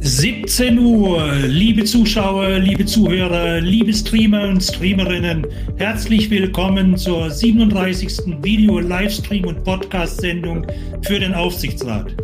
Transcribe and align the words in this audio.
17 0.00 0.78
Uhr, 0.78 1.32
liebe 1.48 1.84
Zuschauer, 1.84 2.60
liebe 2.60 2.86
Zuhörer, 2.86 3.60
liebe 3.60 3.92
Streamer 3.92 4.48
und 4.48 4.62
Streamerinnen, 4.62 5.44
herzlich 5.76 6.30
willkommen 6.30 6.96
zur 6.96 7.28
37. 7.28 8.42
Video-, 8.42 8.78
Livestream- 8.78 9.46
und 9.46 9.64
Podcast-Sendung 9.64 10.64
für 11.02 11.18
den 11.18 11.34
Aufsichtsrat. 11.34 12.14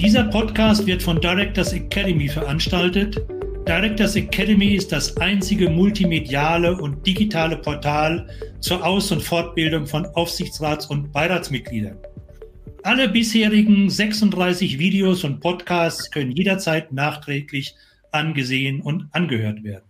Dieser 0.00 0.24
Podcast 0.24 0.86
wird 0.86 1.02
von 1.02 1.20
Directors 1.20 1.74
Academy 1.74 2.28
veranstaltet. 2.28 3.20
Directors 3.68 4.16
Academy 4.16 4.74
ist 4.74 4.90
das 4.90 5.14
einzige 5.18 5.68
multimediale 5.68 6.78
und 6.78 7.06
digitale 7.06 7.58
Portal 7.58 8.26
zur 8.60 8.84
Aus- 8.84 9.12
und 9.12 9.22
Fortbildung 9.22 9.86
von 9.86 10.06
Aufsichtsrats- 10.06 10.86
und 10.86 11.12
Beiratsmitgliedern. 11.12 11.98
Alle 12.82 13.08
bisherigen 13.08 13.90
36 13.90 14.78
Videos 14.78 15.24
und 15.24 15.40
Podcasts 15.40 16.10
können 16.10 16.30
jederzeit 16.30 16.92
nachträglich 16.92 17.74
angesehen 18.12 18.80
und 18.80 19.08
angehört 19.12 19.64
werden. 19.64 19.84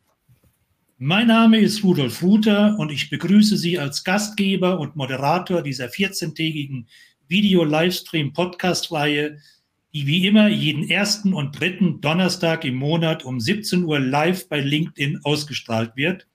Mein 0.98 1.26
Name 1.26 1.58
ist 1.58 1.84
Rudolf 1.84 2.22
Ruther 2.22 2.78
und 2.78 2.90
ich 2.90 3.10
begrüße 3.10 3.58
Sie 3.58 3.78
als 3.78 4.02
Gastgeber 4.02 4.80
und 4.80 4.96
Moderator 4.96 5.62
dieser 5.62 5.88
14-tägigen 5.88 6.86
Video-Livestream-Podcast-Reihe, 7.28 9.36
die 9.92 10.06
wie 10.06 10.26
immer 10.26 10.48
jeden 10.48 10.88
ersten 10.88 11.34
und 11.34 11.60
dritten 11.60 12.00
Donnerstag 12.00 12.64
im 12.64 12.76
Monat 12.76 13.24
um 13.24 13.40
17 13.40 13.84
Uhr 13.84 14.00
live 14.00 14.48
bei 14.48 14.60
LinkedIn 14.60 15.20
ausgestrahlt 15.22 15.94
wird 15.96 16.26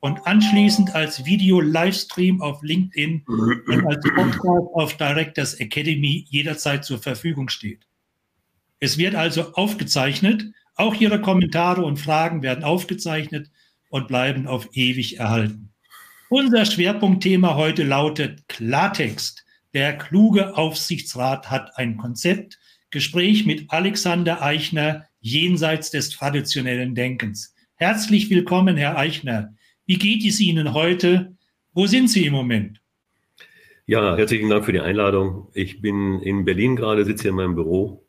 und 0.00 0.26
anschließend 0.26 0.94
als 0.94 1.24
Video-Livestream 1.24 2.40
auf 2.40 2.62
LinkedIn 2.62 3.22
und 3.26 3.86
als 3.86 4.02
Podcast 4.14 4.68
auf 4.74 4.96
Directors 4.96 5.54
Academy 5.54 6.26
jederzeit 6.28 6.84
zur 6.84 6.98
Verfügung 6.98 7.48
steht. 7.48 7.86
Es 8.80 8.96
wird 8.96 9.14
also 9.14 9.52
aufgezeichnet. 9.52 10.44
Auch 10.74 10.94
Ihre 10.94 11.20
Kommentare 11.20 11.84
und 11.84 11.98
Fragen 11.98 12.42
werden 12.42 12.64
aufgezeichnet 12.64 13.50
und 13.90 14.08
bleiben 14.08 14.46
auf 14.46 14.68
ewig 14.72 15.18
erhalten. 15.18 15.70
Unser 16.30 16.64
Schwerpunktthema 16.64 17.56
heute 17.56 17.82
lautet 17.82 18.48
Klartext. 18.48 19.44
Der 19.74 19.98
kluge 19.98 20.56
Aufsichtsrat 20.56 21.50
hat 21.50 21.76
ein 21.76 21.96
Konzept. 21.98 22.58
Gespräch 22.90 23.46
mit 23.46 23.70
Alexander 23.70 24.42
Eichner 24.42 25.06
jenseits 25.20 25.90
des 25.90 26.10
traditionellen 26.10 26.94
Denkens. 26.94 27.54
Herzlich 27.76 28.30
willkommen, 28.30 28.76
Herr 28.76 28.96
Eichner. 28.96 29.54
Wie 29.86 29.98
geht 29.98 30.24
es 30.24 30.40
Ihnen 30.40 30.72
heute? 30.74 31.36
Wo 31.72 31.86
sind 31.86 32.08
Sie 32.08 32.26
im 32.26 32.32
Moment? 32.32 32.80
Ja, 33.86 34.16
herzlichen 34.16 34.48
Dank 34.48 34.64
für 34.64 34.72
die 34.72 34.80
Einladung. 34.80 35.48
Ich 35.52 35.80
bin 35.80 36.20
in 36.22 36.44
Berlin 36.44 36.76
gerade, 36.76 37.04
sitze 37.04 37.22
hier 37.22 37.30
in 37.30 37.36
meinem 37.36 37.54
Büro 37.56 38.06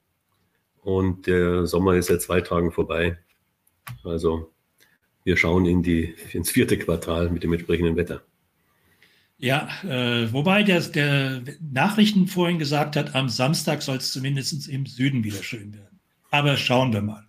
und 0.82 1.28
der 1.28 1.66
Sommer 1.66 1.96
ist 1.96 2.08
seit 2.08 2.22
zwei 2.22 2.42
Tagen 2.42 2.72
vorbei. 2.72 3.18
Also 4.04 4.52
wir 5.24 5.38
schauen 5.38 5.66
in 5.66 5.84
die, 5.84 6.16
ins 6.34 6.52
vierte 6.52 6.78
Quartal 6.78 7.30
mit 7.30 7.44
dem 7.44 7.54
entsprechenden 7.54 7.96
Wetter. 7.96 8.22
Ja, 9.38 9.70
äh, 9.84 10.32
wobei 10.32 10.62
der, 10.62 10.82
der 10.82 11.42
Nachrichten 11.60 12.28
vorhin 12.28 12.60
gesagt 12.60 12.96
hat, 12.96 13.16
am 13.16 13.28
Samstag 13.28 13.82
soll 13.82 13.98
es 13.98 14.12
zumindest 14.12 14.70
im 14.70 14.86
Süden 14.86 15.24
wieder 15.24 15.42
schön 15.42 15.74
werden. 15.74 16.00
Aber 16.30 16.58
schauen 16.58 16.94
wir 16.94 17.02
mal. 17.02 17.28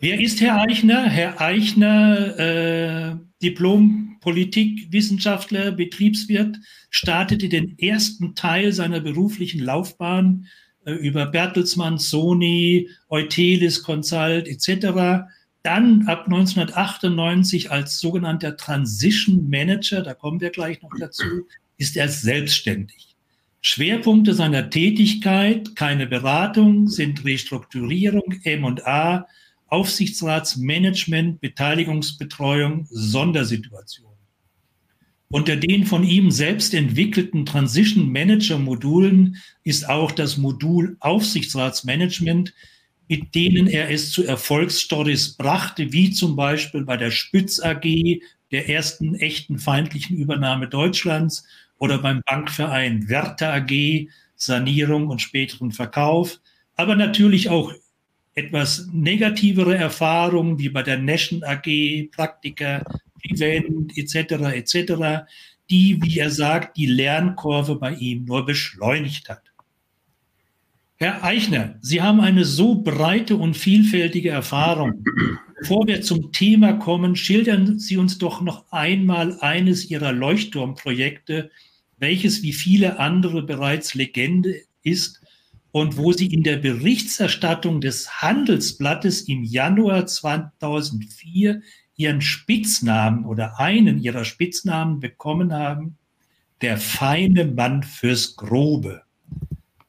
Wer 0.00 0.20
ist 0.20 0.40
Herr 0.40 0.60
Eichner? 0.60 1.04
Herr 1.04 1.40
Eichner, 1.40 2.38
äh, 2.38 3.16
Diplom-Politikwissenschaftler, 3.44 5.72
Betriebswirt, 5.72 6.56
startete 6.90 7.50
den 7.50 7.78
ersten 7.78 8.34
Teil 8.34 8.72
seiner 8.72 9.00
beruflichen 9.00 9.60
Laufbahn 9.60 10.46
äh, 10.84 10.92
über 10.92 11.26
Bertelsmann, 11.26 11.98
Sony, 11.98 12.88
Eutelis, 13.08 13.82
Consult 13.82 14.46
etc. 14.48 15.26
Dann 15.62 16.08
ab 16.08 16.24
1998 16.26 17.70
als 17.70 17.98
sogenannter 17.98 18.56
Transition 18.56 19.50
Manager, 19.50 20.00
da 20.02 20.14
kommen 20.14 20.40
wir 20.40 20.50
gleich 20.50 20.80
noch 20.82 20.92
dazu, 20.98 21.46
ist 21.76 21.96
er 21.96 22.08
selbstständig. 22.08 23.16
Schwerpunkte 23.60 24.34
seiner 24.34 24.68
Tätigkeit, 24.68 25.74
keine 25.74 26.06
Beratung, 26.06 26.88
sind 26.88 27.24
Restrukturierung, 27.24 28.34
M&A, 28.44 29.26
Aufsichtsratsmanagement, 29.66 31.40
Beteiligungsbetreuung, 31.40 32.86
Sondersituationen. 32.90 34.14
Unter 35.28 35.56
den 35.56 35.84
von 35.84 36.04
ihm 36.04 36.30
selbst 36.30 36.74
entwickelten 36.74 37.44
Transition 37.44 38.12
Manager 38.12 38.58
Modulen 38.58 39.42
ist 39.64 39.88
auch 39.88 40.12
das 40.12 40.36
Modul 40.36 40.96
Aufsichtsratsmanagement, 41.00 42.54
mit 43.08 43.34
denen 43.34 43.66
er 43.66 43.90
es 43.90 44.12
zu 44.12 44.24
Erfolgsstories 44.24 45.36
brachte, 45.36 45.92
wie 45.92 46.12
zum 46.12 46.36
Beispiel 46.36 46.84
bei 46.84 46.96
der 46.96 47.10
Spitz 47.10 47.60
AG, 47.60 48.20
der 48.52 48.68
ersten 48.68 49.16
echten 49.16 49.58
feindlichen 49.58 50.16
Übernahme 50.16 50.68
Deutschlands 50.68 51.44
oder 51.78 51.98
beim 51.98 52.22
Bankverein 52.24 53.08
Werther 53.08 53.52
AG, 53.54 54.08
Sanierung 54.36 55.08
und 55.08 55.20
späteren 55.20 55.72
Verkauf, 55.72 56.40
aber 56.76 56.96
natürlich 56.96 57.50
auch 57.50 57.72
etwas 58.34 58.88
negativere 58.92 59.76
Erfahrungen 59.76 60.58
wie 60.58 60.68
bei 60.68 60.82
der 60.82 60.98
Nation 60.98 61.42
AG, 61.44 62.10
Praktika, 62.10 62.84
Event 63.22 63.96
etc. 63.96 64.32
etc., 64.54 65.26
die, 65.70 65.98
wie 66.02 66.18
er 66.18 66.30
sagt, 66.30 66.76
die 66.76 66.86
Lernkurve 66.86 67.76
bei 67.76 67.94
ihm 67.94 68.24
nur 68.24 68.44
beschleunigt 68.44 69.28
hat. 69.28 69.42
Herr 70.96 71.24
Eichner, 71.24 71.76
Sie 71.80 72.02
haben 72.02 72.20
eine 72.20 72.44
so 72.44 72.76
breite 72.76 73.36
und 73.36 73.56
vielfältige 73.56 74.30
Erfahrung. 74.30 75.04
Bevor 75.58 75.86
wir 75.86 76.02
zum 76.02 76.32
Thema 76.32 76.74
kommen, 76.74 77.16
schildern 77.16 77.78
Sie 77.78 77.96
uns 77.96 78.18
doch 78.18 78.40
noch 78.42 78.70
einmal 78.70 79.38
eines 79.40 79.90
Ihrer 79.90 80.12
Leuchtturmprojekte, 80.12 81.50
welches 81.98 82.42
wie 82.42 82.52
viele 82.52 82.98
andere 82.98 83.42
bereits 83.42 83.94
Legende 83.94 84.60
ist 84.82 85.23
und 85.74 85.96
wo 85.96 86.12
sie 86.12 86.28
in 86.28 86.44
der 86.44 86.58
Berichterstattung 86.58 87.80
des 87.80 88.22
Handelsblattes 88.22 89.22
im 89.22 89.42
Januar 89.42 90.06
2004 90.06 91.62
ihren 91.96 92.20
Spitznamen 92.20 93.24
oder 93.24 93.58
einen 93.58 93.98
ihrer 93.98 94.24
Spitznamen 94.24 95.00
bekommen 95.00 95.52
haben, 95.52 95.98
der 96.60 96.78
feine 96.78 97.44
Mann 97.44 97.82
fürs 97.82 98.36
Grobe. 98.36 99.02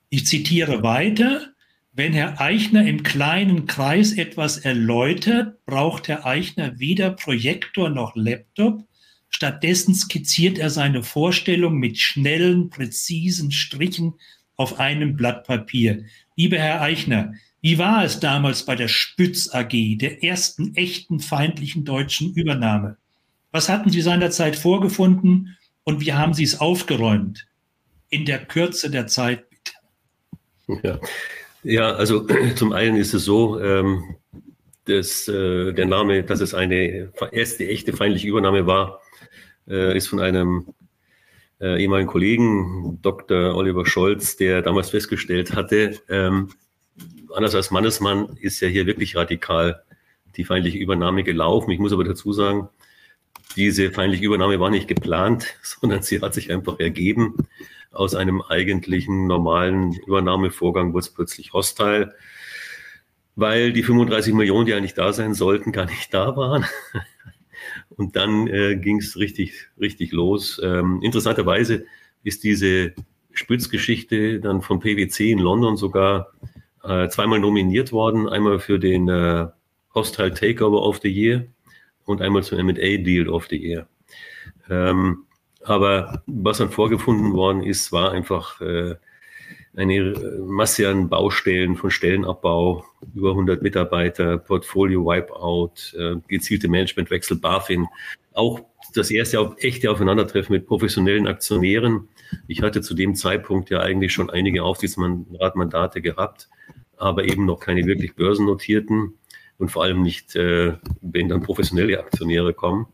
Ich 0.09 0.25
zitiere 0.25 0.81
weiter, 0.81 1.53
wenn 1.94 2.13
Herr 2.13 2.41
Eichner 2.41 2.88
im 2.88 3.03
kleinen 3.03 3.68
Kreis 3.68 4.13
etwas 4.13 4.57
erläutert, 4.57 5.63
braucht 5.68 6.07
Herr 6.07 6.25
Eichner 6.25 6.79
weder 6.79 7.12
Projektor 7.12 7.91
noch 7.91 8.16
Laptop, 8.16 8.88
stattdessen 9.29 9.94
skizziert 9.94 10.57
er 10.57 10.72
seine 10.72 11.03
Vorstellung 11.03 11.78
mit 11.78 12.00
schnellen, 12.00 12.72
präzisen 12.72 13.51
Strichen 13.51 14.16
auf 14.58 14.80
einem 14.80 15.16
Blatt 15.16 15.46
Papier. 15.46 16.06
Lieber 16.36 16.57
Herr 16.57 16.81
Eichner, 16.81 17.34
wie 17.62 17.80
war 17.80 18.04
es 18.04 18.19
damals 18.19 18.63
bei 18.63 18.75
der 18.75 18.88
Spütz 18.88 19.54
AG, 19.54 19.98
der 19.98 20.24
ersten 20.24 20.75
echten 20.75 21.19
feindlichen 21.19 21.84
deutschen 21.84 22.34
Übernahme? 22.34 22.98
Was 23.52 23.69
hatten 23.69 23.90
Sie 23.90 24.02
seinerzeit 24.02 24.56
vorgefunden 24.56 25.57
und 25.84 26.02
wie 26.02 26.13
haben 26.13 26.34
Sie 26.34 26.44
es 26.44 26.60
aufgeräumt? 26.60 27.48
In 28.10 28.25
der 28.25 28.46
Kürze 28.46 28.92
der 28.92 29.07
Zeit, 29.07 29.46
bitte. 29.50 30.81
Ja, 30.84 31.00
ja 31.63 31.96
also 31.96 32.28
zum 32.56 32.74
einen 32.74 32.98
ist 32.98 33.13
es 33.13 33.25
so, 33.25 33.60
ähm, 33.60 34.16
dass 34.86 35.28
äh, 35.28 35.74
der 35.74 35.86
Name, 35.86 36.24
dass 36.24 36.42
es 36.42 36.54
eine 36.54 37.12
erste 37.31 37.68
echte 37.68 37.94
feindliche 37.94 38.28
Übernahme 38.28 38.68
war, 38.68 39.01
äh, 39.68 39.98
ist 39.98 40.08
von 40.08 40.19
einem 40.19 40.68
äh, 41.65 41.81
ehemaligen 41.81 42.09
Kollegen, 42.09 43.00
Dr. 43.01 43.56
Oliver 43.56 43.88
Scholz, 43.88 44.38
der 44.38 44.62
damals 44.62 44.91
festgestellt 44.91 45.56
hatte, 45.56 46.00
ähm, 46.09 46.50
anders 47.33 47.56
als 47.56 47.71
Mannesmann 47.71 48.38
ist 48.39 48.59
ja 48.62 48.67
hier 48.67 48.85
wirklich 48.85 49.15
radikal 49.15 49.83
die 50.35 50.44
feindliche 50.44 50.77
Übernahme 50.77 51.23
gelaufen. 51.23 51.71
Ich 51.71 51.79
muss 51.79 51.91
aber 51.91 52.03
dazu 52.03 52.33
sagen, 52.33 52.69
diese 53.56 53.91
feindliche 53.91 54.25
Übernahme 54.25 54.59
war 54.59 54.69
nicht 54.69 54.88
geplant, 54.88 55.56
sondern 55.63 56.03
sie 56.03 56.21
hat 56.21 56.35
sich 56.35 56.51
einfach 56.51 56.79
ergeben. 56.79 57.35
Aus 57.91 58.13
einem 58.13 58.41
eigentlichen 58.41 59.25
normalen 59.25 59.94
Übernahmevorgang 60.06 60.94
wurde 60.94 61.06
es 61.06 61.13
plötzlich 61.13 61.53
hostile. 61.53 62.13
weil 63.38 63.73
die 63.73 63.83
35 63.83 64.33
Millionen, 64.33 64.65
die 64.65 64.73
eigentlich 64.73 64.94
da 64.94 65.13
sein 65.13 65.33
sollten, 65.33 65.71
gar 65.71 65.85
nicht 65.85 66.13
da 66.13 66.35
waren. 66.38 66.65
Und 67.97 68.15
dann 68.15 68.47
äh, 68.47 68.75
ging 68.75 68.97
es 68.97 69.18
richtig, 69.18 69.69
richtig 69.80 70.12
los. 70.12 70.59
Ähm, 70.63 71.00
interessanterweise 71.01 71.86
ist 72.24 72.44
diese 72.44 72.94
Spützgeschichte 73.31 74.39
dann 74.39 74.62
von 74.62 74.80
PwC 74.80 75.31
in 75.31 75.39
London 75.39 75.77
sogar 75.77 76.31
äh, 76.83 77.07
zweimal 77.09 77.39
nominiert 77.39 77.92
worden. 77.92 78.27
Einmal 78.27 78.59
für 78.59 78.80
den 78.80 79.07
äh, 79.07 79.47
Hostile 79.94 80.33
Takeover 80.33 80.81
of 80.81 81.00
the 81.01 81.09
Year 81.09 81.45
und 82.06 82.21
einmal 82.21 82.44
zum 82.44 82.59
M&A 82.59 82.97
Deal 82.97 83.30
of 83.30 83.47
the 83.50 83.57
Year. 83.57 83.88
Ähm, 84.69 85.25
aber 85.63 86.21
was 86.27 86.59
dann 86.59 86.69
vorgefunden 86.69 87.33
worden 87.33 87.63
ist, 87.63 87.91
war 87.91 88.12
einfach 88.12 88.62
äh, 88.62 88.95
eine 89.75 89.94
äh, 89.95 90.39
Masse 90.39 90.89
an 90.89 91.10
Baustellen 91.10 91.75
von 91.75 91.92
Stellenabbau, 91.92 92.86
über 93.13 93.31
100 93.31 93.62
Mitarbeiter, 93.62 94.38
Portfolio 94.38 95.06
Wipeout, 95.06 95.98
äh, 95.98 96.16
gezielte 96.27 96.68
Managementwechsel, 96.68 97.38
BaFin, 97.38 97.88
auch 98.33 98.62
das 98.94 99.12
erste 99.12 99.56
echte 99.57 99.92
Aufeinandertreffen 99.92 100.54
mit 100.54 100.68
professionellen 100.68 101.27
Aktionären. 101.27 102.07
Ich 102.48 102.62
hatte 102.62 102.81
zu 102.81 102.94
dem 102.94 103.16
Zeitpunkt 103.16 103.69
ja 103.69 103.80
eigentlich 103.81 104.13
schon 104.13 104.30
einige 104.30 104.63
Aufsichtsratmandate 104.63 106.01
gehabt, 106.01 106.50
aber 106.98 107.25
eben 107.25 107.45
noch 107.45 107.60
keine 107.60 107.86
wirklich 107.86 108.16
börsennotierten 108.16 109.13
und 109.57 109.69
vor 109.69 109.83
allem 109.83 110.01
nicht, 110.01 110.36
äh, 110.36 110.74
wenn 111.01 111.30
dann 111.30 111.42
professionelle 111.42 112.00
Aktionäre 112.00 112.54
kommen. 112.54 112.88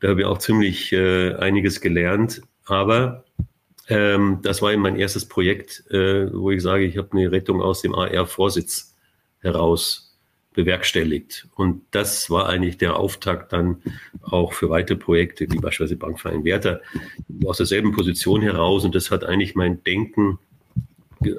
Da 0.00 0.08
habe 0.08 0.20
ich 0.20 0.26
auch 0.26 0.38
ziemlich 0.38 0.92
einiges 0.96 1.80
gelernt. 1.80 2.42
Aber 2.64 3.24
ähm, 3.92 4.38
das 4.42 4.62
war 4.62 4.72
eben 4.72 4.82
mein 4.82 4.96
erstes 4.96 5.26
Projekt, 5.26 5.84
äh, 5.90 6.32
wo 6.32 6.50
ich 6.50 6.62
sage, 6.62 6.84
ich 6.84 6.96
habe 6.96 7.08
eine 7.12 7.30
Rettung 7.30 7.60
aus 7.60 7.82
dem 7.82 7.94
AR-Vorsitz 7.94 8.96
heraus 9.40 10.16
bewerkstelligt. 10.54 11.48
Und 11.54 11.82
das 11.90 12.28
war 12.28 12.48
eigentlich 12.48 12.78
der 12.78 12.96
Auftakt 12.96 13.52
dann 13.52 13.82
auch 14.22 14.52
für 14.52 14.68
weitere 14.68 14.96
Projekte, 14.96 15.50
wie 15.50 15.58
beispielsweise 15.58 15.96
Bankverein 15.96 16.44
Werther, 16.44 16.80
aus 17.44 17.56
derselben 17.56 17.92
Position 17.92 18.42
heraus. 18.42 18.84
Und 18.84 18.94
das 18.94 19.10
hat 19.10 19.24
eigentlich 19.24 19.54
mein 19.54 19.82
Denken 19.84 20.38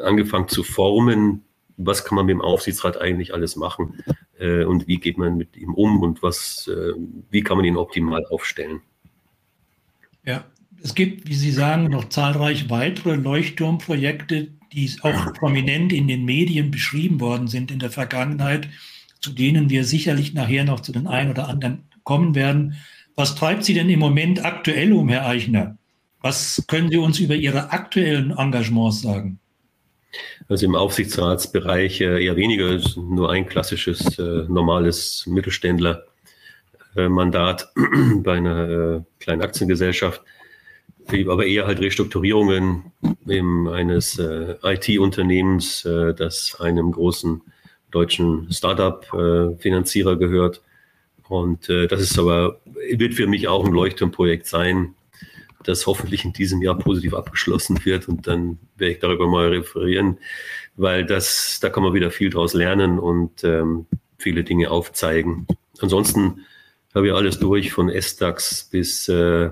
angefangen 0.02 0.48
zu 0.48 0.64
formen. 0.64 1.44
Was 1.78 2.06
kann 2.06 2.16
man 2.16 2.26
mit 2.26 2.34
dem 2.34 2.42
Aufsichtsrat 2.42 3.00
eigentlich 3.00 3.34
alles 3.34 3.56
machen? 3.56 4.04
äh, 4.44 4.64
und 4.64 4.88
wie 4.88 5.00
geht 5.00 5.18
man 5.18 5.38
mit 5.38 5.56
ihm 5.58 5.74
um 5.74 6.02
und 6.02 6.22
was, 6.22 6.68
äh, 6.68 6.94
wie 7.30 7.42
kann 7.42 7.58
man 7.58 7.66
ihn 7.66 7.78
optimal 7.78 8.26
aufstellen. 8.26 8.82
Ja, 10.26 10.46
es 10.84 10.94
gibt, 10.96 11.30
wie 11.30 11.34
Sie 11.34 11.52
sagen, 11.52 11.86
noch 11.86 12.10
zahlreich 12.10 12.70
weitere 12.70 13.16
Leuchtturmprojekte, 13.16 14.50
die 14.74 14.92
auch 15.02 15.32
prominent 15.34 15.94
in 15.94 16.10
den 16.10 16.26
Medien 16.26 16.72
beschrieben 16.72 17.22
worden 17.22 17.48
sind 17.48 17.72
in 17.72 17.80
der 17.80 17.90
Vergangenheit, 17.90 18.68
zu 19.22 19.32
denen 19.32 19.70
wir 19.70 19.86
sicherlich 19.86 20.34
nachher 20.34 20.66
noch 20.66 20.82
zu 20.82 20.92
den 20.92 21.08
einen 21.08 21.32
oder 21.32 21.48
anderen 21.48 21.86
kommen 22.04 22.36
werden. 22.36 22.76
Was 23.16 23.36
treibt 23.36 23.64
Sie 23.64 23.74
denn 23.74 23.90
im 23.90 24.00
Moment 24.00 24.44
aktuell 24.44 24.92
um, 24.92 25.08
Herr 25.08 25.26
Eichner? 25.26 25.78
Was 26.20 26.62
können 26.68 26.90
Sie 26.90 26.98
uns 26.98 27.18
über 27.20 27.36
Ihre 27.36 27.72
aktuellen 27.72 28.32
Engagements 28.32 29.02
sagen? 29.02 29.40
Also 30.50 30.66
im 30.66 30.76
Aufsichtsratsbereich 30.76 32.02
äh, 32.02 32.26
eher 32.26 32.36
weniger, 32.36 32.78
nur 32.98 33.32
ein 33.32 33.48
klassisches, 33.48 34.20
äh, 34.20 34.44
normales 34.50 35.24
Mittelständler-Mandat 35.28 37.72
bei 38.18 38.34
einer 38.34 38.70
äh, 38.70 39.00
kleinen 39.20 39.44
Aktiengesellschaft, 39.44 40.22
aber 41.28 41.46
eher 41.46 41.68
halt 41.68 41.80
Restrukturierungen 41.80 42.92
eines 43.28 44.20
IT-Unternehmens, 44.20 45.84
das 45.84 46.58
einem 46.60 46.92
großen 46.92 47.42
deutschen 47.92 48.52
Startup-Finanzierer 48.52 50.16
gehört. 50.18 50.62
Und 51.28 51.70
das 51.70 52.02
ist 52.02 52.18
aber, 52.18 52.60
wird 52.92 53.14
für 53.14 53.28
mich 53.28 53.48
auch 53.48 53.66
ein 53.66 53.74
Leuchtturmprojekt 53.74 54.48
sein, 54.48 54.96
das 55.64 55.88
hoffentlich 55.88 56.26
in 56.26 56.34
diesem 56.34 56.62
Jahr 56.62 56.78
positiv 56.78 57.14
abgeschlossen 57.14 57.84
wird. 57.86 58.08
Und 58.08 58.28
dann 58.28 58.60
werde 58.78 58.94
ich 58.94 59.00
darüber 59.00 59.28
mal 59.28 59.48
referieren, 59.48 60.18
weil 60.76 61.06
das, 61.06 61.60
da 61.62 61.70
kann 61.70 61.84
man 61.84 61.94
wieder 61.94 62.12
viel 62.12 62.30
draus 62.30 62.54
lernen 62.54 63.00
und 63.00 63.44
ähm, 63.44 63.86
viele 64.18 64.44
Dinge 64.44 64.72
aufzeigen. 64.72 65.48
Ansonsten 65.80 66.42
habe 66.94 67.08
ich 67.08 67.14
alles 67.14 67.40
durch, 67.40 67.72
von 67.72 67.90
S-DAX 67.90 68.70
bis, 68.72 69.08
äh, 69.08 69.50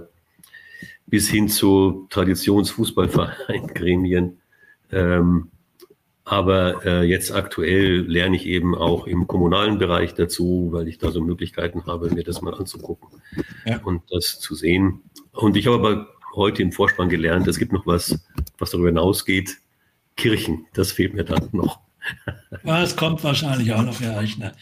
bis 1.12 1.30
hin 1.30 1.50
zu 1.50 2.08
Traditionsfußballverein, 2.10 3.68
Gremien. 3.76 4.40
Ähm, 4.92 5.52
aber 6.24 6.86
äh, 6.86 7.04
jetzt 7.04 7.34
aktuell 7.34 8.00
lerne 8.08 8.38
ich 8.38 8.46
eben 8.46 8.74
auch 8.74 9.06
im 9.06 9.28
kommunalen 9.28 9.78
Bereich 9.78 10.14
dazu, 10.14 10.70
weil 10.72 10.88
ich 10.88 10.98
da 10.98 11.12
so 11.12 11.20
Möglichkeiten 11.22 11.86
habe, 11.86 12.10
mir 12.10 12.24
das 12.24 12.42
mal 12.42 12.54
anzugucken 12.54 13.22
ja. 13.66 13.82
und 13.84 14.04
das 14.10 14.40
zu 14.40 14.56
sehen. 14.56 15.02
Und 15.34 15.58
ich 15.58 15.68
habe 15.68 15.76
aber 15.76 16.08
heute 16.34 16.62
im 16.62 16.72
Vorspann 16.72 17.10
gelernt, 17.10 17.48
es 17.48 17.60
gibt 17.60 17.74
noch 17.74 17.86
was, 17.86 18.18
was 18.58 18.72
darüber 18.72 18.88
hinausgeht. 18.88 19.58
Kirchen, 20.16 20.66
das 20.74 20.94
fehlt 20.94 21.14
mir 21.14 21.26
dann 21.26 21.50
noch. 21.52 21.82
Ja, 22.64 22.82
es 22.82 22.96
kommt 22.96 23.22
wahrscheinlich 23.24 23.74
auch 23.74 23.84
noch, 23.84 24.00
Herr 24.00 24.18
Eichner. 24.18 24.54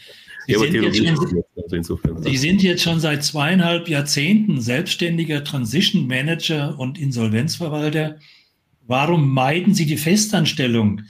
Sie, 0.46 0.52
ja, 0.52 0.58
sind 0.58 0.74
jetzt 0.74 0.96
schon, 0.96 1.44
also 1.72 1.98
Sie 2.22 2.36
sind 2.36 2.62
jetzt 2.62 2.82
schon 2.82 3.00
seit 3.00 3.24
zweieinhalb 3.24 3.88
Jahrzehnten 3.88 4.60
selbstständiger 4.60 5.44
Transition 5.44 6.06
Manager 6.06 6.78
und 6.78 6.98
Insolvenzverwalter. 6.98 8.18
Warum 8.86 9.32
meiden 9.32 9.74
Sie 9.74 9.86
die 9.86 9.96
Festanstellung? 9.96 11.02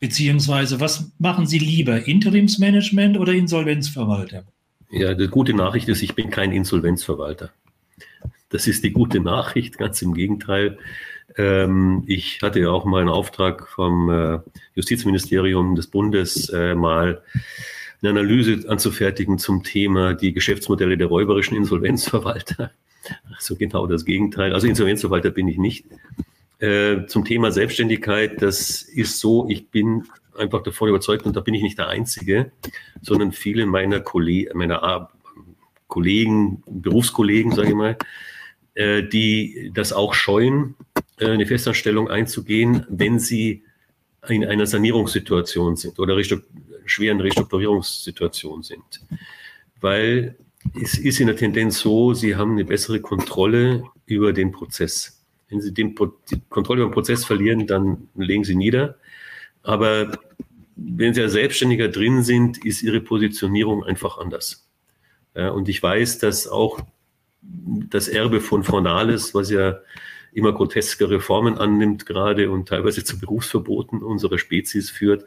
Beziehungsweise 0.00 0.80
was 0.80 1.12
machen 1.18 1.46
Sie 1.46 1.58
lieber, 1.58 2.06
Interimsmanagement 2.06 3.18
oder 3.18 3.32
Insolvenzverwalter? 3.32 4.44
Ja, 4.90 5.14
die 5.14 5.28
gute 5.28 5.54
Nachricht 5.54 5.88
ist, 5.88 6.02
ich 6.02 6.14
bin 6.14 6.30
kein 6.30 6.52
Insolvenzverwalter. 6.52 7.50
Das 8.50 8.66
ist 8.68 8.84
die 8.84 8.92
gute 8.92 9.18
Nachricht, 9.18 9.78
ganz 9.78 10.00
im 10.02 10.14
Gegenteil. 10.14 10.78
Ähm, 11.36 12.04
ich 12.06 12.40
hatte 12.42 12.60
ja 12.60 12.70
auch 12.70 12.84
mal 12.84 13.00
einen 13.00 13.08
Auftrag 13.08 13.68
vom 13.68 14.10
äh, 14.10 14.38
Justizministerium 14.74 15.74
des 15.74 15.88
Bundes, 15.88 16.48
äh, 16.50 16.74
mal 16.74 17.22
eine 18.04 18.20
Analyse 18.20 18.68
anzufertigen 18.68 19.38
zum 19.38 19.62
Thema 19.62 20.14
die 20.14 20.32
Geschäftsmodelle 20.32 20.96
der 20.98 21.06
räuberischen 21.06 21.56
Insolvenzverwalter. 21.56 22.70
Also 23.34 23.56
genau 23.56 23.86
das 23.86 24.04
Gegenteil. 24.04 24.52
Also 24.52 24.66
Insolvenzverwalter 24.66 25.30
bin 25.30 25.48
ich 25.48 25.58
nicht. 25.58 25.86
Äh, 26.58 27.06
zum 27.06 27.24
Thema 27.24 27.50
Selbstständigkeit, 27.50 28.40
das 28.40 28.82
ist 28.82 29.20
so, 29.20 29.48
ich 29.48 29.68
bin 29.68 30.04
einfach 30.36 30.62
davon 30.62 30.88
überzeugt, 30.88 31.26
und 31.26 31.36
da 31.36 31.40
bin 31.40 31.54
ich 31.54 31.62
nicht 31.62 31.78
der 31.78 31.88
Einzige, 31.88 32.52
sondern 33.02 33.32
viele 33.32 33.66
meiner, 33.66 34.00
Kolle 34.00 34.48
meiner 34.54 35.10
Kollegen, 35.88 36.62
Berufskollegen, 36.66 37.52
sage 37.52 37.68
ich 37.68 37.74
mal, 37.74 37.96
äh, 38.74 39.02
die 39.02 39.70
das 39.74 39.92
auch 39.92 40.14
scheuen, 40.14 40.74
äh, 41.18 41.28
eine 41.28 41.46
Festanstellung 41.46 42.08
einzugehen, 42.08 42.86
wenn 42.88 43.18
sie 43.18 43.64
in 44.28 44.44
einer 44.44 44.66
Sanierungssituation 44.66 45.76
sind 45.76 45.98
oder 45.98 46.16
Restru 46.16 46.38
schweren 46.86 47.20
Restrukturierungssituation 47.20 48.62
sind. 48.62 49.04
Weil 49.80 50.36
es 50.80 50.96
ist 50.98 51.20
in 51.20 51.26
der 51.26 51.36
Tendenz 51.36 51.80
so, 51.80 52.14
sie 52.14 52.36
haben 52.36 52.52
eine 52.52 52.64
bessere 52.64 53.00
Kontrolle 53.00 53.84
über 54.06 54.32
den 54.32 54.52
Prozess. 54.52 55.22
Wenn 55.48 55.60
sie 55.60 55.74
den, 55.74 55.94
die 56.30 56.40
Kontrolle 56.48 56.82
über 56.82 56.90
den 56.90 56.94
Prozess 56.94 57.24
verlieren, 57.24 57.66
dann 57.66 58.08
legen 58.14 58.44
sie 58.44 58.54
nieder. 58.54 58.96
Aber 59.62 60.18
wenn 60.76 61.14
sie 61.14 61.22
als 61.22 61.32
Selbstständiger 61.32 61.88
drin 61.88 62.22
sind, 62.22 62.64
ist 62.64 62.82
ihre 62.82 63.00
Positionierung 63.00 63.84
einfach 63.84 64.18
anders. 64.18 64.68
Ja, 65.34 65.50
und 65.50 65.68
ich 65.68 65.82
weiß, 65.82 66.18
dass 66.18 66.48
auch 66.48 66.80
das 67.42 68.08
Erbe 68.08 68.40
von 68.40 68.64
Fornales, 68.64 69.34
was 69.34 69.50
ja 69.50 69.80
immer 70.32 70.52
groteske 70.52 71.08
Reformen 71.08 71.58
annimmt 71.58 72.06
gerade 72.06 72.50
und 72.50 72.68
teilweise 72.68 73.04
zu 73.04 73.18
Berufsverboten 73.18 74.02
unserer 74.02 74.38
Spezies 74.38 74.90
führt, 74.90 75.24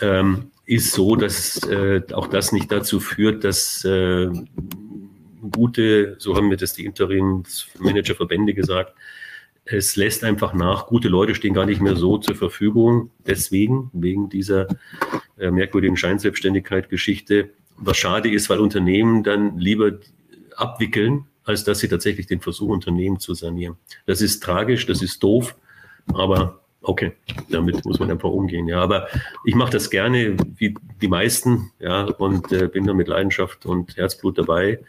ähm, 0.00 0.50
ist 0.72 0.92
so, 0.92 1.16
dass 1.16 1.62
äh, 1.68 2.00
auch 2.12 2.28
das 2.28 2.52
nicht 2.52 2.72
dazu 2.72 2.98
führt, 2.98 3.44
dass 3.44 3.84
äh, 3.84 4.28
gute, 5.50 6.16
so 6.18 6.34
haben 6.34 6.48
mir 6.48 6.56
das 6.56 6.72
die 6.72 6.86
Interimsmanagerverbände 6.86 8.54
gesagt, 8.54 8.94
es 9.64 9.96
lässt 9.96 10.24
einfach 10.24 10.54
nach, 10.54 10.86
gute 10.86 11.08
Leute 11.08 11.34
stehen 11.34 11.54
gar 11.54 11.66
nicht 11.66 11.80
mehr 11.80 11.94
so 11.94 12.18
zur 12.18 12.34
Verfügung, 12.34 13.10
deswegen, 13.26 13.90
wegen 13.92 14.28
dieser 14.28 14.66
äh, 15.38 15.50
merkwürdigen 15.50 15.96
Scheinselbstständigkeit-Geschichte, 15.96 17.50
was 17.76 17.96
schade 17.98 18.30
ist, 18.30 18.48
weil 18.50 18.60
Unternehmen 18.60 19.22
dann 19.22 19.58
lieber 19.58 19.92
abwickeln, 20.56 21.26
als 21.44 21.64
dass 21.64 21.80
sie 21.80 21.88
tatsächlich 21.88 22.26
den 22.26 22.40
Versuch 22.40 22.68
unternehmen 22.68 23.20
zu 23.20 23.34
sanieren. 23.34 23.76
Das 24.06 24.20
ist 24.22 24.42
tragisch, 24.42 24.86
das 24.86 25.02
ist 25.02 25.22
doof, 25.22 25.54
aber 26.12 26.61
okay, 26.82 27.12
damit 27.50 27.84
muss 27.84 27.98
man 27.98 28.10
einfach 28.10 28.30
umgehen. 28.30 28.68
Ja, 28.68 28.80
aber 28.80 29.08
ich 29.44 29.54
mache 29.54 29.72
das 29.72 29.90
gerne, 29.90 30.36
wie 30.56 30.74
die 31.00 31.08
meisten, 31.08 31.70
ja, 31.78 32.04
und 32.04 32.52
äh, 32.52 32.68
bin 32.68 32.86
da 32.86 32.94
mit 32.94 33.08
Leidenschaft 33.08 33.66
und 33.66 33.96
Herzblut 33.96 34.38
dabei 34.38 34.80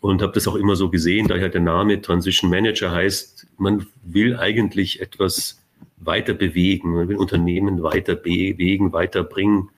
und 0.00 0.22
habe 0.22 0.32
das 0.32 0.46
auch 0.46 0.54
immer 0.54 0.76
so 0.76 0.90
gesehen, 0.90 1.28
daher 1.28 1.48
der 1.48 1.60
Name 1.60 2.00
Transition 2.00 2.50
Manager 2.50 2.90
heißt, 2.90 3.46
man 3.58 3.86
will 4.02 4.36
eigentlich 4.36 5.00
etwas 5.00 5.62
weiter 5.96 6.34
bewegen, 6.34 6.94
man 6.94 7.08
will 7.08 7.16
Unternehmen 7.16 7.82
weiter 7.82 8.14
bewegen, 8.14 8.92
weiterbringen. 8.92 9.64
bringen 9.64 9.70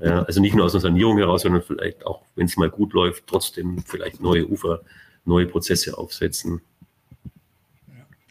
Ja, 0.00 0.22
also 0.22 0.40
nicht 0.40 0.54
nur 0.54 0.64
aus 0.64 0.74
einer 0.74 0.80
Sanierung 0.80 1.18
heraus, 1.18 1.42
sondern 1.42 1.62
vielleicht 1.62 2.06
auch, 2.06 2.22
wenn 2.34 2.46
es 2.46 2.56
mal 2.56 2.70
gut 2.70 2.92
läuft, 2.92 3.26
trotzdem 3.26 3.78
vielleicht 3.84 4.20
neue 4.20 4.46
Ufer, 4.46 4.80
neue 5.24 5.46
Prozesse 5.46 5.96
aufsetzen. 5.98 6.60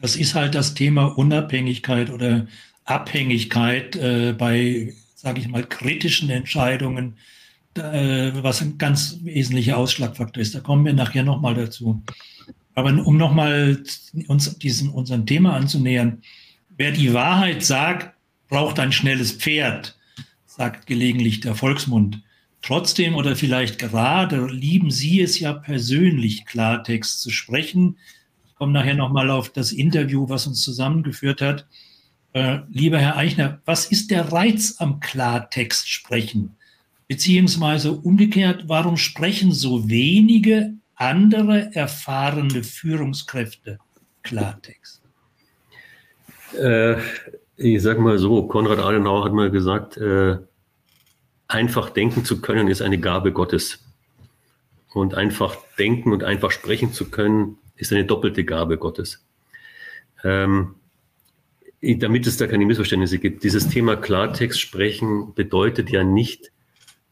Das 0.06 0.16
ist 0.16 0.36
halt 0.36 0.54
das 0.54 0.76
Thema 0.76 1.06
Unabhängigkeit 1.18 2.12
oder 2.12 2.46
Abhängigkeit 2.84 3.96
äh, 3.96 4.36
bei, 4.38 4.94
sage 5.16 5.40
ich 5.40 5.48
mal, 5.48 5.64
kritischen 5.64 6.30
Entscheidungen, 6.30 7.18
äh, 7.74 8.32
was 8.36 8.62
ein 8.62 8.78
ganz 8.78 9.18
wesentlicher 9.24 9.78
Ausschlagfaktor 9.78 10.44
ist. 10.44 10.54
Da 10.54 10.60
kommen 10.60 10.86
wir 10.86 10.94
nachher 10.94 11.24
nochmal 11.24 11.56
dazu. 11.56 12.04
Aber 12.76 12.92
um 12.92 13.18
nochmal 13.18 13.82
uns 14.28 14.60
diesem, 14.60 14.94
unserem 14.94 15.26
Thema 15.26 15.56
anzunähern, 15.56 16.22
wer 16.78 16.92
die 16.92 17.16
Wahrheit 17.16 17.64
sagt, 17.64 18.16
braucht 18.48 18.80
ein 18.80 18.92
schnelles 18.92 19.32
Pferd, 19.32 19.98
sagt 20.46 20.86
gelegentlich 20.86 21.40
der 21.40 21.56
Volksmund. 21.56 22.22
Trotzdem 22.62 23.16
oder 23.16 23.36
vielleicht 23.36 23.80
gerade 23.80 24.46
lieben 24.46 24.92
Sie 24.92 25.20
es 25.20 25.40
ja 25.40 25.54
persönlich, 25.54 26.46
Klartext 26.46 27.22
zu 27.22 27.32
sprechen. 27.32 27.98
Komme 28.56 28.72
nachher 28.72 28.96
nochmal 28.96 29.30
auf 29.30 29.50
das 29.50 29.72
Interview, 29.72 30.30
was 30.30 30.48
uns 30.48 30.62
zusammengeführt 30.62 31.42
hat. 31.42 31.68
Äh, 32.34 32.60
lieber 32.70 33.00
Herr 33.00 33.18
Eichner, 33.18 33.62
was 33.66 33.86
ist 33.86 34.12
der 34.12 34.32
Reiz 34.32 34.76
am 34.80 35.00
Klartext 35.00 35.90
sprechen? 35.90 36.56
Beziehungsweise 37.08 37.92
umgekehrt, 37.92 38.66
warum 38.68 38.98
sprechen 38.98 39.52
so 39.52 39.90
wenige 39.90 40.74
andere 40.96 41.76
erfahrene 41.76 42.64
Führungskräfte 42.64 43.78
Klartext? 44.24 45.02
Äh, 46.58 46.96
ich 47.58 47.82
sage 47.82 48.02
mal 48.02 48.18
so, 48.18 48.48
Konrad 48.48 48.80
Adenauer 48.80 49.26
hat 49.26 49.34
mal 49.34 49.52
gesagt, 49.52 49.98
äh, 49.98 50.38
einfach 51.48 51.90
denken 51.90 52.26
zu 52.26 52.42
können 52.42 52.68
ist 52.68 52.82
eine 52.82 53.00
Gabe 53.00 53.32
Gottes. 53.32 53.80
Und 54.94 55.14
einfach 55.14 55.58
denken 55.78 56.14
und 56.14 56.24
einfach 56.24 56.52
sprechen 56.52 56.94
zu 56.94 57.10
können 57.10 57.58
ist 57.77 57.91
eine 57.91 58.05
doppelte 58.05 58.44
Gabe 58.44 58.77
Gottes. 58.77 59.24
Ähm, 60.24 60.75
damit 61.82 62.25
es 62.25 62.38
da 62.38 62.48
keine 62.48 62.65
Missverständnisse 62.65 63.20
gibt, 63.20 63.44
dieses 63.44 63.67
Thema 63.67 63.96
Klartext 63.96 64.60
sprechen 64.60 65.34
bedeutet 65.36 65.89
ja 65.89 66.03
nicht, 66.03 66.51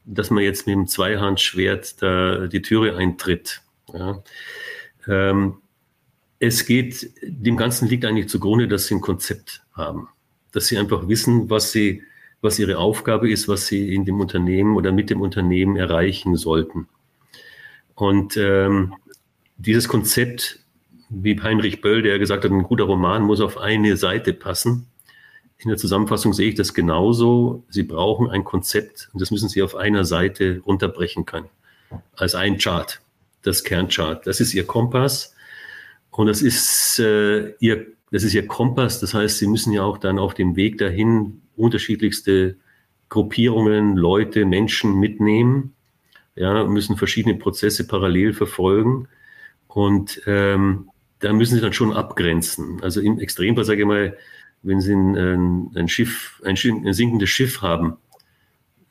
dass 0.05 0.32
man 0.32 0.43
jetzt 0.43 0.67
mit 0.67 0.75
dem 0.75 0.88
Zweihandschwert 0.88 2.01
da 2.01 2.48
die 2.48 2.62
Türe 2.62 2.98
eintritt. 2.98 3.62
Ja. 3.93 4.24
Ähm, 5.08 5.55
es 6.39 6.65
geht, 6.65 7.12
dem 7.22 7.55
Ganzen 7.55 7.88
liegt 7.88 8.03
eigentlich 8.03 8.27
zugrunde, 8.27 8.67
dass 8.67 8.88
sie 8.88 8.96
ein 8.96 9.01
Konzept 9.01 9.62
haben, 9.74 10.10
dass 10.51 10.67
sie 10.67 10.77
einfach 10.77 11.08
wissen, 11.08 11.50
was 11.50 11.72
sie, 11.72 12.03
was 12.41 12.60
ihre 12.60 12.79
Aufgabe 12.79 13.32
ist, 13.32 13.48
was 13.48 13.67
sie 13.67 13.93
in 13.93 14.03
dem 14.05 14.20
Unternehmen 14.20 14.75
oder 14.75 14.91
mit 14.91 15.10
dem 15.10 15.22
Unternehmen 15.22 15.77
erreichen 15.77 16.36
sollten. 16.36 16.89
Und 17.96 18.36
ähm, 18.38 18.96
dieses 19.65 19.88
Konzept, 19.88 20.60
wie 21.10 21.39
Heinrich 21.39 21.82
Böll, 21.82 22.01
der 22.01 22.20
gesagt 22.20 22.43
hat, 22.43 22.51
ein 22.51 22.63
guter 22.63 22.86
Roman 22.86 23.24
muss 23.24 23.41
auf 23.41 23.58
eine 23.58 23.98
Seite 23.98 24.34
passen. 24.34 24.88
In 25.58 25.70
der 25.70 25.77
Zusammenfassung 25.77 26.34
sehe 26.34 26.50
ich 26.50 26.55
das 26.55 26.74
genauso. 26.74 27.63
Sie 27.70 27.84
brauchen 27.84 28.29
ein 28.29 28.43
Konzept 28.43 29.10
und 29.13 29.22
das 29.22 29.32
müssen 29.32 29.48
Sie 29.48 29.62
auf 29.62 29.75
einer 29.75 30.03
Seite 30.03 30.62
runterbrechen 30.65 31.25
können. 31.25 31.48
Als 32.15 32.36
ein 32.36 32.58
Chart, 32.58 33.00
das 33.43 33.63
Kernchart. 33.63 34.27
Das 34.27 34.41
ist 34.41 34.53
Ihr 34.53 34.65
Kompass 34.65 35.36
und 36.12 36.27
das 36.27 36.41
ist, 36.41 37.00
äh, 37.00 37.53
Ihr, 37.60 37.88
das 38.12 38.24
ist 38.24 38.34
Ihr 38.34 38.48
Kompass. 38.48 39.00
Das 39.00 39.13
heißt, 39.13 39.38
Sie 39.38 39.48
müssen 39.48 39.72
ja 39.72 39.84
auch 39.84 39.98
dann 39.98 40.20
auf 40.20 40.34
dem 40.34 40.55
Weg 40.55 40.79
dahin 40.79 41.41
unterschiedlichste 41.55 42.58
Gruppierungen, 43.10 43.96
Leute, 43.96 44.46
Menschen 44.46 45.00
mitnehmen. 45.00 45.75
Ja, 46.36 46.63
müssen 46.65 46.98
verschiedene 46.98 47.36
Prozesse 47.36 47.88
parallel 47.88 48.34
verfolgen. 48.34 49.08
Und 49.74 50.22
ähm, 50.27 50.89
da 51.20 51.34
müssen 51.34 51.56
Sie 51.56 51.62
dann 51.62 51.74
schon 51.74 51.94
abgrenzen. 51.94 52.82
Also 52.84 53.01
im 53.01 53.20
Extremfall, 53.20 53.65
sage 53.65 53.82
ich 53.82 53.88
mal, 53.88 54.18
wenn 54.62 54.82
Sie 54.82 54.94
ein, 54.94 55.72
ein 55.75 55.88
Schiff, 55.88 56.42
ein, 56.46 56.56
ein, 56.56 56.94
sinkendes 56.94 57.30
Schiff 57.30 57.62
haben, 57.62 57.98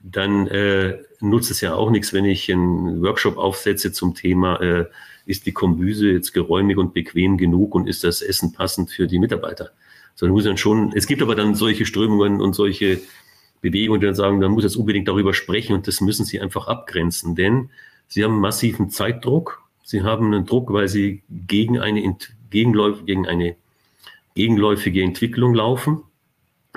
dann 0.01 0.49
äh, 0.49 0.99
nutzt 1.21 1.53
es 1.53 1.61
ja 1.61 1.75
auch 1.75 1.91
nichts, 1.91 2.13
wenn 2.13 2.25
ich 2.25 2.51
einen 2.51 3.01
Workshop 3.01 3.37
aufsetze 3.37 3.93
zum 3.93 4.15
Thema, 4.15 4.61
äh, 4.61 4.87
ist 5.25 5.47
die 5.47 5.53
Kombüse 5.53 6.11
jetzt 6.11 6.33
geräumig 6.33 6.77
und 6.79 6.95
bequem 6.95 7.39
genug 7.39 7.77
und 7.77 7.87
ist 7.87 8.03
das 8.03 8.21
Essen 8.21 8.53
passend 8.53 8.91
für 8.91 9.07
die 9.07 9.21
Mitarbeiter? 9.21 9.71
Sondern 10.17 10.35
muss 10.35 10.45
dann 10.45 10.59
schon, 10.59 10.93
es 10.97 11.07
gibt 11.07 11.23
aber 11.23 11.37
dann 11.37 11.55
solche 11.55 11.87
Strömungen 11.87 12.41
und 12.41 12.55
solche 12.55 13.01
Bewegungen, 13.61 14.01
die 14.01 14.07
dann 14.07 14.17
sagen, 14.17 14.41
man 14.41 14.51
muss 14.51 14.65
jetzt 14.65 14.77
unbedingt 14.77 15.07
darüber 15.07 15.33
sprechen 15.33 15.75
und 15.75 15.87
das 15.87 16.01
müssen 16.01 16.25
sie 16.25 16.41
einfach 16.41 16.67
abgrenzen, 16.67 17.37
denn 17.37 17.71
sie 18.09 18.25
haben 18.25 18.41
massiven 18.41 18.91
Zeitdruck, 18.91 19.63
sie 19.83 20.03
haben 20.03 20.27
einen 20.27 20.47
Druck, 20.47 20.73
weil 20.73 20.89
sie 20.89 21.23
gegen 21.31 21.79
eine, 21.79 22.17
Gegenläuf, 22.51 23.05
gegen 23.05 23.27
eine 23.27 23.57
gegenläufige 24.35 25.03
Entwicklung 25.03 25.55
laufen. 25.55 26.03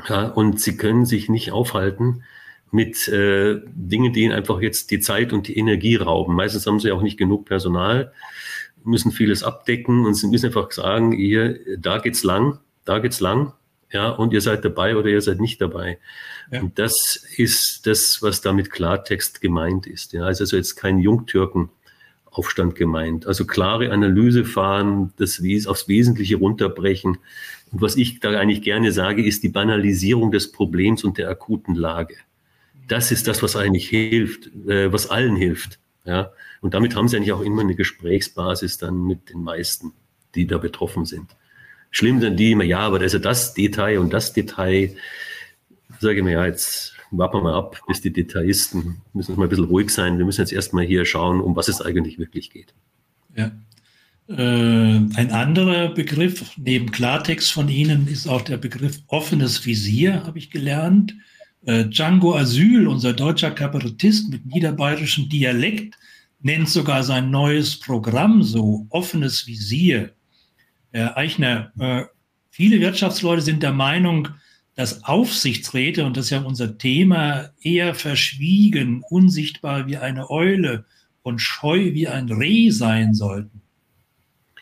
Ja, 0.10 0.28
und 0.28 0.60
sie 0.60 0.76
können 0.76 1.06
sich 1.06 1.30
nicht 1.30 1.52
aufhalten 1.52 2.24
mit 2.72 3.08
äh, 3.08 3.62
Dingen, 3.74 4.12
die 4.12 4.24
ihnen 4.24 4.34
einfach 4.34 4.60
jetzt 4.60 4.92
die 4.92 5.00
Zeit 5.00 5.32
und 5.32 5.48
die 5.48 5.58
Energie 5.58 5.96
rauben. 5.96 6.36
Meistens 6.36 6.68
haben 6.68 6.82
sie 6.82 6.92
auch 6.92 7.02
nicht 7.02 7.18
genug 7.18 7.46
Personal, 7.46 8.12
müssen 8.84 9.12
vieles 9.12 9.44
abdecken 9.44 10.06
und 10.06 10.16
sie 10.16 10.28
müssen 10.28 10.48
einfach 10.48 10.72
sagen, 10.72 11.14
hier, 11.14 11.58
da 11.78 12.00
geht's 12.00 12.24
lang, 12.24 12.60
da 12.84 13.00
geht's 13.00 13.22
lang, 13.22 13.54
ja, 13.92 14.10
und 14.10 14.34
ihr 14.34 14.42
seid 14.42 14.66
dabei 14.66 14.98
oder 14.98 15.08
ihr 15.08 15.22
seid 15.22 15.40
nicht 15.40 15.62
dabei. 15.62 16.00
Ja. 16.52 16.62
Und 16.62 16.78
das 16.78 17.26
ist 17.38 17.88
das, 17.88 18.22
was 18.22 18.42
da 18.42 18.52
mit 18.52 18.70
Klartext 18.70 19.40
gemeint 19.40 19.88
ist. 19.88 20.12
Ja, 20.12 20.26
also 20.26 20.58
jetzt 20.58 20.76
kein 20.76 21.00
Jungtürken 21.00 21.70
Aufstand 22.38 22.76
gemeint. 22.76 23.28
Also 23.28 23.46
klare 23.46 23.92
Analyse 23.92 24.46
fahren, 24.46 25.14
das 25.18 25.42
aufs 25.68 25.88
Wesentliche 25.88 26.36
runterbrechen. 26.36 27.18
Und 27.72 27.82
was 27.82 27.96
ich 27.96 28.20
da 28.20 28.32
eigentlich 28.32 28.62
gerne 28.62 28.92
sage, 28.92 29.24
ist 29.24 29.44
die 29.44 29.50
Banalisierung 29.50 30.32
des 30.32 30.52
Problems 30.52 31.04
und 31.04 31.18
der 31.18 31.30
akuten 31.30 31.76
Lage. 31.76 32.16
Das 32.88 33.12
ist 33.12 33.28
das, 33.28 33.42
was 33.42 33.56
eigentlich 33.56 33.90
hilft, 33.90 34.48
äh, 34.68 34.92
was 34.92 35.10
allen 35.10 35.36
hilft. 35.36 35.80
Ja? 36.04 36.32
Und 36.62 36.74
damit 36.74 36.96
haben 36.96 37.08
sie 37.08 37.18
eigentlich 37.18 37.34
auch 37.34 37.42
immer 37.42 37.62
eine 37.62 37.76
Gesprächsbasis 37.76 38.78
dann 38.78 39.06
mit 39.06 39.30
den 39.30 39.44
meisten, 39.44 39.94
die 40.36 40.46
da 40.46 40.58
betroffen 40.58 41.06
sind. 41.06 41.36
Schlimm 41.90 42.20
dann 42.20 42.36
die 42.36 42.52
immer, 42.52 42.66
ja, 42.66 42.80
aber 42.80 43.00
da 43.00 43.06
ist 43.06 43.14
ja 43.14 43.20
das 43.20 43.54
Detail 43.54 44.00
und 44.00 44.12
das 44.14 44.34
Detail. 44.34 44.96
Sage 46.00 46.18
ich 46.18 46.24
mir, 46.24 46.34
ja, 46.34 46.46
jetzt 46.46 46.95
warten 47.18 47.38
wir 47.38 47.44
mal 47.44 47.54
ab, 47.54 47.80
bis 47.88 48.02
die 48.02 48.12
Detailisten 48.12 49.02
müssen 49.14 49.36
mal 49.36 49.44
ein 49.44 49.50
bisschen 49.50 49.66
ruhig 49.66 49.90
sein. 49.90 50.18
Wir 50.18 50.26
müssen 50.26 50.42
jetzt 50.42 50.54
erstmal 50.54 50.86
hier 50.86 51.06
schauen, 51.06 51.42
um 51.42 51.56
was 51.56 51.68
es 51.68 51.82
eigentlich 51.82 52.20
wirklich 52.20 52.50
geht. 52.50 52.74
Ja. 53.36 53.52
Äh, 54.28 54.34
ein 54.36 55.32
anderer 55.32 55.90
Begriff 55.90 56.52
neben 56.58 56.92
Klartext 56.92 57.52
von 57.52 57.70
Ihnen 57.70 58.08
ist 58.08 58.28
auch 58.28 58.42
der 58.42 58.58
Begriff 58.58 59.02
offenes 59.08 59.66
Visier, 59.66 60.24
habe 60.26 60.40
ich 60.40 60.50
gelernt. 60.50 61.16
Äh, 61.66 61.86
Django 61.86 62.36
Asyl, 62.36 62.88
unser 62.88 63.14
deutscher 63.14 63.52
Kabarettist 63.52 64.32
mit 64.32 64.46
niederbayerischem 64.46 65.30
Dialekt, 65.30 65.96
nennt 66.42 66.70
sogar 66.70 67.04
sein 67.04 67.30
neues 67.30 67.80
Programm 67.80 68.42
so, 68.44 68.88
offenes 68.90 69.46
Visier. 69.48 70.12
Herr 70.92 71.18
Eichner, 71.18 71.72
äh, 71.80 72.04
viele 72.50 72.80
Wirtschaftsleute 72.80 73.42
sind 73.42 73.62
der 73.62 73.74
Meinung, 73.74 74.30
dass 74.76 75.06
Aufsichtsräte, 75.06 76.06
und 76.06 76.18
das 76.18 76.26
ist 76.26 76.32
ja 76.32 76.42
unser 76.42 76.78
Thema, 76.78 77.52
eher 77.62 77.96
verschwiegen, 77.96 79.04
unsichtbar 79.10 79.88
wie 79.88 79.98
eine 79.98 80.30
Eule 80.30 80.86
und 81.24 81.40
scheu 81.40 81.94
wie 81.94 82.08
ein 82.08 82.30
Reh 82.30 82.70
sein 82.70 83.14
sollten. 83.14 83.62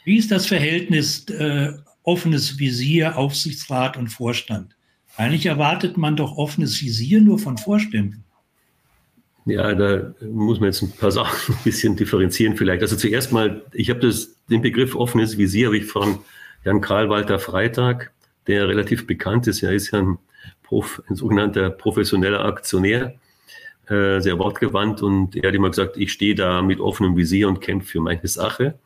Wie 0.05 0.17
ist 0.17 0.31
das 0.31 0.45
Verhältnis 0.45 1.25
äh, 1.29 1.73
offenes 2.03 2.59
Visier, 2.59 3.17
Aufsichtsrat 3.17 3.97
und 3.97 4.09
Vorstand? 4.09 4.75
Eigentlich 5.15 5.45
erwartet 5.45 5.97
man 5.97 6.15
doch 6.15 6.37
offenes 6.37 6.81
Visier 6.81 7.21
nur 7.21 7.39
von 7.39 7.57
Vorständen. 7.57 8.23
Ja, 9.45 9.73
da 9.73 10.13
muss 10.21 10.59
man 10.59 10.67
jetzt 10.67 10.81
ein 10.81 10.91
paar 10.91 11.11
Sachen 11.11 11.55
ein 11.55 11.63
bisschen 11.63 11.95
differenzieren 11.95 12.55
vielleicht. 12.55 12.81
Also 12.81 12.95
zuerst 12.95 13.31
mal, 13.31 13.63
ich 13.73 13.89
habe 13.89 14.13
den 14.49 14.61
Begriff 14.61 14.95
offenes 14.95 15.37
Visier, 15.37 15.67
habe 15.67 15.77
ich 15.77 15.85
von 15.85 16.19
Jan 16.65 16.81
Karl 16.81 17.09
Walter 17.09 17.39
Freitag 17.39 18.13
der 18.47 18.67
relativ 18.67 19.07
bekannt 19.07 19.47
ist. 19.47 19.63
Er 19.63 19.71
ist 19.71 19.91
ja 19.91 19.99
ein, 19.99 20.17
Prof, 20.63 21.01
ein 21.07 21.15
sogenannter 21.15 21.69
professioneller 21.69 22.43
Aktionär, 22.43 23.15
äh, 23.87 24.19
sehr 24.19 24.39
wortgewandt 24.39 25.01
und 25.01 25.35
er 25.35 25.49
hat 25.49 25.55
immer 25.55 25.69
gesagt, 25.69 25.97
ich 25.97 26.11
stehe 26.11 26.35
da 26.35 26.61
mit 26.61 26.79
offenem 26.79 27.17
Visier 27.17 27.47
und 27.47 27.61
kämpfe 27.61 27.89
für 27.89 28.01
meine 28.01 28.27
Sache. 28.27 28.79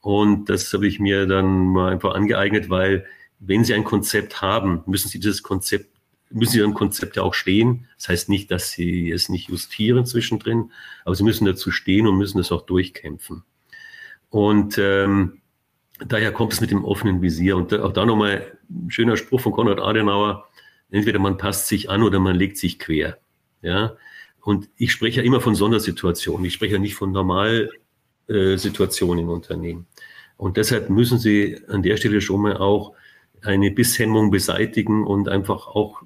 Und 0.00 0.50
das 0.50 0.72
habe 0.72 0.86
ich 0.86 1.00
mir 1.00 1.26
dann 1.26 1.68
mal 1.68 1.92
einfach 1.92 2.14
angeeignet, 2.14 2.68
weil 2.68 3.06
wenn 3.38 3.64
Sie 3.64 3.74
ein 3.74 3.84
Konzept 3.84 4.42
haben, 4.42 4.82
müssen 4.86 5.08
Sie 5.08 5.18
dieses 5.18 5.42
Konzept, 5.42 5.88
müssen 6.30 6.52
Sie 6.52 6.62
am 6.62 6.74
Konzept 6.74 7.16
ja 7.16 7.22
auch 7.22 7.34
stehen. 7.34 7.86
Das 7.96 8.08
heißt 8.08 8.28
nicht, 8.28 8.50
dass 8.50 8.72
Sie 8.72 9.10
es 9.10 9.28
nicht 9.28 9.48
justieren 9.48 10.04
zwischendrin, 10.04 10.72
aber 11.04 11.14
Sie 11.14 11.24
müssen 11.24 11.44
dazu 11.46 11.70
stehen 11.70 12.06
und 12.06 12.18
müssen 12.18 12.38
es 12.38 12.52
auch 12.52 12.62
durchkämpfen. 12.62 13.44
Und 14.30 14.78
ähm, 14.78 15.40
daher 16.00 16.32
kommt 16.32 16.52
es 16.52 16.60
mit 16.60 16.70
dem 16.70 16.84
offenen 16.84 17.22
Visier. 17.22 17.56
Und 17.56 17.74
auch 17.74 17.92
da 17.92 18.06
nochmal 18.06 18.56
ein 18.68 18.90
schöner 18.90 19.16
Spruch 19.16 19.40
von 19.40 19.52
Konrad 19.52 19.80
Adenauer. 19.80 20.46
Entweder 20.90 21.18
man 21.18 21.38
passt 21.38 21.68
sich 21.68 21.88
an 21.90 22.02
oder 22.02 22.20
man 22.20 22.36
legt 22.36 22.58
sich 22.58 22.78
quer. 22.78 23.18
Ja. 23.62 23.96
Und 24.40 24.68
ich 24.76 24.92
spreche 24.92 25.20
ja 25.20 25.26
immer 25.26 25.40
von 25.40 25.54
Sondersituationen. 25.54 26.44
Ich 26.44 26.52
spreche 26.54 26.74
ja 26.74 26.78
nicht 26.78 26.94
von 26.94 27.12
Normalsituationen 27.12 29.18
äh, 29.18 29.22
im 29.22 29.30
Unternehmen. 29.30 29.86
Und 30.36 30.56
deshalb 30.56 30.90
müssen 30.90 31.18
Sie 31.18 31.60
an 31.68 31.82
der 31.82 31.96
Stelle 31.96 32.20
schon 32.20 32.42
mal 32.42 32.56
auch 32.56 32.92
eine 33.42 33.70
Bisshemmung 33.70 34.30
beseitigen 34.30 35.06
und 35.06 35.28
einfach 35.28 35.68
auch 35.68 36.02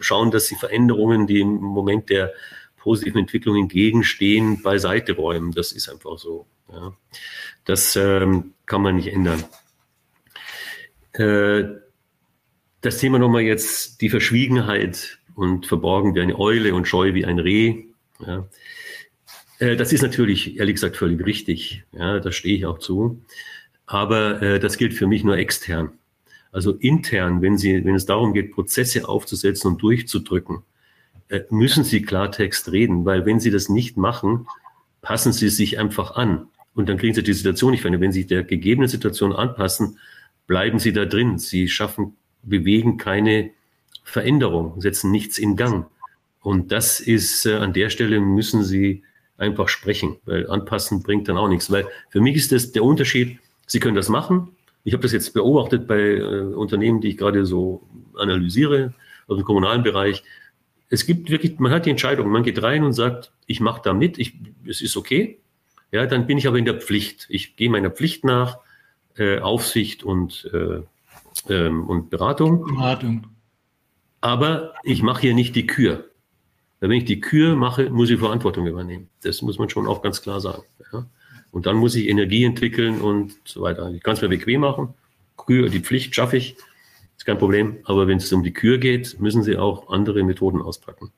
schauen, 0.00 0.30
dass 0.30 0.46
Sie 0.46 0.56
Veränderungen, 0.56 1.26
die 1.26 1.40
im 1.40 1.56
Moment 1.56 2.08
der 2.10 2.32
positiven 2.76 3.20
Entwicklung 3.20 3.56
entgegenstehen, 3.56 4.62
beiseite 4.62 5.14
räumen. 5.14 5.52
Das 5.52 5.72
ist 5.72 5.88
einfach 5.88 6.18
so. 6.18 6.46
Ja. 6.72 6.92
Das 7.64 7.96
ähm, 7.96 8.54
kann 8.66 8.82
man 8.82 8.96
nicht 8.96 9.08
ändern. 9.08 9.44
Äh, 11.12 11.64
das 12.80 12.98
Thema 12.98 13.18
nochmal 13.18 13.42
jetzt 13.42 14.00
die 14.00 14.10
Verschwiegenheit 14.10 15.18
und 15.34 15.66
verborgen 15.66 16.14
wie 16.14 16.20
eine 16.20 16.38
Eule 16.38 16.74
und 16.74 16.88
scheu 16.88 17.14
wie 17.14 17.24
ein 17.24 17.38
Reh. 17.38 17.84
Ja. 18.18 18.48
Äh, 19.58 19.76
das 19.76 19.92
ist 19.92 20.02
natürlich, 20.02 20.58
ehrlich 20.58 20.74
gesagt, 20.74 20.96
völlig 20.96 21.24
richtig. 21.24 21.84
Ja, 21.92 22.18
da 22.18 22.32
stehe 22.32 22.56
ich 22.56 22.66
auch 22.66 22.78
zu. 22.78 23.22
Aber 23.86 24.42
äh, 24.42 24.60
das 24.60 24.76
gilt 24.76 24.94
für 24.94 25.06
mich 25.06 25.22
nur 25.22 25.36
extern. 25.36 25.92
Also 26.50 26.72
intern, 26.72 27.40
wenn, 27.40 27.56
Sie, 27.56 27.84
wenn 27.84 27.94
es 27.94 28.06
darum 28.06 28.34
geht, 28.34 28.52
Prozesse 28.52 29.08
aufzusetzen 29.08 29.72
und 29.72 29.82
durchzudrücken, 29.82 30.62
äh, 31.28 31.40
müssen 31.50 31.84
Sie 31.84 32.02
Klartext 32.02 32.72
reden, 32.72 33.04
weil 33.04 33.24
wenn 33.24 33.40
Sie 33.40 33.50
das 33.50 33.68
nicht 33.68 33.96
machen, 33.96 34.46
passen 35.00 35.32
Sie 35.32 35.48
sich 35.48 35.78
einfach 35.78 36.16
an. 36.16 36.48
Und 36.74 36.88
dann 36.88 36.96
kriegen 36.96 37.14
Sie 37.14 37.22
die 37.22 37.32
Situation 37.32 37.72
nicht 37.72 37.82
verändert. 37.82 38.02
Wenn 38.02 38.12
Sie 38.12 38.26
der 38.26 38.44
gegebenen 38.44 38.88
Situation 38.88 39.32
anpassen, 39.32 39.98
bleiben 40.46 40.78
Sie 40.78 40.92
da 40.92 41.04
drin. 41.04 41.38
Sie 41.38 41.68
schaffen, 41.68 42.16
bewegen 42.42 42.96
keine 42.96 43.50
Veränderung, 44.04 44.80
setzen 44.80 45.10
nichts 45.10 45.38
in 45.38 45.56
Gang. 45.56 45.86
Und 46.40 46.72
das 46.72 47.00
ist, 47.00 47.46
äh, 47.46 47.54
an 47.54 47.72
der 47.72 47.90
Stelle 47.90 48.20
müssen 48.20 48.64
Sie 48.64 49.02
einfach 49.36 49.68
sprechen, 49.68 50.16
weil 50.24 50.48
anpassen 50.48 51.02
bringt 51.02 51.28
dann 51.28 51.36
auch 51.36 51.48
nichts. 51.48 51.70
Weil 51.70 51.86
für 52.10 52.20
mich 52.20 52.36
ist 52.36 52.52
das 52.52 52.72
der 52.72 52.84
Unterschied, 52.84 53.38
Sie 53.66 53.80
können 53.80 53.96
das 53.96 54.08
machen, 54.08 54.48
ich 54.84 54.92
habe 54.92 55.02
das 55.02 55.12
jetzt 55.12 55.32
beobachtet 55.32 55.86
bei 55.86 56.00
äh, 56.00 56.40
Unternehmen, 56.40 57.00
die 57.00 57.08
ich 57.08 57.16
gerade 57.16 57.46
so 57.46 57.82
analysiere, 58.16 58.94
also 59.28 59.40
im 59.40 59.46
kommunalen 59.46 59.82
Bereich. 59.82 60.24
Es 60.88 61.06
gibt 61.06 61.30
wirklich, 61.30 61.58
man 61.58 61.72
hat 61.72 61.86
die 61.86 61.90
Entscheidung, 61.90 62.28
man 62.30 62.42
geht 62.42 62.62
rein 62.62 62.82
und 62.82 62.92
sagt, 62.92 63.32
ich 63.46 63.60
mache 63.60 63.80
da 63.84 63.94
mit, 63.94 64.18
ich, 64.18 64.34
es 64.66 64.80
ist 64.80 64.96
okay. 64.96 65.38
Ja, 65.92 66.06
dann 66.06 66.26
bin 66.26 66.38
ich 66.38 66.48
aber 66.48 66.58
in 66.58 66.64
der 66.64 66.80
Pflicht. 66.80 67.26
Ich 67.28 67.54
gehe 67.54 67.70
meiner 67.70 67.90
Pflicht 67.90 68.24
nach, 68.24 68.58
äh, 69.16 69.38
Aufsicht 69.38 70.02
und, 70.02 70.50
äh, 70.52 70.80
ähm, 71.52 71.86
und 71.86 72.10
Beratung. 72.10 72.64
Beratung. 72.64 73.26
Aber 74.22 74.74
ich 74.84 75.02
mache 75.02 75.20
hier 75.22 75.34
nicht 75.34 75.54
die 75.54 75.66
Kür. 75.66 76.08
Wenn 76.80 76.92
ich 76.92 77.04
die 77.04 77.20
Kür 77.20 77.54
mache, 77.54 77.90
muss 77.90 78.10
ich 78.10 78.18
Verantwortung 78.18 78.66
übernehmen. 78.66 79.08
Das 79.22 79.42
muss 79.42 79.58
man 79.58 79.68
schon 79.68 79.86
auch 79.86 80.02
ganz 80.02 80.22
klar 80.22 80.40
sagen. 80.40 80.62
Ja. 80.92 81.06
Und 81.50 81.66
dann 81.66 81.76
muss 81.76 81.94
ich 81.94 82.08
Energie 82.08 82.44
entwickeln 82.44 83.00
und 83.00 83.34
so 83.44 83.62
weiter. 83.62 83.90
Ich 83.90 84.02
kann 84.02 84.14
es 84.14 84.22
mir 84.22 84.28
bequem 84.28 84.62
machen. 84.62 84.94
Kür, 85.36 85.68
die 85.68 85.80
Pflicht 85.80 86.14
schaffe 86.14 86.38
ich, 86.38 86.56
ist 87.16 87.26
kein 87.26 87.38
Problem. 87.38 87.78
Aber 87.84 88.08
wenn 88.08 88.18
es 88.18 88.32
um 88.32 88.42
die 88.42 88.52
Kür 88.52 88.78
geht, 88.78 89.20
müssen 89.20 89.42
Sie 89.42 89.58
auch 89.58 89.90
andere 89.90 90.22
Methoden 90.24 90.62
auspacken. 90.62 91.12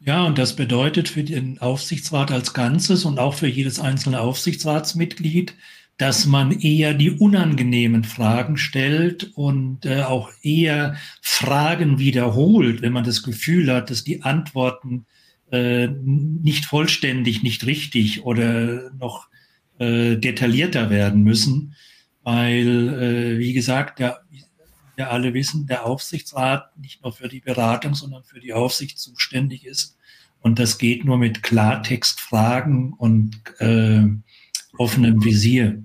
Ja, 0.00 0.24
und 0.24 0.38
das 0.38 0.54
bedeutet 0.54 1.08
für 1.08 1.24
den 1.24 1.58
Aufsichtsrat 1.58 2.30
als 2.30 2.54
Ganzes 2.54 3.04
und 3.04 3.18
auch 3.18 3.34
für 3.34 3.48
jedes 3.48 3.80
einzelne 3.80 4.20
Aufsichtsratsmitglied, 4.20 5.54
dass 5.96 6.26
man 6.26 6.52
eher 6.52 6.94
die 6.94 7.10
unangenehmen 7.10 8.04
Fragen 8.04 8.56
stellt 8.56 9.32
und 9.34 9.84
äh, 9.84 10.02
auch 10.02 10.30
eher 10.42 10.96
Fragen 11.20 11.98
wiederholt, 11.98 12.82
wenn 12.82 12.92
man 12.92 13.02
das 13.02 13.24
Gefühl 13.24 13.72
hat, 13.72 13.90
dass 13.90 14.04
die 14.04 14.22
Antworten 14.22 15.06
äh, 15.50 15.88
nicht 15.88 16.66
vollständig, 16.66 17.42
nicht 17.42 17.66
richtig 17.66 18.24
oder 18.24 18.92
noch 18.92 19.28
äh, 19.80 20.16
detaillierter 20.16 20.90
werden 20.90 21.24
müssen, 21.24 21.74
weil, 22.22 23.34
äh, 23.34 23.38
wie 23.38 23.52
gesagt, 23.52 23.98
der, 23.98 24.20
wir 24.94 25.10
alle 25.10 25.34
wissen, 25.34 25.66
der 25.66 25.84
Aufsichtsrat 25.84 26.76
nicht 26.78 27.02
nur 27.02 27.12
für 27.12 27.28
die 27.28 27.40
Beratung, 27.40 27.94
sondern 27.94 28.22
für 28.22 28.40
die 28.40 28.52
Aufsicht 28.52 28.98
zuständig 28.98 29.64
ist. 29.64 29.97
Und 30.40 30.58
das 30.58 30.78
geht 30.78 31.04
nur 31.04 31.18
mit 31.18 31.42
Klartextfragen 31.42 32.92
und 32.92 33.40
äh, 33.58 34.04
offenem 34.78 35.24
Visier. 35.24 35.82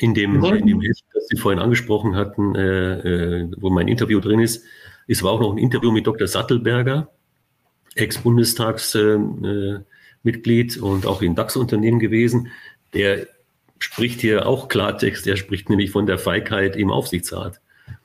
In 0.00 0.14
dem, 0.14 0.44
in 0.44 0.66
dem 0.66 0.80
Heft, 0.80 1.04
das 1.12 1.26
Sie 1.28 1.36
vorhin 1.36 1.58
angesprochen 1.58 2.14
hatten, 2.14 2.54
äh, 2.54 3.40
äh, 3.40 3.50
wo 3.56 3.70
mein 3.70 3.88
Interview 3.88 4.20
drin 4.20 4.40
ist, 4.40 4.62
ist 5.08 5.22
war 5.22 5.32
auch 5.32 5.40
noch 5.40 5.52
ein 5.52 5.58
Interview 5.58 5.90
mit 5.90 6.06
Dr. 6.06 6.28
Sattelberger, 6.28 7.10
Ex-Bundestagsmitglied 7.96 10.76
und 10.76 11.06
auch 11.06 11.22
in 11.22 11.34
DAX-Unternehmen 11.34 11.98
gewesen, 11.98 12.48
der 12.94 13.26
spricht 13.78 14.20
hier 14.20 14.46
auch 14.46 14.68
Klartext, 14.68 15.26
der 15.26 15.36
spricht 15.36 15.70
nämlich 15.70 15.90
von 15.90 16.06
der 16.06 16.18
Feigheit 16.18 16.76
im 16.76 16.90
Aufsichtsrat. 16.90 17.60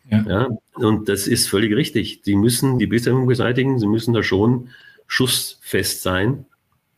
Ja. 0.10 0.26
ja. 0.28 0.48
und 0.76 1.10
das 1.10 1.28
ist 1.28 1.48
völlig 1.48 1.76
richtig. 1.76 2.22
Sie 2.24 2.36
müssen 2.36 2.80
die 2.80 2.88
Bisherung 2.88 3.28
beseitigen, 3.28 3.80
sie 3.80 3.88
müssen 3.88 4.14
da 4.14 4.24
schon 4.24 4.70
schussfest 5.08 6.02
sein 6.02 6.46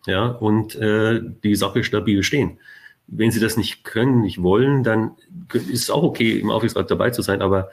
ja, 0.05 0.27
und 0.27 0.75
äh, 0.75 1.21
die 1.43 1.55
Sache 1.55 1.83
stabil 1.83 2.23
stehen. 2.23 2.59
Wenn 3.07 3.31
sie 3.31 3.39
das 3.39 3.57
nicht 3.57 3.83
können, 3.83 4.21
nicht 4.21 4.41
wollen, 4.41 4.83
dann 4.83 5.11
ist 5.53 5.83
es 5.83 5.89
auch 5.89 6.03
okay, 6.03 6.39
im 6.39 6.49
Aufsichtsrat 6.49 6.89
dabei 6.89 7.11
zu 7.11 7.21
sein, 7.21 7.41
aber 7.41 7.69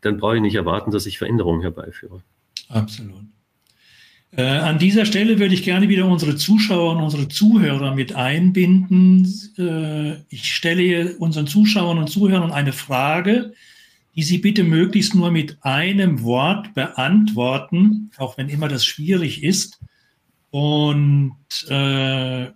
dann 0.00 0.18
brauche 0.18 0.36
ich 0.36 0.42
nicht 0.42 0.54
erwarten, 0.54 0.90
dass 0.90 1.06
ich 1.06 1.18
Veränderungen 1.18 1.62
herbeiführe. 1.62 2.22
Absolut. 2.68 3.24
Äh, 4.36 4.42
an 4.42 4.78
dieser 4.78 5.06
Stelle 5.06 5.38
würde 5.38 5.54
ich 5.54 5.62
gerne 5.62 5.88
wieder 5.88 6.06
unsere 6.06 6.36
Zuschauer 6.36 6.96
und 6.96 7.02
unsere 7.02 7.28
Zuhörer 7.28 7.94
mit 7.94 8.14
einbinden. 8.14 9.26
Äh, 9.56 10.16
ich 10.28 10.52
stelle 10.54 11.16
unseren 11.16 11.46
Zuschauern 11.46 11.98
und 11.98 12.08
Zuhörern 12.08 12.52
eine 12.52 12.72
Frage, 12.72 13.54
die 14.16 14.22
Sie 14.22 14.38
bitte 14.38 14.64
möglichst 14.64 15.14
nur 15.14 15.30
mit 15.30 15.58
einem 15.60 16.22
Wort 16.22 16.72
beantworten, 16.74 18.10
auch 18.16 18.38
wenn 18.38 18.48
immer 18.48 18.68
das 18.68 18.84
schwierig 18.84 19.42
ist. 19.42 19.78
Und 20.50 21.36
äh, 21.68 22.46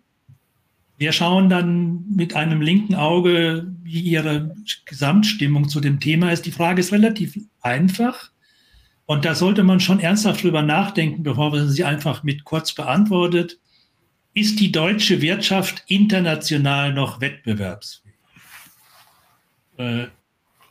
wir 0.97 1.13
schauen 1.13 1.51
dann 1.51 2.05
mit 2.15 2.35
einem 2.35 2.63
linken 2.63 2.95
Auge, 2.95 3.75
wie 3.83 4.01
Ihre 4.01 4.55
Gesamtstimmung 4.87 5.69
zu 5.69 5.81
dem 5.81 6.01
Thema 6.01 6.33
ist. 6.33 6.47
Die 6.47 6.51
Frage 6.51 6.81
ist 6.81 6.93
relativ 6.93 7.39
einfach. 7.61 8.31
Und 9.05 9.25
da 9.25 9.35
sollte 9.35 9.63
man 9.63 9.81
schon 9.81 10.01
ernsthaft 10.01 10.43
drüber 10.43 10.63
nachdenken, 10.63 11.23
bevor 11.25 11.51
man 11.51 11.69
sie 11.69 11.85
einfach 11.85 12.23
mit 12.23 12.45
kurz 12.45 12.73
beantwortet. 12.73 13.59
Ist 14.33 14.61
die 14.61 14.71
deutsche 14.71 15.21
Wirtschaft 15.21 15.83
international 15.89 16.95
noch 16.95 17.21
wettbewerbsfähig? 17.21 18.15
Äh, 19.79 20.07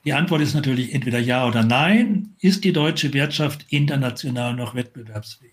die 0.10 0.14
Antwort 0.14 0.42
ist 0.42 0.56
natürlich 0.56 0.96
entweder 0.96 1.20
ja 1.20 1.46
oder 1.46 1.64
nein. 1.64 2.34
Ist 2.40 2.64
die 2.64 2.74
deutsche 2.74 3.14
Wirtschaft 3.14 3.68
international 3.70 4.56
noch 4.56 4.74
wettbewerbsfähig? 4.74 5.52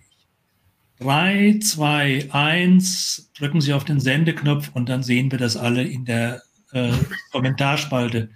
Drei, 0.98 1.58
zwei, 1.62 2.26
eins, 2.30 3.30
drücken 3.36 3.60
Sie 3.60 3.74
auf 3.74 3.84
den 3.84 4.00
Sendeknopf 4.00 4.70
und 4.72 4.88
dann 4.88 5.02
sehen 5.02 5.30
wir 5.30 5.38
das 5.38 5.58
alle 5.58 5.82
in 5.82 6.06
der 6.06 6.40
äh, 6.72 6.90
Kommentarspalte. 7.32 8.30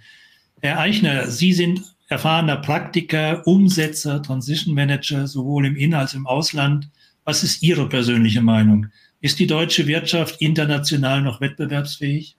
Herr 0.61 0.79
Eichner, 0.79 1.25
Sie 1.25 1.53
sind 1.53 1.81
erfahrener 2.07 2.57
Praktiker, 2.57 3.41
Umsetzer, 3.47 4.21
Transition 4.21 4.75
Manager, 4.75 5.25
sowohl 5.25 5.65
im 5.65 5.75
In- 5.75 5.95
als 5.95 6.11
auch 6.11 6.17
im 6.17 6.27
Ausland. 6.27 6.87
Was 7.25 7.43
ist 7.43 7.63
Ihre 7.63 7.89
persönliche 7.89 8.43
Meinung? 8.43 8.89
Ist 9.21 9.39
die 9.39 9.47
deutsche 9.47 9.87
Wirtschaft 9.87 10.39
international 10.39 11.23
noch 11.23 11.41
wettbewerbsfähig? 11.41 12.35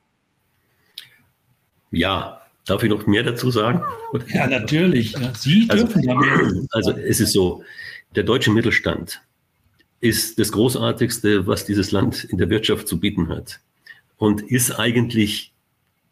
Ja. 1.90 2.41
Darf 2.66 2.82
ich 2.82 2.90
noch 2.90 3.06
mehr 3.06 3.24
dazu 3.24 3.50
sagen? 3.50 3.82
Ja, 4.28 4.46
natürlich. 4.46 5.16
Sie 5.38 5.66
also, 5.68 5.84
dürfen 5.84 6.02
ja 6.04 6.14
mehr. 6.14 6.64
Also 6.70 6.92
es 6.92 7.20
ist 7.20 7.32
so, 7.32 7.64
der 8.14 8.22
deutsche 8.22 8.52
Mittelstand 8.52 9.20
ist 10.00 10.38
das 10.38 10.52
Großartigste, 10.52 11.46
was 11.46 11.64
dieses 11.64 11.90
Land 11.90 12.24
in 12.24 12.38
der 12.38 12.50
Wirtschaft 12.50 12.86
zu 12.86 13.00
bieten 13.00 13.28
hat. 13.28 13.60
Und 14.16 14.42
ist 14.42 14.78
eigentlich 14.78 15.52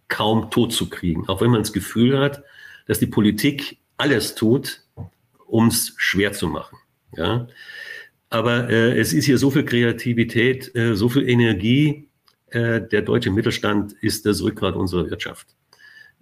kaum 0.08 0.50
tot 0.50 0.72
zu 0.72 0.88
kriegen. 0.88 1.28
Auch 1.28 1.40
wenn 1.40 1.50
man 1.50 1.60
das 1.60 1.72
Gefühl 1.72 2.18
hat, 2.18 2.42
dass 2.86 2.98
die 2.98 3.06
Politik 3.06 3.78
alles 3.96 4.34
tut, 4.34 4.82
um 5.46 5.68
es 5.68 5.94
schwer 5.96 6.32
zu 6.32 6.48
machen. 6.48 6.76
Ja? 7.16 7.46
Aber 8.28 8.68
äh, 8.68 8.98
es 8.98 9.12
ist 9.12 9.26
hier 9.26 9.38
so 9.38 9.50
viel 9.50 9.64
Kreativität, 9.64 10.74
äh, 10.74 10.96
so 10.96 11.08
viel 11.08 11.28
Energie. 11.28 12.08
Äh, 12.48 12.80
der 12.80 13.02
deutsche 13.02 13.30
Mittelstand 13.30 13.92
ist 14.00 14.26
das 14.26 14.42
Rückgrat 14.42 14.74
unserer 14.74 15.08
Wirtschaft. 15.10 15.46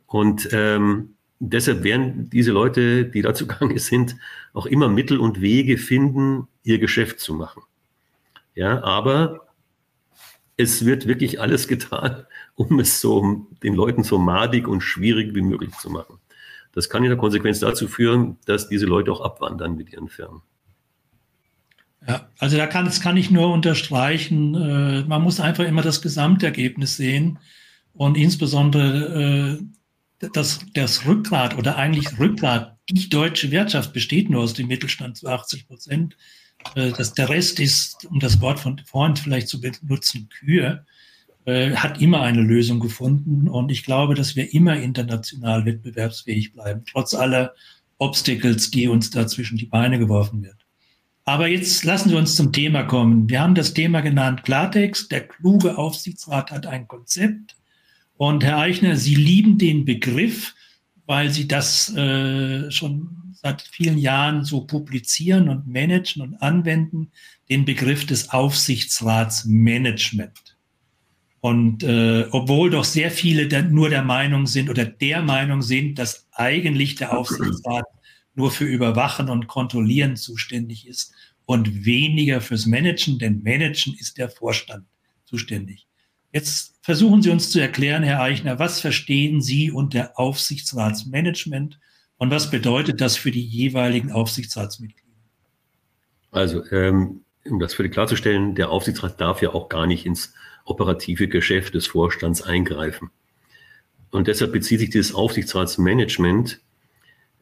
Und 0.09 0.49
ähm, 0.53 1.15
deshalb 1.39 1.85
werden 1.85 2.29
diese 2.31 2.51
Leute, 2.51 3.05
die 3.05 3.23
dazu 3.23 3.47
gegangen 3.47 3.79
sind, 3.79 4.17
auch 4.53 4.67
immer 4.67 4.89
Mittel 4.89 5.21
und 5.21 5.41
Wege 5.41 5.79
finden, 5.79 6.49
ihr 6.65 6.81
Geschäft 6.81 7.21
zu 7.21 7.35
machen. 7.35 7.63
Ja, 8.55 8.83
aber 8.83 9.47
es 10.57 10.85
wird 10.85 11.07
wirklich 11.07 11.41
alles 11.41 11.69
getan, 11.69 12.25
um 12.57 12.81
es 12.81 13.01
so 13.01 13.47
den 13.63 13.75
Leuten 13.75 14.03
so 14.03 14.19
madig 14.19 14.67
und 14.67 14.81
schwierig 14.81 15.35
wie 15.35 15.43
möglich 15.43 15.71
zu 15.77 15.91
machen. 15.91 16.19
Das 16.73 16.89
kann 16.89 17.05
in 17.05 17.11
der 17.11 17.19
Konsequenz 17.19 17.61
dazu 17.61 17.87
führen, 17.87 18.39
dass 18.47 18.69
diese 18.69 18.87
Leute 18.87 19.13
auch 19.13 19.21
abwandern 19.21 19.77
mit 19.77 19.93
ihren 19.93 20.09
Firmen. 20.09 20.43
Ja, 22.07 22.29
also 22.39 22.57
da 22.57 22.67
kann, 22.67 22.85
das 22.85 23.01
kann 23.01 23.17
ich 23.17 23.31
nur 23.31 23.53
unterstreichen. 23.53 24.55
Äh, 24.55 25.05
man 25.05 25.23
muss 25.23 25.41
einfach 25.41 25.65
immer 25.65 25.83
das 25.83 26.01
Gesamtergebnis 26.01 26.97
sehen 26.97 27.39
und 27.93 28.17
insbesondere 28.17 29.59
äh, 29.61 29.65
das, 30.19 30.61
das 30.75 31.07
Rückgrat 31.07 31.57
oder 31.57 31.77
eigentlich 31.77 32.19
Rückgrat, 32.19 32.77
die 32.91 33.09
deutsche 33.09 33.51
Wirtschaft 33.51 33.93
besteht 33.93 34.31
nur 34.31 34.43
aus 34.43 34.55
dem 34.55 34.69
Mittelstand 34.69 35.17
zu 35.17 35.29
80 35.29 35.67
Prozent. 35.67 36.17
Äh, 36.75 36.93
das, 36.93 37.15
der 37.15 37.29
Rest 37.29 37.61
ist, 37.61 38.05
um 38.07 38.19
das 38.19 38.41
Wort 38.41 38.59
von 38.59 38.81
vorhin 38.85 39.17
vielleicht 39.17 39.49
zu 39.49 39.61
benutzen, 39.61 40.29
Kühe, 40.29 40.85
äh, 41.45 41.75
hat 41.77 42.01
immer 42.01 42.23
eine 42.23 42.43
Lösung 42.43 42.81
gefunden. 42.81 43.49
Und 43.49 43.71
ich 43.71 43.85
glaube, 43.85 44.15
dass 44.15 44.37
wir 44.37 44.53
immer 44.53 44.77
international 44.77 45.65
wettbewerbsfähig 45.65 46.53
bleiben, 46.53 46.83
trotz 46.91 47.15
aller 47.15 47.55
Obstacles, 47.99 48.71
die 48.71 48.89
uns 48.89 49.11
da 49.11 49.27
zwischen 49.27 49.59
die 49.59 49.67
Beine 49.67 49.99
geworfen 49.99 50.43
wird. 50.43 50.57
Aber 51.25 51.47
jetzt 51.47 51.85
lassen 51.85 52.09
Sie 52.09 52.17
uns 52.17 52.37
zum 52.37 52.53
Thema 52.53 52.85
kommen. 52.85 53.29
Wir 53.29 53.43
haben 53.43 53.55
das 53.55 53.75
Thema 53.75 54.01
genannt 54.01 54.45
Klartext. 54.45 55.13
Der 55.13 55.29
kluge 55.29 55.77
Aufsichtsrat 55.77 56.51
hat 56.51 56.67
ein 56.67 56.89
Konzept. 56.89 57.58
Und 58.19 58.45
Herr 58.45 58.59
Eichner, 58.59 58.97
Sie 58.97 59.15
lieben 59.15 59.57
den 59.59 59.85
Begriff, 59.85 60.57
weil 61.07 61.31
Sie 61.31 61.47
das 61.49 61.95
äh, 61.97 62.71
schon 62.71 63.33
seit 63.33 63.63
vielen 63.63 63.97
Jahren 63.97 64.45
so 64.45 64.61
publizieren 64.63 65.49
und 65.49 65.67
managen 65.69 66.21
und 66.23 66.35
anwenden, 66.43 67.13
den 67.49 67.65
Begriff 67.65 68.05
des 68.05 68.31
Aufsichtsratsmanagement. 68.31 70.59
Und 71.41 71.85
äh, 71.85 72.27
obwohl 72.33 72.71
doch 72.71 72.85
sehr 72.85 73.13
viele 73.13 73.47
der, 73.47 73.63
nur 73.63 73.89
der 73.89 74.03
Meinung 74.03 74.49
sind 74.49 74.69
oder 74.69 74.85
der 74.85 75.23
Meinung 75.23 75.63
sind, 75.63 76.01
dass 76.01 76.27
eigentlich 76.33 76.97
der 76.97 77.17
Aufsichtsrat 77.17 77.85
nur 78.35 78.51
für 78.51 78.65
Überwachen 78.65 79.29
und 79.29 79.47
Kontrollieren 79.47 80.17
zuständig 80.17 80.89
ist 80.89 81.13
und 81.45 81.85
weniger 81.85 82.41
fürs 82.41 82.67
Managen, 82.67 83.21
denn 83.21 83.45
Managen 83.45 83.95
ist 83.95 84.19
der 84.19 84.29
Vorstand 84.29 84.87
zuständig. 85.25 85.87
Jetzt 86.33 86.78
versuchen 86.89 87.21
Sie 87.21 87.29
uns 87.29 87.51
zu 87.51 87.61
erklären, 87.61 88.03
Herr 88.03 88.23
Eichner, 88.23 88.59
was 88.59 88.81
verstehen 88.81 89.43
Sie 89.43 89.71
unter 89.71 90.19
Aufsichtsratsmanagement 90.19 91.79
und 92.17 92.31
was 92.31 92.51
bedeutet 92.51 93.03
das 93.03 93.19
für 93.19 93.31
die 93.31 93.45
jeweiligen 93.45 94.11
Aufsichtsratsmitglieder? 94.11 95.13
Also, 96.31 96.65
ähm, 96.71 97.27
um 97.45 97.61
das 97.61 97.75
für 97.75 97.83
die 97.83 97.91
klarzustellen, 97.91 98.55
der 98.55 98.71
Aufsichtsrat 98.71 99.21
darf 99.21 99.43
ja 99.43 99.51
auch 99.51 99.69
gar 99.69 99.87
nicht 99.87 100.07
ins 100.07 100.33
operative 100.65 101.29
Geschäft 101.29 101.75
des 101.75 101.87
Vorstands 101.87 102.41
eingreifen. 102.41 103.11
Und 104.11 104.27
deshalb 104.27 104.53
bezieht 104.53 104.81
sich 104.81 104.89
dieses 104.89 105.15
Aufsichtsratsmanagement 105.15 106.59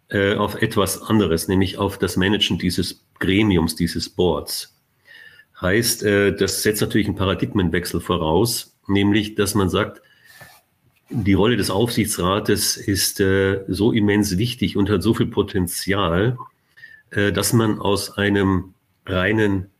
äh, 0.08 0.34
auf 0.34 0.60
etwas 0.60 1.00
anderes, 1.00 1.46
nämlich 1.46 1.78
auf 1.78 1.98
das 1.98 2.16
Managen 2.16 2.58
dieses 2.58 3.06
Gremiums, 3.20 3.76
dieses 3.76 4.08
Boards. 4.08 4.76
Heißt, 5.60 6.02
äh, 6.02 6.34
das 6.34 6.64
setzt 6.64 6.80
natürlich 6.80 7.06
einen 7.06 7.14
Paradigmenwechsel 7.14 8.00
voraus, 8.00 8.75
nämlich, 8.88 9.34
dass 9.34 9.54
man 9.54 9.68
sagt, 9.68 10.02
die 11.10 11.34
Rolle 11.34 11.56
des 11.56 11.70
Aufsichtsrates 11.70 12.76
ist 12.76 13.20
äh, 13.20 13.64
so 13.68 13.92
immens 13.92 14.38
wichtig 14.38 14.76
und 14.76 14.90
hat 14.90 15.02
so 15.02 15.14
viel 15.14 15.26
Potenzial, 15.26 16.36
äh, 17.10 17.32
dass 17.32 17.52
man 17.52 17.78
aus 17.78 18.16
einem 18.18 18.74
reinen 19.06 19.70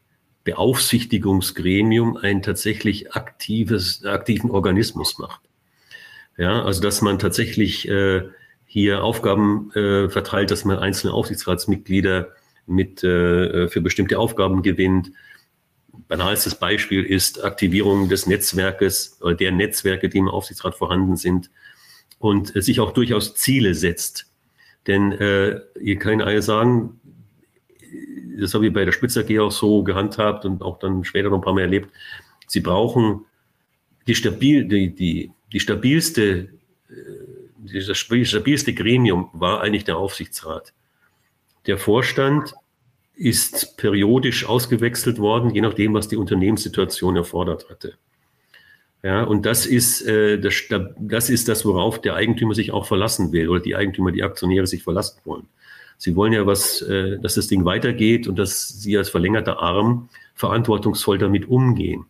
Beaufsichtigungsgremium 0.45 2.17
ein 2.17 2.43
tatsächlich 2.43 3.13
aktives, 3.13 4.05
aktiven 4.05 4.51
Organismus 4.51 5.19
macht. 5.19 5.41
Ja, 6.39 6.63
also 6.63 6.81
dass 6.81 7.03
man 7.03 7.19
tatsächlich 7.19 7.89
äh, 7.89 8.23
hier 8.67 9.03
Aufgaben 9.03 9.73
äh, 9.73 10.09
verteilt, 10.09 10.51
dass 10.51 10.65
man 10.65 10.79
einzelne 10.79 11.13
Aufsichtsratsmitglieder 11.13 12.29
mit 12.67 13.03
äh, 13.03 13.69
für 13.69 13.81
bestimmte 13.81 14.19
Aufgaben 14.19 14.63
gewinnt. 14.63 15.11
Banalstes 16.09 16.55
Beispiel 16.55 17.05
ist 17.05 17.43
Aktivierung 17.45 18.09
des 18.09 18.27
Netzwerkes 18.27 19.19
oder 19.21 19.35
der 19.35 19.53
Netzwerke, 19.53 20.09
die 20.09 20.19
im 20.19 20.29
Aufsichtsrat 20.29 20.75
vorhanden 20.75 21.17
sind 21.17 21.51
und 22.19 22.55
äh, 22.55 22.63
sich 22.63 22.81
auch 22.81 22.93
durchaus 22.93 23.35
Ziele 23.35 23.75
setzt. 23.75 24.27
Denn 24.87 25.13
äh, 25.13 25.61
ihr 25.81 25.99
kann 25.99 26.21
ja 26.21 26.43
sagen, 26.43 27.01
das 28.39 28.55
habe 28.55 28.67
ich 28.67 28.73
bei 28.73 28.85
der 28.85 28.93
Spitzer 28.93 29.23
AG 29.23 29.39
auch 29.41 29.51
so 29.51 29.83
gehandhabt 29.83 30.45
und 30.45 30.63
auch 30.63 30.79
dann 30.79 31.05
später 31.05 31.31
noch 31.31 31.39
ein 31.39 31.43
paar 31.43 31.55
Mal 31.55 31.63
erlebt. 31.63 31.91
Sie 32.47 32.61
brauchen 32.61 33.25
die, 34.07 34.15
stabil, 34.15 34.67
die, 34.67 34.95
die, 34.95 35.33
die 35.53 35.61
stabilste 35.61 36.51
äh, 36.89 37.37
das 37.73 37.99
stabilste 37.99 38.75
Gremium 38.75 39.31
war 39.33 39.61
eigentlich 39.61 39.85
der 39.85 39.97
Aufsichtsrat. 39.97 40.73
Der 41.67 41.79
Vorstand 41.79 42.55
ist 43.17 43.77
periodisch 43.79 44.47
ausgewechselt 44.47 45.19
worden, 45.19 45.51
je 45.51 45.63
nachdem, 45.63 45.95
was 45.95 46.09
die 46.09 46.17
Unternehmenssituation 46.17 47.17
erfordert 47.17 47.69
hatte. 47.71 47.95
Ja, 49.03 49.23
und 49.23 49.47
das 49.47 49.67
ist, 49.67 50.03
äh, 50.03 50.39
das, 50.39 50.55
das 50.99 51.31
ist 51.31 51.49
das, 51.49 51.65
worauf 51.65 52.01
der 52.01 52.15
Eigentümer 52.15 52.55
sich 52.55 52.73
auch 52.73 52.87
verlassen 52.87 53.33
will 53.33 53.49
oder 53.49 53.61
die 53.61 53.77
Eigentümer, 53.77 54.13
die 54.13 54.23
Aktionäre 54.23 54.67
sich 54.67 54.83
verlassen 54.83 55.21
wollen. 55.25 55.47
Sie 55.99 56.15
wollen 56.15 56.33
ja 56.33 56.47
was, 56.47 56.83
äh, 56.83 57.19
dass 57.19 57.37
das 57.37 57.47
Ding 57.47 57.65
weitergeht 57.65 58.27
und 58.27 58.39
dass 58.39 58.69
sie 58.69 58.99
als 58.99 59.09
verlängerter 59.09 59.61
Arm 59.61 60.09
verantwortungsvoll 60.35 61.19
damit 61.19 61.49
umgehen. 61.49 62.07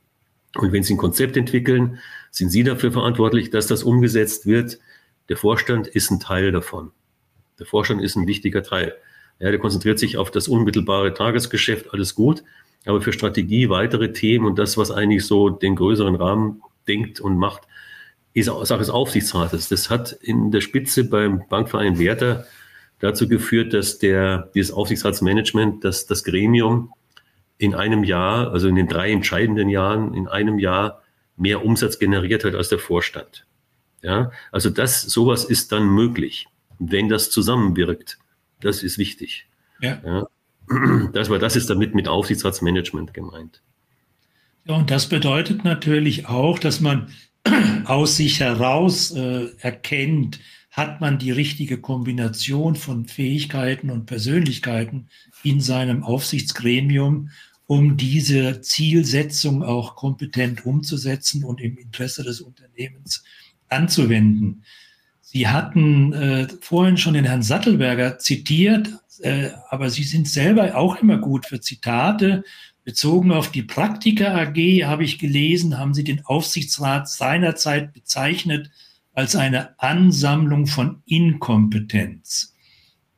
Und 0.57 0.73
wenn 0.73 0.83
sie 0.83 0.95
ein 0.95 0.99
Konzept 0.99 1.37
entwickeln, 1.37 1.99
sind 2.31 2.51
sie 2.51 2.65
dafür 2.65 2.91
verantwortlich, 2.93 3.51
dass 3.51 3.67
das 3.67 3.85
umgesetzt 3.85 4.47
wird. 4.47 4.79
Der 5.29 5.37
Vorstand 5.37 5.87
ist 5.87 6.11
ein 6.11 6.19
Teil 6.19 6.51
davon. 6.51 6.91
Der 7.59 7.67
Vorstand 7.67 8.03
ist 8.03 8.17
ein 8.17 8.27
wichtiger 8.27 8.63
Teil. 8.63 8.95
Ja, 9.39 9.51
der 9.51 9.59
konzentriert 9.59 9.99
sich 9.99 10.17
auf 10.17 10.31
das 10.31 10.49
unmittelbare 10.49 11.13
Tagesgeschäft, 11.15 11.93
alles 11.93 12.15
gut. 12.15 12.43
Aber 12.87 13.01
für 13.01 13.13
Strategie, 13.13 13.69
weitere 13.69 14.13
Themen 14.13 14.47
und 14.47 14.59
das, 14.59 14.77
was 14.79 14.91
eigentlich 14.91 15.27
so 15.27 15.51
den 15.51 15.77
größeren 15.77 16.15
Rahmen 16.15 16.63
denkt 16.87 17.21
und 17.21 17.37
macht, 17.37 17.63
ist 18.33 18.49
auch 18.49 18.65
Sache 18.65 18.81
des 18.81 18.91
Aufsichtsrates. 18.91 19.69
Das 19.69 19.91
hat 19.91 20.13
in 20.13 20.51
der 20.51 20.61
Spitze 20.61 21.05
beim 21.05 21.43
Bankverein 21.49 21.99
Werther 21.99 22.47
dazu 23.01 23.29
geführt, 23.29 23.73
dass 23.73 23.99
der, 23.99 24.51
dieses 24.55 24.73
Aufsichtsratsmanagement, 24.73 25.85
dass 25.85 26.07
das 26.07 26.23
Gremium 26.23 26.93
in 27.59 27.75
einem 27.75 28.05
Jahr, 28.05 28.53
also 28.53 28.69
in 28.69 28.75
den 28.75 28.89
drei 28.89 29.11
entscheidenden 29.11 29.69
Jahren, 29.69 30.15
in 30.15 30.29
einem 30.29 30.59
Jahr 30.59 31.03
mehr 31.37 31.65
Umsatz 31.65 31.99
generiert 31.99 32.45
hat 32.45 32.55
als 32.55 32.69
der 32.69 32.79
Vorstand. 32.79 33.47
Ja, 34.03 34.31
also 34.53 34.71
das, 34.71 35.03
sowas 35.03 35.45
ist 35.45 35.73
dann 35.73 35.87
möglich, 35.87 36.47
wenn 36.79 37.09
das 37.09 37.31
zusammenwirkt. 37.31 38.19
Das 38.67 38.83
ist 38.83 38.99
wichtig. 38.99 39.47
Ja. 39.81 40.01
ja. 40.05 40.27
Das, 41.13 41.31
war, 41.31 41.39
das 41.39 41.55
ist 41.55 41.71
damit 41.71 41.95
mit 41.95 42.09
Aufsichtsratsmanagement 42.09 43.15
gemeint. 43.15 43.63
Ja, 44.65 44.75
und 44.75 44.91
das 44.91 45.09
bedeutet 45.09 45.65
natürlich 45.65 46.27
auch, 46.27 46.59
dass 46.59 46.81
man 46.81 47.13
aus 47.85 48.17
sich 48.17 48.41
heraus 48.41 49.13
äh, 49.13 49.51
erkennt, 49.61 50.41
hat 50.73 51.01
man 51.01 51.21
die 51.21 51.31
richtige 51.31 51.79
Kombination 51.81 52.75
von 52.75 53.07
Fähigkeiten 53.07 53.91
und 53.91 54.07
Persönlichkeiten 54.07 55.09
in 55.45 55.61
seinem 55.61 56.03
Aufsichtsgremium, 56.03 57.31
um 57.67 57.97
diese 57.97 58.61
Zielsetzung 58.61 59.63
auch 59.63 59.95
kompetent 59.95 60.67
umzusetzen 60.67 61.45
und 61.45 61.61
im 61.61 61.79
Interesse 61.79 62.25
des 62.25 62.41
Unternehmens 62.41 63.23
anzuwenden. 63.69 64.65
Sie 65.29 65.49
hatten 65.49 66.13
äh, 66.13 66.47
vorhin 66.61 66.97
schon 66.97 67.15
den 67.15 67.25
Herrn 67.25 67.43
Sattelberger 67.43 68.21
zitiert, 68.21 68.91
äh, 69.23 69.49
aber 69.71 69.91
Sie 69.91 70.05
sind 70.05 70.29
selber 70.29 70.77
auch 70.77 71.03
immer 71.03 71.19
gut 71.19 71.47
für 71.47 71.61
Zitate. 71.61 72.45
Bezogen 72.85 73.33
auf 73.33 73.51
die 73.51 73.65
Praktiker 73.65 74.37
AG 74.37 74.57
habe 74.85 75.03
ich 75.03 75.19
gelesen, 75.19 75.79
haben 75.79 75.95
Sie 75.95 76.05
den 76.05 76.25
Aufsichtsrat 76.25 77.09
seinerzeit 77.09 77.93
bezeichnet 77.93 78.71
als 79.15 79.35
eine 79.35 79.81
Ansammlung 79.81 80.69
von 80.69 81.03
Inkompetenz. 81.07 82.55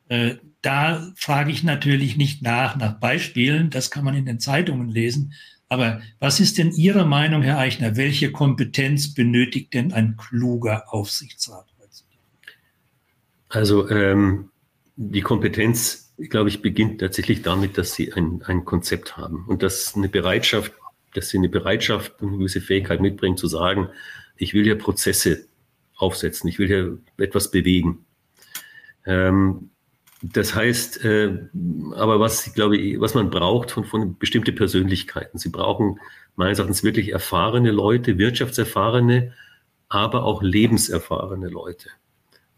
Äh, 0.08 0.36
da 0.62 1.12
frage 1.14 1.50
ich 1.50 1.62
natürlich 1.62 2.16
nicht 2.16 2.40
nach, 2.40 2.76
nach 2.76 2.98
Beispielen, 2.98 3.68
das 3.68 3.90
kann 3.90 4.06
man 4.06 4.14
in 4.14 4.24
den 4.24 4.40
Zeitungen 4.40 4.88
lesen, 4.88 5.34
aber 5.68 6.00
was 6.20 6.40
ist 6.40 6.56
denn 6.56 6.72
Ihre 6.72 7.04
Meinung, 7.04 7.42
Herr 7.42 7.58
Eichner? 7.58 7.96
Welche 7.96 8.32
Kompetenz 8.32 9.12
benötigt 9.12 9.74
denn 9.74 9.92
ein 9.92 10.16
kluger 10.16 10.90
Aufsichtsrat? 10.94 11.67
Also 13.48 13.88
ähm, 13.88 14.50
die 14.96 15.22
Kompetenz, 15.22 16.14
glaube 16.28 16.48
ich, 16.48 16.60
beginnt 16.60 17.00
tatsächlich 17.00 17.42
damit, 17.42 17.78
dass 17.78 17.94
Sie 17.94 18.12
ein, 18.12 18.42
ein 18.46 18.64
Konzept 18.64 19.16
haben 19.16 19.44
und 19.46 19.62
dass 19.62 19.94
eine 19.94 20.08
Bereitschaft, 20.08 20.72
dass 21.14 21.28
Sie 21.30 21.38
eine 21.38 21.48
Bereitschaft 21.48 22.20
und 22.20 22.28
eine 22.28 22.38
gewisse 22.38 22.60
Fähigkeit 22.60 23.00
mitbringen, 23.00 23.36
zu 23.36 23.46
sagen, 23.46 23.88
ich 24.36 24.54
will 24.54 24.64
hier 24.64 24.76
Prozesse 24.76 25.46
aufsetzen, 25.96 26.48
ich 26.48 26.58
will 26.58 26.68
hier 26.68 26.98
etwas 27.16 27.50
bewegen. 27.50 28.04
Ähm, 29.06 29.70
das 30.20 30.54
heißt, 30.54 31.04
äh, 31.04 31.38
aber 31.94 32.18
was, 32.18 32.52
glaube 32.54 32.76
ich, 32.76 33.00
was 33.00 33.14
man 33.14 33.30
braucht 33.30 33.70
von, 33.70 33.84
von 33.84 34.18
bestimmte 34.18 34.52
Persönlichkeiten. 34.52 35.38
Sie 35.38 35.48
brauchen 35.48 36.00
meines 36.34 36.58
Erachtens 36.58 36.82
wirklich 36.82 37.12
erfahrene 37.12 37.70
Leute, 37.70 38.18
wirtschaftserfahrene, 38.18 39.32
aber 39.88 40.24
auch 40.24 40.42
lebenserfahrene 40.42 41.48
Leute. 41.48 41.90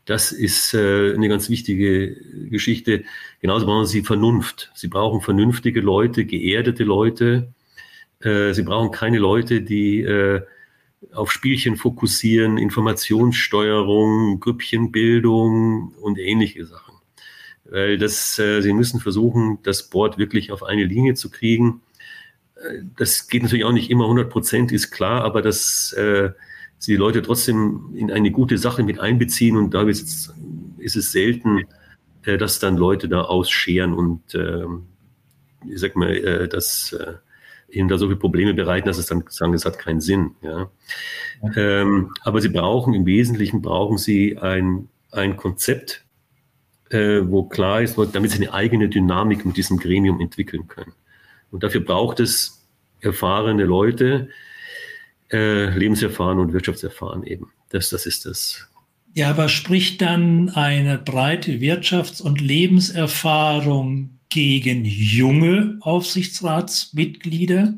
Das 0.04 0.32
ist 0.32 0.74
äh, 0.74 1.14
eine 1.14 1.28
ganz 1.28 1.50
wichtige 1.50 2.16
Geschichte. 2.48 3.04
Genauso 3.40 3.66
brauchen 3.66 3.86
sie 3.86 4.02
Vernunft. 4.02 4.70
Sie 4.74 4.88
brauchen 4.88 5.20
vernünftige 5.20 5.80
Leute, 5.80 6.24
geerdete 6.24 6.84
Leute. 6.84 7.52
Äh, 8.20 8.52
sie 8.54 8.62
brauchen 8.62 8.90
keine 8.90 9.18
Leute, 9.18 9.62
die 9.62 10.00
äh, 10.02 10.42
auf 11.12 11.32
Spielchen 11.32 11.76
fokussieren, 11.76 12.58
Informationssteuerung, 12.58 14.40
Grüppchenbildung 14.40 15.94
und 16.00 16.18
ähnliche 16.18 16.66
Sachen. 16.66 16.94
Weil 17.64 17.98
das, 17.98 18.34
sie 18.34 18.72
müssen 18.72 19.00
versuchen, 19.00 19.60
das 19.62 19.88
Board 19.88 20.18
wirklich 20.18 20.50
auf 20.50 20.62
eine 20.62 20.84
Linie 20.84 21.14
zu 21.14 21.30
kriegen. 21.30 21.82
Das 22.96 23.28
geht 23.28 23.42
natürlich 23.42 23.64
auch 23.64 23.72
nicht 23.72 23.90
immer 23.90 24.04
100 24.04 24.28
Prozent, 24.28 24.72
ist 24.72 24.90
klar, 24.90 25.24
aber 25.24 25.40
dass 25.40 25.92
äh, 25.92 26.30
sie 26.80 26.92
die 26.92 26.98
Leute 26.98 27.22
trotzdem 27.22 27.92
in 27.94 28.10
eine 28.10 28.32
gute 28.32 28.58
Sache 28.58 28.82
mit 28.82 28.98
einbeziehen 28.98 29.56
und 29.56 29.74
da 29.74 29.82
ist, 29.82 30.34
ist 30.78 30.96
es 30.96 31.12
selten, 31.12 31.64
äh, 32.24 32.38
dass 32.38 32.58
dann 32.58 32.76
Leute 32.76 33.08
da 33.08 33.22
ausscheren 33.22 33.92
und 33.92 34.34
äh, 34.34 34.64
ich 35.68 35.78
sag 35.78 35.94
mal, 35.94 36.10
äh, 36.10 36.48
dass 36.48 36.92
äh, 36.94 37.14
ihnen 37.68 37.88
da 37.88 37.98
so 37.98 38.06
viele 38.06 38.18
Probleme 38.18 38.54
bereiten, 38.54 38.88
dass 38.88 38.98
es 38.98 39.06
dann 39.06 39.24
sagen, 39.28 39.54
es 39.54 39.66
hat 39.66 39.78
keinen 39.78 40.00
Sinn. 40.00 40.34
Ja. 40.42 40.70
Ähm, 41.54 42.12
aber 42.22 42.40
sie 42.40 42.48
brauchen 42.48 42.94
im 42.94 43.06
Wesentlichen 43.06 43.62
brauchen 43.62 43.98
sie 43.98 44.38
ein, 44.38 44.88
ein 45.12 45.36
Konzept, 45.36 46.04
äh, 46.88 47.20
wo 47.24 47.44
klar 47.44 47.82
ist, 47.82 47.98
damit 48.12 48.30
sie 48.30 48.38
eine 48.38 48.54
eigene 48.54 48.88
Dynamik 48.88 49.44
mit 49.44 49.56
diesem 49.58 49.78
Gremium 49.78 50.18
entwickeln 50.18 50.66
können. 50.66 50.94
Und 51.50 51.62
dafür 51.62 51.82
braucht 51.82 52.20
es 52.20 52.66
erfahrene 53.00 53.64
Leute, 53.64 54.28
äh, 55.32 55.70
lebenserfahren 55.76 56.38
und 56.38 56.52
wirtschaftserfahren 56.52 57.24
eben. 57.24 57.50
Das, 57.70 57.90
das 57.90 58.06
ist 58.06 58.26
das. 58.26 58.66
Ja, 59.14 59.30
aber 59.30 59.48
spricht 59.48 60.00
dann 60.02 60.50
eine 60.50 60.98
breite 60.98 61.52
Wirtschafts- 61.60 62.22
und 62.22 62.40
Lebenserfahrung 62.40 64.18
gegen 64.28 64.84
junge 64.84 65.78
Aufsichtsratsmitglieder? 65.80 67.74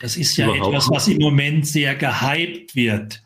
Das 0.00 0.16
ist 0.16 0.36
ja 0.36 0.46
Überhaupt 0.46 0.74
etwas, 0.74 0.90
was 0.90 1.08
im 1.08 1.18
Moment 1.18 1.66
sehr 1.66 1.94
gehypt 1.94 2.76
wird. 2.76 3.22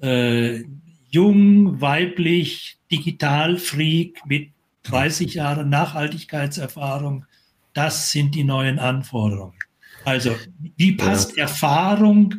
Äh, 0.00 0.62
jung, 1.10 1.80
weiblich, 1.80 2.78
digital 2.90 3.58
Freak 3.58 4.20
mit 4.26 4.50
30 4.84 5.34
Jahren 5.34 5.68
Nachhaltigkeitserfahrung, 5.68 7.26
das 7.72 8.12
sind 8.12 8.34
die 8.34 8.44
neuen 8.44 8.78
Anforderungen. 8.78 9.58
Also 10.04 10.36
wie 10.76 10.92
passt 10.92 11.36
ja. 11.36 11.44
Erfahrung 11.44 12.34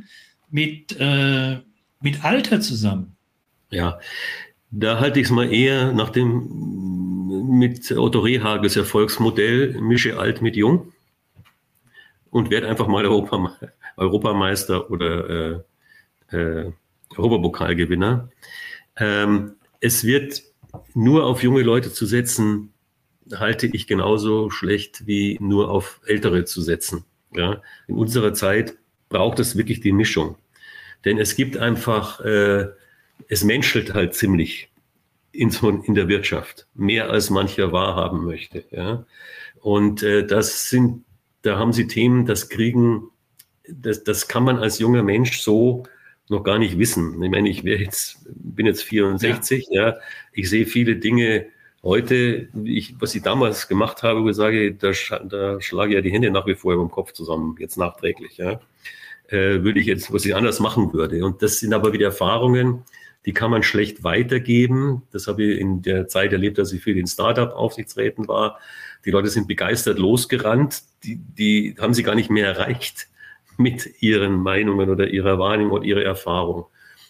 mit, 0.49 0.95
äh, 0.99 1.60
mit 2.01 2.23
Alter 2.23 2.62
zusammen? 2.62 3.15
Ja, 3.69 3.99
da 4.71 4.99
halte 4.99 5.19
ich 5.19 5.27
es 5.27 5.31
mal 5.31 5.51
eher 5.51 5.91
nach 5.93 6.10
dem 6.10 6.95
mit 7.27 7.91
Otto 7.91 8.19
Rehagels 8.19 8.75
Erfolgsmodell, 8.75 9.79
mische 9.81 10.17
alt 10.19 10.41
mit 10.41 10.55
jung 10.55 10.93
und 12.29 12.49
werde 12.49 12.67
einfach 12.67 12.88
mal 12.88 13.05
Europa, 13.05 13.58
Europameister 13.97 14.91
oder 14.91 15.63
äh, 16.31 16.38
äh, 16.38 16.71
Europapokalgewinner. 17.15 18.29
Ähm, 18.97 19.55
es 19.79 20.03
wird 20.03 20.43
nur 20.93 21.25
auf 21.25 21.43
junge 21.43 21.62
Leute 21.62 21.91
zu 21.91 22.05
setzen, 22.05 22.73
halte 23.34 23.67
ich 23.67 23.88
genauso 23.88 24.49
schlecht 24.49 25.08
wie 25.08 25.38
nur 25.39 25.69
auf 25.69 26.01
ältere 26.05 26.45
zu 26.45 26.62
setzen. 26.62 27.05
Ja? 27.34 27.62
In 27.88 27.95
unserer 27.95 28.34
Zeit 28.34 28.77
braucht 29.15 29.39
es 29.39 29.56
wirklich 29.56 29.80
die 29.80 29.93
Mischung. 29.93 30.36
Denn 31.06 31.17
es 31.17 31.38
gibt 31.38 31.56
einfach, 31.56 32.19
äh, 32.19 32.67
es 33.30 33.45
menschelt 33.45 33.93
halt 33.93 34.13
ziemlich 34.13 34.69
in, 35.32 35.51
in 35.86 35.95
der 35.95 36.10
Wirtschaft, 36.10 36.67
mehr 36.73 37.10
als 37.10 37.30
mancher 37.30 37.71
wahrhaben 37.71 38.25
möchte. 38.25 38.65
Ja? 38.71 39.06
Und 39.62 40.04
äh, 40.04 40.28
das 40.28 40.69
sind, 40.69 41.06
da 41.43 41.58
haben 41.58 41.71
sie 41.71 41.88
Themen, 41.88 42.25
das 42.25 42.49
kriegen, 42.49 43.04
das, 43.69 44.04
das 44.04 44.28
kann 44.28 44.43
man 44.43 44.58
als 44.58 44.80
junger 44.80 45.01
Mensch 45.04 45.39
so 45.39 45.84
noch 46.28 46.43
gar 46.43 46.60
nicht 46.60 46.78
wissen. 46.78 47.23
Ich 47.23 47.30
meine, 47.30 47.47
ich 47.47 47.63
jetzt, 47.63 48.17
bin 48.25 48.65
jetzt 48.65 48.84
64, 48.84 49.67
ja. 49.69 49.89
ja. 49.89 49.97
Ich 50.34 50.49
sehe 50.49 50.65
viele 50.65 50.97
Dinge 50.97 51.45
heute, 51.84 52.49
ich, 52.65 52.95
was 52.99 53.15
ich 53.15 53.21
damals 53.21 53.69
gemacht 53.69 54.04
habe, 54.04 54.23
wo 54.23 54.30
ich 54.30 54.36
sage, 54.36 54.73
da, 54.73 54.91
da 55.23 55.62
schlage 55.62 55.91
ich 55.91 55.95
ja 55.95 56.01
die 56.01 56.12
Hände 56.12 56.32
nach 56.32 56.47
wie 56.47 56.56
vor 56.56 56.73
über 56.73 56.84
dem 56.84 56.91
Kopf 56.91 57.13
zusammen, 57.13 57.56
jetzt 57.60 57.78
nachträglich, 57.78 58.36
ja. 58.38 58.60
Äh, 59.29 59.63
würde 59.63 59.79
ich 59.79 59.88
jetzt, 59.88 60.13
was 60.13 60.25
ich 60.25 60.35
anders 60.35 60.59
machen 60.59 60.93
würde. 60.93 61.25
Und 61.25 61.41
das 61.41 61.59
sind 61.59 61.73
aber 61.73 61.93
wieder 61.93 62.05
Erfahrungen, 62.05 62.83
die 63.25 63.33
kann 63.33 63.49
man 63.49 63.63
schlecht 63.63 64.03
weitergeben. 64.03 65.01
Das 65.11 65.27
habe 65.27 65.43
ich 65.43 65.59
in 65.59 65.81
der 65.81 66.07
Zeit 66.07 66.31
erlebt, 66.31 66.59
als 66.59 66.71
ich 66.73 66.83
für 66.83 66.93
den 66.93 67.07
Startup-Aufsichtsräten 67.07 68.27
war. 68.27 68.59
Die 69.03 69.09
Leute 69.09 69.29
sind 69.29 69.47
begeistert 69.47 69.97
losgerannt. 69.97 70.83
Die, 71.03 71.15
die 71.15 71.75
haben 71.79 71.95
sie 71.95 72.03
gar 72.03 72.13
nicht 72.13 72.29
mehr 72.29 72.45
erreicht 72.45 73.07
mit 73.57 74.01
ihren 74.01 74.35
Meinungen 74.41 74.89
oder 74.89 75.07
ihrer 75.07 75.39
Wahrnehmung 75.39 75.71
oder 75.71 75.85
ihrer 75.85 76.03
Erfahrung. 76.03 76.65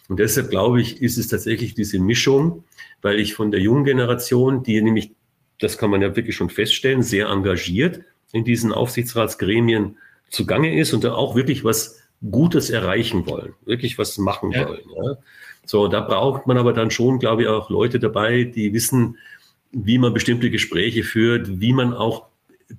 Und 0.08 0.18
deshalb 0.18 0.48
glaube 0.48 0.80
ich, 0.80 1.02
ist 1.02 1.18
es 1.18 1.28
tatsächlich 1.28 1.74
diese 1.74 1.98
Mischung, 1.98 2.64
weil 3.02 3.20
ich 3.20 3.34
von 3.34 3.50
der 3.50 3.60
jungen 3.60 3.84
Generation, 3.84 4.62
die 4.62 4.80
nämlich, 4.80 5.10
das 5.58 5.76
kann 5.76 5.90
man 5.90 6.00
ja 6.00 6.16
wirklich 6.16 6.36
schon 6.36 6.48
feststellen, 6.48 7.02
sehr 7.02 7.28
engagiert 7.28 8.00
in 8.32 8.44
diesen 8.44 8.72
Aufsichtsratsgremien 8.72 9.98
zugange 10.30 10.78
ist 10.78 10.94
und 10.94 11.04
da 11.04 11.12
auch 11.14 11.34
wirklich 11.34 11.64
was 11.64 12.05
Gutes 12.30 12.70
erreichen 12.70 13.26
wollen, 13.26 13.54
wirklich 13.64 13.98
was 13.98 14.18
machen 14.18 14.52
ja. 14.52 14.68
wollen. 14.68 14.88
Ja. 14.94 15.16
So, 15.64 15.88
da 15.88 16.00
braucht 16.00 16.46
man 16.46 16.58
aber 16.58 16.72
dann 16.72 16.90
schon, 16.90 17.18
glaube 17.18 17.42
ich, 17.42 17.48
auch 17.48 17.70
Leute 17.70 17.98
dabei, 17.98 18.44
die 18.44 18.72
wissen, 18.72 19.18
wie 19.72 19.98
man 19.98 20.14
bestimmte 20.14 20.50
Gespräche 20.50 21.02
führt, 21.02 21.60
wie 21.60 21.72
man 21.72 21.92
auch 21.92 22.26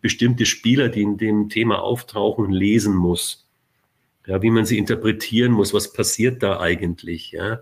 bestimmte 0.02 0.46
Spieler, 0.46 0.90
die 0.90 1.02
in 1.02 1.18
dem 1.18 1.50
Thema 1.50 1.82
auftauchen, 1.82 2.52
lesen 2.52 2.96
muss 2.96 3.48
ja, 4.28 4.42
wie 4.42 4.52
man 4.52 4.66
sie 4.66 4.78
interpretieren 4.78 5.54
muss, 5.54 5.74
was 5.74 5.94
passiert 5.94 6.44
da 6.44 6.60
eigentlich, 6.60 7.32
ja, 7.32 7.62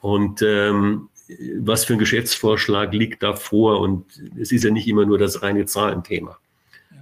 und 0.00 0.42
ähm, 0.42 1.08
was 1.58 1.84
für 1.84 1.94
ein 1.94 1.98
Geschäftsvorschlag 1.98 2.92
liegt 2.92 3.22
da 3.22 3.34
vor 3.34 3.80
und 3.80 4.04
es 4.38 4.52
ist 4.52 4.64
ja 4.64 4.70
nicht 4.70 4.86
immer 4.86 5.06
nur 5.06 5.18
das 5.18 5.42
reine 5.42 5.64
Zahlenthema. 5.64 6.38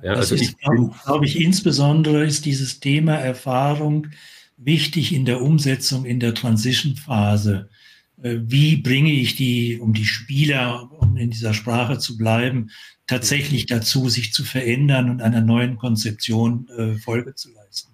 Ja, 0.02 0.14
also 0.14 0.34
ist, 0.34 0.42
ich 0.42 0.56
glaube 0.58 1.26
ich, 1.26 1.40
insbesondere 1.40 2.24
ist 2.24 2.44
dieses 2.44 2.80
Thema 2.80 3.14
Erfahrung 3.14 4.08
wichtig 4.56 5.14
in 5.14 5.24
der 5.24 5.42
Umsetzung 5.42 6.04
in 6.04 6.20
der 6.20 6.34
Transition-Phase. 6.34 7.68
Äh, 8.22 8.38
wie 8.42 8.76
bringe 8.76 9.12
ich 9.12 9.36
die, 9.36 9.78
um 9.78 9.92
die 9.92 10.04
Spieler, 10.04 10.90
um 10.98 11.16
in 11.16 11.30
dieser 11.30 11.54
Sprache 11.54 11.98
zu 11.98 12.16
bleiben, 12.16 12.70
tatsächlich 13.06 13.66
dazu, 13.66 14.08
sich 14.08 14.32
zu 14.32 14.44
verändern 14.44 15.10
und 15.10 15.22
einer 15.22 15.40
neuen 15.40 15.76
Konzeption 15.76 16.68
äh, 16.76 16.94
Folge 16.98 17.34
zu 17.34 17.50
leisten? 17.52 17.90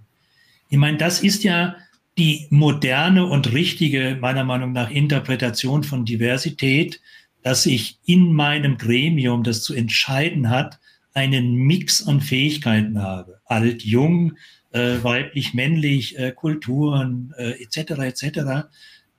Ich 0.69 0.79
meine, 0.79 0.99
das 0.99 1.23
ist 1.23 1.45
ja 1.45 1.77
die 2.19 2.47
moderne 2.51 3.27
und 3.27 3.53
richtige, 3.53 4.17
meiner 4.21 4.45
Meinung 4.45 4.73
nach, 4.73 4.91
Interpretation 4.91 5.85
von 5.85 6.05
Diversität, 6.05 7.01
dass 7.43 7.67
ich 7.67 7.99
in 8.07 8.33
meinem 8.33 8.79
Gremium, 8.79 9.45
das 9.45 9.63
zu 9.63 9.75
entscheiden 9.75 10.51
hat, 10.51 10.81
einen 11.17 11.55
Mix 11.55 12.07
an 12.07 12.21
Fähigkeiten 12.21 13.03
habe. 13.03 13.41
Alt, 13.45 13.83
jung, 13.83 14.35
äh, 14.71 14.97
weiblich, 15.03 15.55
männlich, 15.55 16.19
äh, 16.19 16.33
Kulturen, 16.33 17.35
äh, 17.39 17.63
etc. 17.63 17.99
etc. 18.03 18.69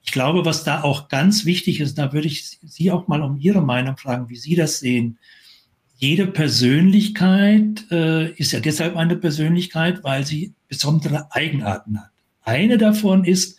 Ich 0.04 0.12
glaube, 0.12 0.46
was 0.46 0.64
da 0.64 0.84
auch 0.84 1.10
ganz 1.10 1.46
wichtig 1.46 1.80
ist, 1.80 1.98
da 1.98 2.14
würde 2.14 2.28
ich 2.28 2.60
Sie 2.62 2.92
auch 2.92 3.08
mal 3.08 3.22
um 3.22 3.38
Ihre 3.38 3.62
Meinung 3.62 3.98
fragen, 3.98 4.30
wie 4.30 4.38
Sie 4.38 4.56
das 4.56 4.80
sehen 4.80 5.18
jede 5.98 6.28
Persönlichkeit 6.28 7.86
äh, 7.92 8.32
ist 8.34 8.52
ja 8.52 8.60
deshalb 8.60 8.96
eine 8.96 9.16
Persönlichkeit, 9.16 10.04
weil 10.04 10.26
sie 10.26 10.54
besondere 10.68 11.28
Eigenarten 11.32 12.00
hat. 12.00 12.12
Eine 12.44 12.78
davon 12.78 13.24
ist, 13.24 13.58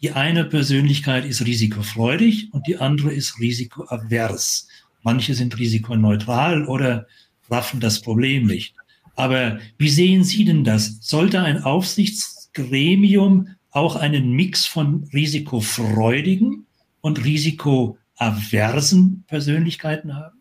die 0.00 0.12
eine 0.12 0.44
Persönlichkeit 0.44 1.24
ist 1.24 1.44
risikofreudig 1.44 2.52
und 2.52 2.66
die 2.66 2.78
andere 2.78 3.12
ist 3.12 3.38
risikoavers. 3.38 4.68
Manche 5.02 5.34
sind 5.34 5.58
risikoneutral 5.58 6.64
oder 6.66 7.06
raffen 7.50 7.80
das 7.80 8.00
Problem 8.00 8.46
nicht. 8.46 8.74
Aber 9.16 9.58
wie 9.78 9.90
sehen 9.90 10.24
Sie 10.24 10.44
denn 10.44 10.64
das? 10.64 10.98
Sollte 11.00 11.40
ein 11.40 11.62
Aufsichtsgremium 11.62 13.48
auch 13.70 13.96
einen 13.96 14.32
Mix 14.32 14.66
von 14.66 15.08
risikofreudigen 15.12 16.66
und 17.00 17.24
risikoaversen 17.24 19.24
Persönlichkeiten 19.26 20.14
haben? 20.14 20.40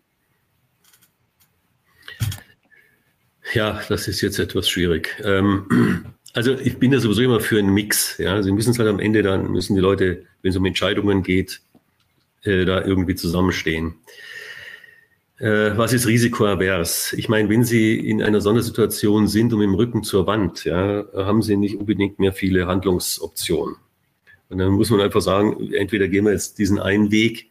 Ja, 3.53 3.81
das 3.89 4.07
ist 4.07 4.21
jetzt 4.21 4.39
etwas 4.39 4.69
schwierig. 4.69 5.21
Ähm, 5.23 6.05
also 6.33 6.53
ich 6.53 6.79
bin 6.79 6.91
ja 6.91 6.99
sowieso 6.99 7.21
immer 7.21 7.39
für 7.39 7.59
einen 7.59 7.73
Mix. 7.73 8.17
Ja, 8.17 8.41
Sie 8.41 8.51
müssen 8.51 8.71
es 8.71 8.79
halt 8.79 8.89
am 8.89 8.99
Ende 8.99 9.21
dann 9.21 9.51
müssen 9.51 9.75
die 9.75 9.81
Leute, 9.81 10.25
wenn 10.41 10.51
es 10.51 10.57
um 10.57 10.65
Entscheidungen 10.65 11.21
geht, 11.21 11.61
äh, 12.43 12.65
da 12.65 12.83
irgendwie 12.83 13.15
zusammenstehen. 13.15 13.95
Äh, 15.39 15.75
was 15.77 15.93
ist 15.93 16.07
risikoavers? 16.07 17.13
Ich 17.13 17.27
meine, 17.27 17.49
wenn 17.49 17.63
Sie 17.63 17.97
in 17.97 18.21
einer 18.21 18.41
Sondersituation 18.41 19.27
sind 19.27 19.51
und 19.53 19.61
im 19.61 19.73
Rücken 19.73 20.03
zur 20.03 20.27
Wand, 20.27 20.63
ja, 20.63 21.05
haben 21.15 21.41
Sie 21.41 21.57
nicht 21.57 21.77
unbedingt 21.77 22.19
mehr 22.19 22.33
viele 22.33 22.67
Handlungsoptionen. 22.67 23.75
Und 24.49 24.59
dann 24.59 24.71
muss 24.71 24.91
man 24.91 25.01
einfach 25.01 25.21
sagen, 25.21 25.73
entweder 25.73 26.07
gehen 26.07 26.25
wir 26.25 26.31
jetzt 26.31 26.59
diesen 26.59 26.79
einen 26.79 27.11
Weg 27.11 27.49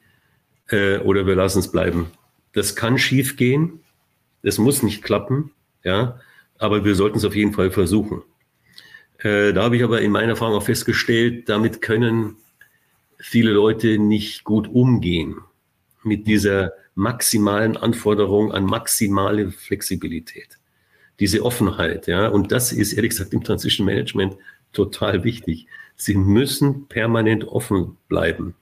äh, 0.68 0.98
oder 0.98 1.26
wir 1.26 1.34
lassen 1.34 1.58
es 1.58 1.72
bleiben. 1.72 2.06
Das 2.52 2.76
kann 2.76 2.98
schief 2.98 3.36
gehen, 3.36 3.80
das 4.42 4.58
muss 4.58 4.82
nicht 4.82 5.02
klappen, 5.02 5.50
ja, 5.82 6.20
aber 6.58 6.84
wir 6.84 6.94
sollten 6.94 7.18
es 7.18 7.24
auf 7.24 7.34
jeden 7.34 7.52
Fall 7.52 7.72
versuchen. 7.72 8.22
Äh, 9.18 9.52
da 9.52 9.64
habe 9.64 9.76
ich 9.76 9.82
aber 9.82 10.00
in 10.00 10.12
meiner 10.12 10.30
Erfahrung 10.30 10.54
auch 10.54 10.62
festgestellt, 10.62 11.48
damit 11.48 11.80
können 11.80 12.36
viele 13.18 13.52
Leute 13.52 13.98
nicht 13.98 14.44
gut 14.44 14.68
umgehen 14.68 15.36
mit 16.04 16.26
dieser 16.26 16.72
maximalen 16.94 17.76
Anforderung 17.76 18.52
an 18.52 18.64
maximale 18.64 19.50
Flexibilität. 19.50 20.58
Diese 21.20 21.44
Offenheit, 21.44 22.06
ja. 22.06 22.28
Und 22.28 22.52
das 22.52 22.72
ist 22.72 22.92
ehrlich 22.92 23.10
gesagt 23.10 23.32
im 23.32 23.44
Transition 23.44 23.86
Management 23.86 24.36
total 24.72 25.24
wichtig. 25.24 25.66
Sie 25.96 26.14
müssen 26.14 26.88
permanent 26.88 27.44
offen 27.44 27.96
bleiben. 28.08 28.54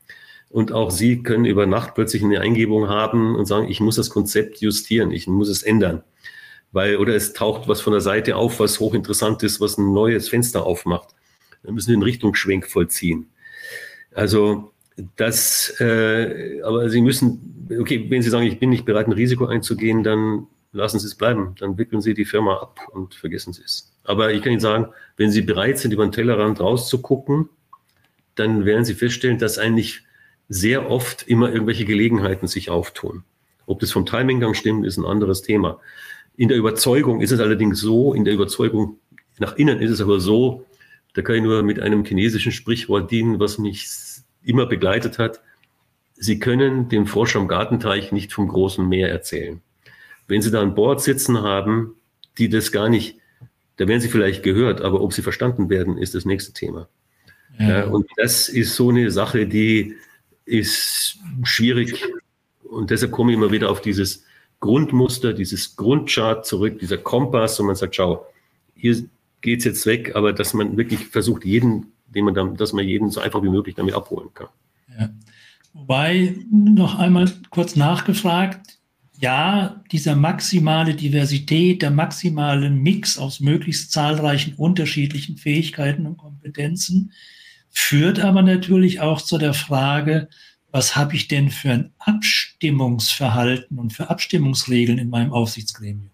Und 0.51 0.73
auch 0.73 0.91
Sie 0.91 1.23
können 1.23 1.45
über 1.45 1.67
Nacht 1.67 1.95
plötzlich 1.95 2.25
eine 2.25 2.41
Eingebung 2.41 2.89
haben 2.89 3.37
und 3.37 3.47
sagen, 3.47 3.69
ich 3.69 3.81
muss 3.81 3.97
das 3.97 4.11
Konzept 4.11 4.59
justieren, 4.59 5.13
ich 5.13 5.29
muss 5.29 5.49
es 5.49 5.63
ändern. 5.63 6.03
Weil, 6.73 6.97
oder 6.97 7.15
es 7.15 7.33
taucht 7.33 7.69
was 7.69 7.81
von 7.81 7.93
der 7.93 8.01
Seite 8.01 8.37
auf, 8.37 8.61
was 8.61 8.81
hochinteressant 8.81 9.43
ist, 9.43 9.61
was 9.61 9.79
ein 9.79 9.93
neues 9.93 10.29
Fenster 10.29 10.67
aufmacht. 10.67 11.15
Dann 11.63 11.75
müssen 11.75 11.89
wir 11.89 11.95
einen 11.95 12.03
Richtungsschwenk 12.03 12.67
vollziehen. 12.67 13.31
Also 14.13 14.73
das, 15.17 15.75
äh, 15.81 16.61
aber 16.63 16.89
Sie 16.89 17.01
müssen, 17.01 17.69
okay, 17.79 18.07
wenn 18.09 18.23
Sie 18.23 18.31
sagen, 18.31 18.47
ich 18.47 18.59
bin 18.59 18.71
nicht 18.71 18.85
bereit, 18.85 19.07
ein 19.07 19.13
Risiko 19.13 19.47
einzugehen, 19.47 20.03
dann 20.03 20.47
lassen 20.73 20.99
Sie 20.99 21.07
es 21.07 21.15
bleiben. 21.15 21.55
Dann 21.59 21.79
wickeln 21.79 22.01
Sie 22.01 22.15
die 22.15 22.25
Firma 22.25 22.57
ab 22.57 22.81
und 22.93 23.15
vergessen 23.15 23.53
Sie 23.53 23.63
es. 23.63 23.93
Aber 24.05 24.33
ich 24.33 24.43
kann 24.43 24.53
Ihnen 24.53 24.61
sagen, 24.61 24.87
wenn 25.17 25.31
Sie 25.31 25.43
bereit 25.43 25.79
sind, 25.79 25.93
über 25.93 26.07
den 26.07 26.13
Tellerrand 26.13 26.61
rauszugucken, 26.61 27.49
dann 28.35 28.65
werden 28.65 28.85
Sie 28.85 28.95
feststellen, 28.95 29.39
dass 29.39 29.59
eigentlich 29.59 30.03
sehr 30.49 30.91
oft 30.91 31.29
immer 31.29 31.53
irgendwelche 31.53 31.85
Gelegenheiten 31.85 32.47
sich 32.47 32.71
auftun. 32.71 33.25
Ob 33.67 33.81
das 33.81 33.93
vom 33.93 34.07
Timinggang 34.07 34.55
stimmt, 34.55 34.85
ist 34.85 34.97
ein 34.97 35.05
anderes 35.05 35.43
Thema. 35.43 35.81
In 36.37 36.49
der 36.49 36.57
Überzeugung 36.57 37.21
ist 37.21 37.31
es 37.31 37.41
allerdings 37.41 37.81
so, 37.81 38.15
in 38.15 38.25
der 38.25 38.35
Überzeugung 38.35 38.99
nach 39.39 39.57
innen 39.57 39.81
ist 39.81 39.91
es 39.91 40.01
aber 40.01 40.21
so, 40.21 40.67
da 41.15 41.23
kann 41.23 41.37
ich 41.37 41.43
nur 41.43 41.63
mit 41.63 41.81
einem 41.81 42.05
chinesischen 42.05 42.53
Sprichwort 42.53 43.11
dienen, 43.11 43.41
was 43.41 43.59
mich 43.59 43.89
immer 44.43 44.67
begleitet 44.67 45.19
hat. 45.19 45.41
Sie 46.15 46.39
können 46.39 46.89
dem 46.89 47.07
Forscher 47.07 47.39
am 47.39 47.49
Gartenteich 47.49 48.13
nicht 48.13 48.33
vom 48.33 48.49
großen 48.49 48.87
Meer 48.89 49.11
erzählen. 49.11 49.61
Wenn 50.29 50.43
Sie 50.43 50.51
da 50.51 50.61
an 50.61 50.75
Bord 50.75 51.03
sitzen 51.03 51.43
haben, 51.43 51.95
die 52.39 52.49
das 52.49 52.73
gar 52.73 52.89
nicht, 52.89 53.19
da 53.77 53.89
werden 53.89 54.01
Sie 54.01 54.09
vielleicht 54.09 54.43
gehört, 54.43 54.83
aber 54.83 55.01
ob 55.01 55.13
Sie 55.13 55.23
verstanden 55.23 55.71
werden, 55.71 55.99
ist 55.99 56.15
das 56.15 56.25
nächste 56.25 56.53
Thema. 56.53 56.89
Ja. 57.59 57.69
Ja, 57.69 57.85
und 57.87 58.07
das 58.17 58.49
ist 58.49 58.77
so 58.77 58.91
eine 58.91 59.11
Sache, 59.11 59.47
die 59.47 59.97
ist 60.45 61.19
schwierig. 61.43 62.05
Und 62.63 62.91
deshalb 62.91 63.13
komme 63.13 63.33
ich 63.33 63.39
immer 63.39 63.51
wieder 63.51 63.71
auf 63.71 63.81
dieses 63.81 64.25
Grundmuster, 64.61 65.33
dieses 65.33 65.77
Grundchart 65.77 66.47
zurück, 66.47 66.79
dieser 66.79 66.99
Kompass, 66.99 67.59
und 67.59 67.67
man 67.67 67.77
sagt, 67.77 67.97
schau, 67.97 68.27
hier 68.75 69.03
geht 69.41 69.61
es 69.61 69.65
jetzt 69.65 69.87
weg, 69.87 70.15
aber 70.15 70.33
dass 70.33 70.55
man 70.55 70.77
wirklich 70.77 71.07
versucht, 71.07 71.45
jeden, 71.45 71.93
den 72.15 72.25
man 72.25 72.35
dann, 72.35 72.57
dass 72.57 72.73
man 72.73 72.85
jeden 72.85 73.11
so 73.11 73.21
einfach 73.21 73.43
wie 73.43 73.49
möglich 73.49 73.75
damit 73.75 73.95
abholen 73.95 74.29
kann. 74.35 74.49
Ja. 74.99 75.11
Wobei, 75.73 76.37
noch 76.51 76.99
einmal 76.99 77.31
kurz 77.51 77.77
nachgefragt, 77.77 78.79
ja, 79.21 79.83
dieser 79.93 80.17
maximale 80.17 80.95
Diversität, 80.95 81.83
der 81.83 81.91
maximale 81.91 82.71
Mix 82.71 83.19
aus 83.19 83.41
möglichst 83.41 83.93
zahlreichen 83.93 84.55
unterschiedlichen 84.55 85.37
Fähigkeiten 85.37 86.07
und 86.07 86.17
Kompetenzen 86.17 87.13
führt 87.69 88.19
aber 88.19 88.43
natürlich 88.43 89.01
auch 89.01 89.21
zu 89.21 89.39
der 89.39 89.55
Frage, 89.55 90.29
was 90.73 90.97
habe 90.97 91.17
ich 91.17 91.29
denn 91.29 91.51
für 91.51 91.71
ein 91.71 91.93
Abstimmungsverhalten 91.99 93.79
und 93.79 93.93
für 93.93 94.09
Abstimmungsregeln 94.09 94.99
in 94.99 95.11
meinem 95.11 95.33
Aufsichtsgremium? 95.33 96.11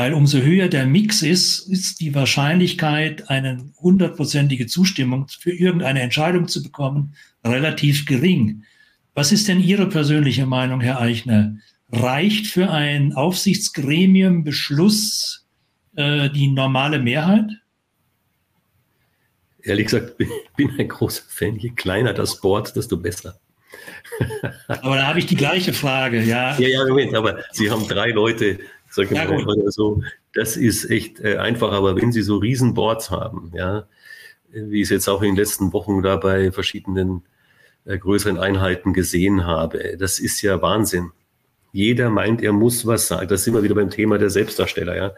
Weil 0.00 0.14
umso 0.14 0.38
höher 0.38 0.68
der 0.68 0.86
Mix 0.86 1.20
ist, 1.20 1.58
ist 1.68 2.00
die 2.00 2.14
Wahrscheinlichkeit, 2.14 3.28
eine 3.28 3.70
hundertprozentige 3.82 4.66
Zustimmung 4.66 5.26
für 5.28 5.52
irgendeine 5.52 6.00
Entscheidung 6.00 6.48
zu 6.48 6.62
bekommen, 6.62 7.14
relativ 7.44 8.06
gering. 8.06 8.64
Was 9.12 9.30
ist 9.30 9.46
denn 9.46 9.60
Ihre 9.60 9.90
persönliche 9.90 10.46
Meinung, 10.46 10.80
Herr 10.80 11.02
Eichner? 11.02 11.54
Reicht 11.92 12.46
für 12.46 12.70
ein 12.70 13.12
Aufsichtsgremium 13.12 14.42
Beschluss 14.42 15.46
äh, 15.96 16.30
die 16.30 16.48
normale 16.48 16.98
Mehrheit? 16.98 17.50
Ehrlich 19.62 19.84
gesagt, 19.84 20.14
ich 20.18 20.28
bin 20.56 20.70
ein 20.78 20.88
großer 20.88 21.24
Fan. 21.28 21.56
Je 21.56 21.72
kleiner 21.76 22.14
das 22.14 22.40
Board, 22.40 22.74
desto 22.74 22.96
besser. 22.96 23.38
Aber 24.66 24.96
da 24.96 25.06
habe 25.06 25.18
ich 25.18 25.26
die 25.26 25.36
gleiche 25.36 25.74
Frage, 25.74 26.22
ja. 26.22 26.58
Ja, 26.58 26.68
ja, 26.68 26.86
Moment, 26.86 27.14
aber 27.14 27.44
Sie 27.52 27.70
haben 27.70 27.86
drei 27.86 28.12
Leute, 28.12 28.60
sag 28.90 29.10
ja, 29.10 29.28
oder 29.28 29.70
so. 29.70 30.02
Das 30.34 30.56
ist 30.56 30.90
echt 30.90 31.20
äh, 31.20 31.36
einfach, 31.36 31.72
aber 31.72 31.96
wenn 31.96 32.12
Sie 32.12 32.22
so 32.22 32.38
Riesenboards 32.38 33.10
haben, 33.10 33.52
ja, 33.54 33.86
wie 34.52 34.80
ich 34.80 34.84
es 34.84 34.90
jetzt 34.90 35.08
auch 35.08 35.22
in 35.22 35.30
den 35.30 35.36
letzten 35.36 35.72
Wochen 35.72 36.02
da 36.02 36.16
bei 36.16 36.52
verschiedenen 36.52 37.22
äh, 37.84 37.96
größeren 37.96 38.38
Einheiten 38.38 38.92
gesehen 38.92 39.46
habe, 39.46 39.96
das 39.98 40.18
ist 40.18 40.42
ja 40.42 40.60
Wahnsinn. 40.60 41.12
Jeder 41.72 42.10
meint, 42.10 42.42
er 42.42 42.52
muss 42.52 42.84
was 42.84 43.06
sagen. 43.06 43.28
Das 43.28 43.44
sind 43.44 43.54
wir 43.54 43.62
wieder 43.62 43.76
beim 43.76 43.90
Thema 43.90 44.18
der 44.18 44.30
Selbstdarsteller, 44.30 44.96
ja. 44.96 45.12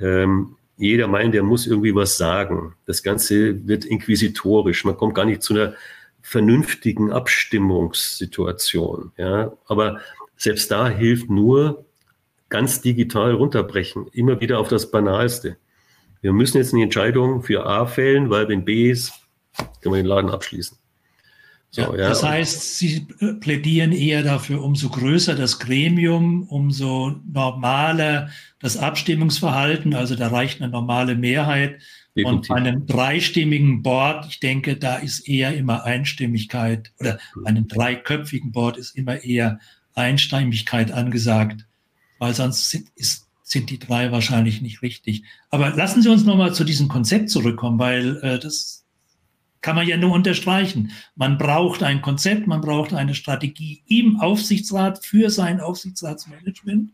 Ähm, 0.00 0.56
jeder 0.76 1.08
meint, 1.08 1.34
er 1.34 1.42
muss 1.42 1.66
irgendwie 1.66 1.94
was 1.94 2.16
sagen. 2.16 2.74
Das 2.86 3.02
Ganze 3.02 3.66
wird 3.66 3.84
inquisitorisch. 3.84 4.84
Man 4.84 4.96
kommt 4.96 5.14
gar 5.14 5.24
nicht 5.24 5.42
zu 5.42 5.54
einer 5.54 5.74
vernünftigen 6.22 7.10
Abstimmungssituation. 7.10 9.12
Ja, 9.16 9.52
aber 9.66 9.98
selbst 10.36 10.70
da 10.70 10.88
hilft 10.88 11.30
nur 11.30 11.84
ganz 12.48 12.80
digital 12.80 13.32
runterbrechen, 13.32 14.06
immer 14.12 14.40
wieder 14.40 14.58
auf 14.58 14.68
das 14.68 14.90
Banalste. 14.90 15.56
Wir 16.20 16.32
müssen 16.32 16.58
jetzt 16.58 16.74
eine 16.74 16.82
Entscheidung 16.82 17.42
für 17.42 17.66
A 17.66 17.86
fällen, 17.86 18.30
weil 18.30 18.48
wenn 18.48 18.64
B 18.64 18.90
ist, 18.90 19.12
können 19.80 19.94
wir 19.94 20.02
den 20.02 20.06
Laden 20.06 20.30
abschließen. 20.30 20.76
So, 21.70 21.82
ja, 21.82 21.90
ja. 21.96 22.08
Das 22.08 22.22
heißt, 22.22 22.78
Sie 22.78 23.06
plädieren 23.40 23.92
eher 23.92 24.22
dafür, 24.22 24.62
umso 24.62 24.88
größer 24.88 25.34
das 25.34 25.58
Gremium, 25.58 26.44
umso 26.44 27.16
normaler 27.30 28.30
das 28.58 28.78
Abstimmungsverhalten, 28.78 29.94
also 29.94 30.16
da 30.16 30.28
reicht 30.28 30.62
eine 30.62 30.72
normale 30.72 31.14
Mehrheit. 31.14 31.80
Definitiv. 32.16 32.26
Und 32.26 32.48
bei 32.48 32.54
einem 32.56 32.86
dreistimmigen 32.86 33.82
Board, 33.82 34.26
ich 34.28 34.40
denke, 34.40 34.76
da 34.76 34.96
ist 34.96 35.28
eher 35.28 35.54
immer 35.54 35.84
Einstimmigkeit 35.84 36.90
oder 36.98 37.18
bei 37.36 37.50
einem 37.50 37.68
dreiköpfigen 37.68 38.50
Board 38.50 38.76
ist 38.76 38.96
immer 38.96 39.22
eher 39.22 39.60
Einstimmigkeit 39.94 40.90
angesagt, 40.90 41.67
weil 42.18 42.34
sonst 42.34 42.70
sind, 42.70 42.88
ist, 42.96 43.26
sind 43.42 43.70
die 43.70 43.78
drei 43.78 44.12
wahrscheinlich 44.12 44.60
nicht 44.60 44.82
richtig. 44.82 45.22
Aber 45.50 45.70
lassen 45.70 46.02
Sie 46.02 46.10
uns 46.10 46.24
nochmal 46.24 46.54
zu 46.54 46.64
diesem 46.64 46.88
Konzept 46.88 47.30
zurückkommen, 47.30 47.78
weil 47.78 48.16
äh, 48.18 48.38
das 48.38 48.84
kann 49.60 49.76
man 49.76 49.88
ja 49.88 49.96
nur 49.96 50.12
unterstreichen. 50.12 50.92
Man 51.16 51.38
braucht 51.38 51.82
ein 51.82 52.02
Konzept, 52.02 52.46
man 52.46 52.60
braucht 52.60 52.94
eine 52.94 53.14
Strategie 53.14 53.82
im 53.86 54.20
Aufsichtsrat 54.20 55.04
für 55.04 55.30
sein 55.30 55.60
Aufsichtsratsmanagement, 55.60 56.92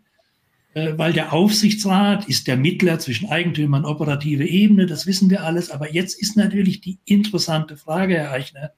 äh, 0.74 0.96
weil 0.96 1.12
der 1.12 1.32
Aufsichtsrat 1.32 2.28
ist 2.28 2.46
der 2.46 2.56
Mittler 2.56 2.98
zwischen 2.98 3.28
Eigentümer 3.28 3.78
und 3.78 3.84
operative 3.84 4.46
Ebene, 4.46 4.86
das 4.86 5.06
wissen 5.06 5.30
wir 5.30 5.44
alles. 5.44 5.70
Aber 5.70 5.92
jetzt 5.92 6.20
ist 6.20 6.36
natürlich 6.36 6.80
die 6.80 6.98
interessante 7.04 7.76
Frage, 7.76 8.14
Herr 8.14 8.32
Eichner, 8.32 8.72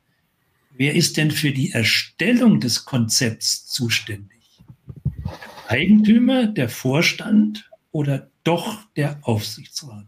wer 0.77 0.95
ist 0.95 1.17
denn 1.17 1.31
für 1.31 1.53
die 1.53 1.73
Erstellung 1.73 2.61
des 2.61 2.85
Konzepts 2.85 3.67
zuständig? 3.67 4.36
Eigentümer, 5.68 6.46
der 6.46 6.68
Vorstand 6.68 7.68
oder 7.92 8.31
doch 8.44 8.79
der 8.96 9.18
Aufsichtsrat? 9.22 10.07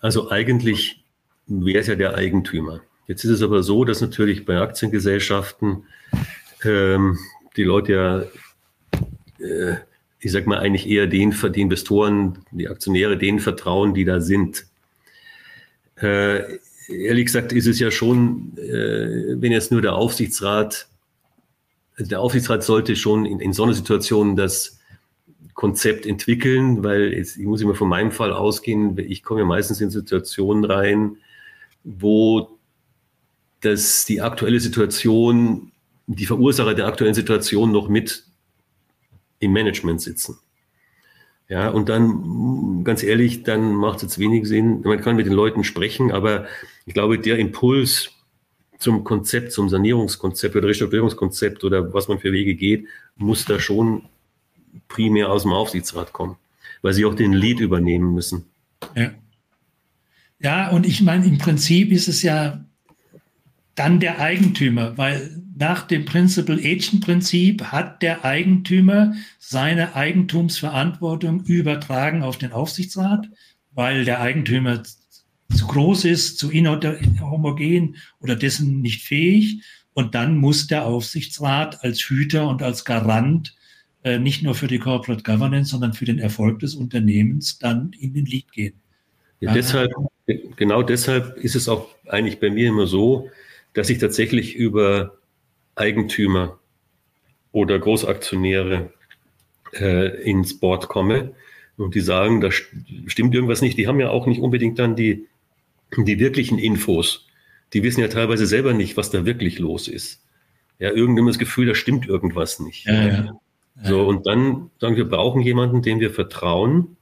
Also 0.00 0.30
eigentlich 0.30 1.04
wäre 1.46 1.80
es 1.80 1.86
ja 1.86 1.94
der 1.94 2.14
Eigentümer. 2.14 2.80
Jetzt 3.06 3.24
ist 3.24 3.30
es 3.30 3.42
aber 3.42 3.62
so, 3.62 3.84
dass 3.84 4.00
natürlich 4.00 4.44
bei 4.44 4.58
Aktiengesellschaften 4.58 5.84
ähm, 6.64 7.18
die 7.56 7.64
Leute 7.64 7.92
ja, 7.92 8.20
äh, 9.46 9.76
ich 10.20 10.32
sag 10.32 10.46
mal, 10.46 10.58
eigentlich 10.58 10.88
eher 10.88 11.06
den, 11.06 11.34
die 11.54 11.60
Investoren, 11.60 12.38
die 12.50 12.68
Aktionäre 12.68 13.18
denen 13.18 13.40
vertrauen, 13.40 13.92
die 13.92 14.04
da 14.04 14.20
sind. 14.20 14.66
Äh, 15.96 16.58
ehrlich 16.88 17.26
gesagt 17.26 17.52
ist 17.52 17.66
es 17.66 17.78
ja 17.78 17.90
schon, 17.90 18.56
äh, 18.56 19.40
wenn 19.40 19.52
jetzt 19.52 19.70
nur 19.70 19.82
der 19.82 19.94
Aufsichtsrat, 19.94 20.88
der 21.98 22.20
Aufsichtsrat 22.20 22.64
sollte 22.64 22.96
schon 22.96 23.24
in, 23.24 23.40
in 23.40 23.52
so 23.52 23.64
einer 23.64 23.74
Situation 23.74 24.36
das 24.36 24.80
Konzept 25.54 26.06
entwickeln, 26.06 26.82
weil 26.82 27.12
jetzt, 27.12 27.36
ich 27.36 27.44
muss 27.44 27.60
immer 27.60 27.74
von 27.74 27.88
meinem 27.88 28.10
Fall 28.10 28.32
ausgehen, 28.32 28.98
ich 28.98 29.22
komme 29.22 29.40
ja 29.40 29.46
meistens 29.46 29.80
in 29.80 29.90
Situationen 29.90 30.64
rein, 30.64 31.16
wo 31.84 32.58
das 33.60 34.04
die 34.04 34.20
aktuelle 34.20 34.60
Situation, 34.60 35.72
die 36.06 36.26
Verursacher 36.26 36.74
der 36.74 36.86
aktuellen 36.86 37.14
Situation 37.14 37.70
noch 37.70 37.88
mit 37.88 38.24
im 39.38 39.52
Management 39.52 40.00
sitzen. 40.00 40.38
Ja, 41.48 41.68
und 41.68 41.88
dann, 41.88 42.84
ganz 42.84 43.02
ehrlich, 43.02 43.42
dann 43.42 43.74
macht 43.74 43.98
es 43.98 44.02
jetzt 44.02 44.18
wenig 44.18 44.48
Sinn. 44.48 44.80
Man 44.82 45.00
kann 45.00 45.16
mit 45.16 45.26
den 45.26 45.34
Leuten 45.34 45.62
sprechen, 45.62 46.10
aber 46.10 46.46
ich 46.86 46.94
glaube, 46.94 47.18
der 47.18 47.38
Impuls 47.38 48.13
zum 48.84 49.02
Konzept, 49.02 49.50
zum 49.50 49.70
Sanierungskonzept 49.70 50.54
oder 50.54 50.68
Restrukturierungskonzept 50.68 51.64
oder 51.64 51.94
was 51.94 52.06
man 52.06 52.18
für 52.18 52.32
Wege 52.32 52.54
geht, 52.54 52.86
muss 53.16 53.46
da 53.46 53.58
schon 53.58 54.02
primär 54.88 55.30
aus 55.30 55.42
dem 55.42 55.52
Aufsichtsrat 55.52 56.12
kommen, 56.12 56.36
weil 56.82 56.92
sie 56.92 57.06
auch 57.06 57.14
den 57.14 57.32
Lead 57.32 57.60
übernehmen 57.60 58.14
müssen. 58.14 58.44
Ja, 58.94 59.10
ja 60.38 60.70
und 60.70 60.84
ich 60.84 61.00
meine, 61.00 61.24
im 61.24 61.38
Prinzip 61.38 61.92
ist 61.92 62.08
es 62.08 62.22
ja 62.22 62.62
dann 63.74 64.00
der 64.00 64.20
Eigentümer, 64.20 64.98
weil 64.98 65.42
nach 65.56 65.86
dem 65.86 66.04
Principal 66.04 66.58
Agent 66.58 67.00
Prinzip 67.00 67.64
hat 67.64 68.02
der 68.02 68.24
Eigentümer 68.24 69.14
seine 69.38 69.94
Eigentumsverantwortung 69.96 71.44
übertragen 71.44 72.22
auf 72.22 72.36
den 72.36 72.52
Aufsichtsrat, 72.52 73.28
weil 73.72 74.04
der 74.04 74.20
Eigentümer 74.20 74.82
zu 75.54 75.66
groß 75.66 76.04
ist, 76.06 76.38
zu 76.38 76.50
inhomogen 76.50 77.96
oder 78.20 78.36
dessen 78.36 78.80
nicht 78.80 79.02
fähig. 79.02 79.62
Und 79.92 80.14
dann 80.14 80.38
muss 80.38 80.66
der 80.66 80.86
Aufsichtsrat 80.86 81.84
als 81.84 82.00
Hüter 82.00 82.48
und 82.48 82.62
als 82.62 82.84
Garant 82.84 83.54
äh, 84.02 84.18
nicht 84.18 84.42
nur 84.42 84.54
für 84.54 84.66
die 84.66 84.78
Corporate 84.78 85.22
Governance, 85.22 85.70
sondern 85.70 85.92
für 85.92 86.04
den 86.04 86.18
Erfolg 86.18 86.58
des 86.60 86.74
Unternehmens 86.74 87.58
dann 87.58 87.92
in 87.98 88.12
den 88.12 88.26
Lead 88.26 88.50
gehen. 88.52 88.74
Ja, 89.40 89.52
deshalb, 89.52 89.92
genau 90.56 90.82
deshalb 90.82 91.36
ist 91.36 91.54
es 91.54 91.68
auch 91.68 91.88
eigentlich 92.06 92.40
bei 92.40 92.50
mir 92.50 92.68
immer 92.68 92.86
so, 92.86 93.30
dass 93.72 93.90
ich 93.90 93.98
tatsächlich 93.98 94.56
über 94.56 95.18
Eigentümer 95.74 96.58
oder 97.52 97.78
Großaktionäre 97.78 98.92
äh, 99.74 100.22
ins 100.22 100.58
Board 100.58 100.88
komme 100.88 101.32
und 101.76 101.94
die 101.94 102.00
sagen, 102.00 102.40
da 102.40 102.50
stimmt 102.50 103.34
irgendwas 103.34 103.62
nicht. 103.62 103.78
Die 103.78 103.86
haben 103.86 104.00
ja 104.00 104.10
auch 104.10 104.26
nicht 104.26 104.40
unbedingt 104.40 104.78
dann 104.78 104.96
die, 104.96 105.26
die 105.96 106.18
wirklichen 106.18 106.58
Infos. 106.58 107.26
Die 107.72 107.82
wissen 107.82 108.00
ja 108.00 108.08
teilweise 108.08 108.46
selber 108.46 108.72
nicht, 108.72 108.96
was 108.96 109.10
da 109.10 109.24
wirklich 109.24 109.58
los 109.58 109.88
ist. 109.88 110.22
Ja, 110.78 110.90
irgendwann 110.90 111.26
das 111.26 111.38
Gefühl, 111.38 111.66
da 111.66 111.74
stimmt 111.74 112.06
irgendwas 112.06 112.58
nicht. 112.60 112.86
Ja, 112.86 113.06
ja. 113.06 113.40
So, 113.82 114.06
und 114.06 114.26
dann 114.26 114.70
sagen 114.80 114.96
wir, 114.96 115.08
brauchen 115.08 115.40
jemanden, 115.40 115.82
dem 115.82 116.00
wir 116.00 116.10
vertrauen, 116.10 116.96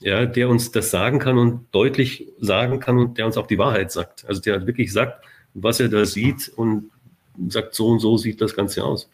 ja, 0.00 0.26
der 0.26 0.48
uns 0.48 0.72
das 0.72 0.90
sagen 0.90 1.18
kann 1.18 1.38
und 1.38 1.66
deutlich 1.72 2.28
sagen 2.38 2.80
kann 2.80 2.98
und 2.98 3.18
der 3.18 3.26
uns 3.26 3.36
auch 3.36 3.46
die 3.46 3.58
Wahrheit 3.58 3.92
sagt. 3.92 4.26
Also 4.26 4.40
der 4.40 4.66
wirklich 4.66 4.92
sagt, 4.92 5.24
was 5.54 5.80
er 5.80 5.88
da 5.88 6.04
sieht 6.04 6.50
und 6.54 6.90
sagt, 7.48 7.74
so 7.74 7.88
und 7.88 8.00
so 8.00 8.16
sieht 8.18 8.40
das 8.40 8.54
Ganze 8.54 8.84
aus. 8.84 9.08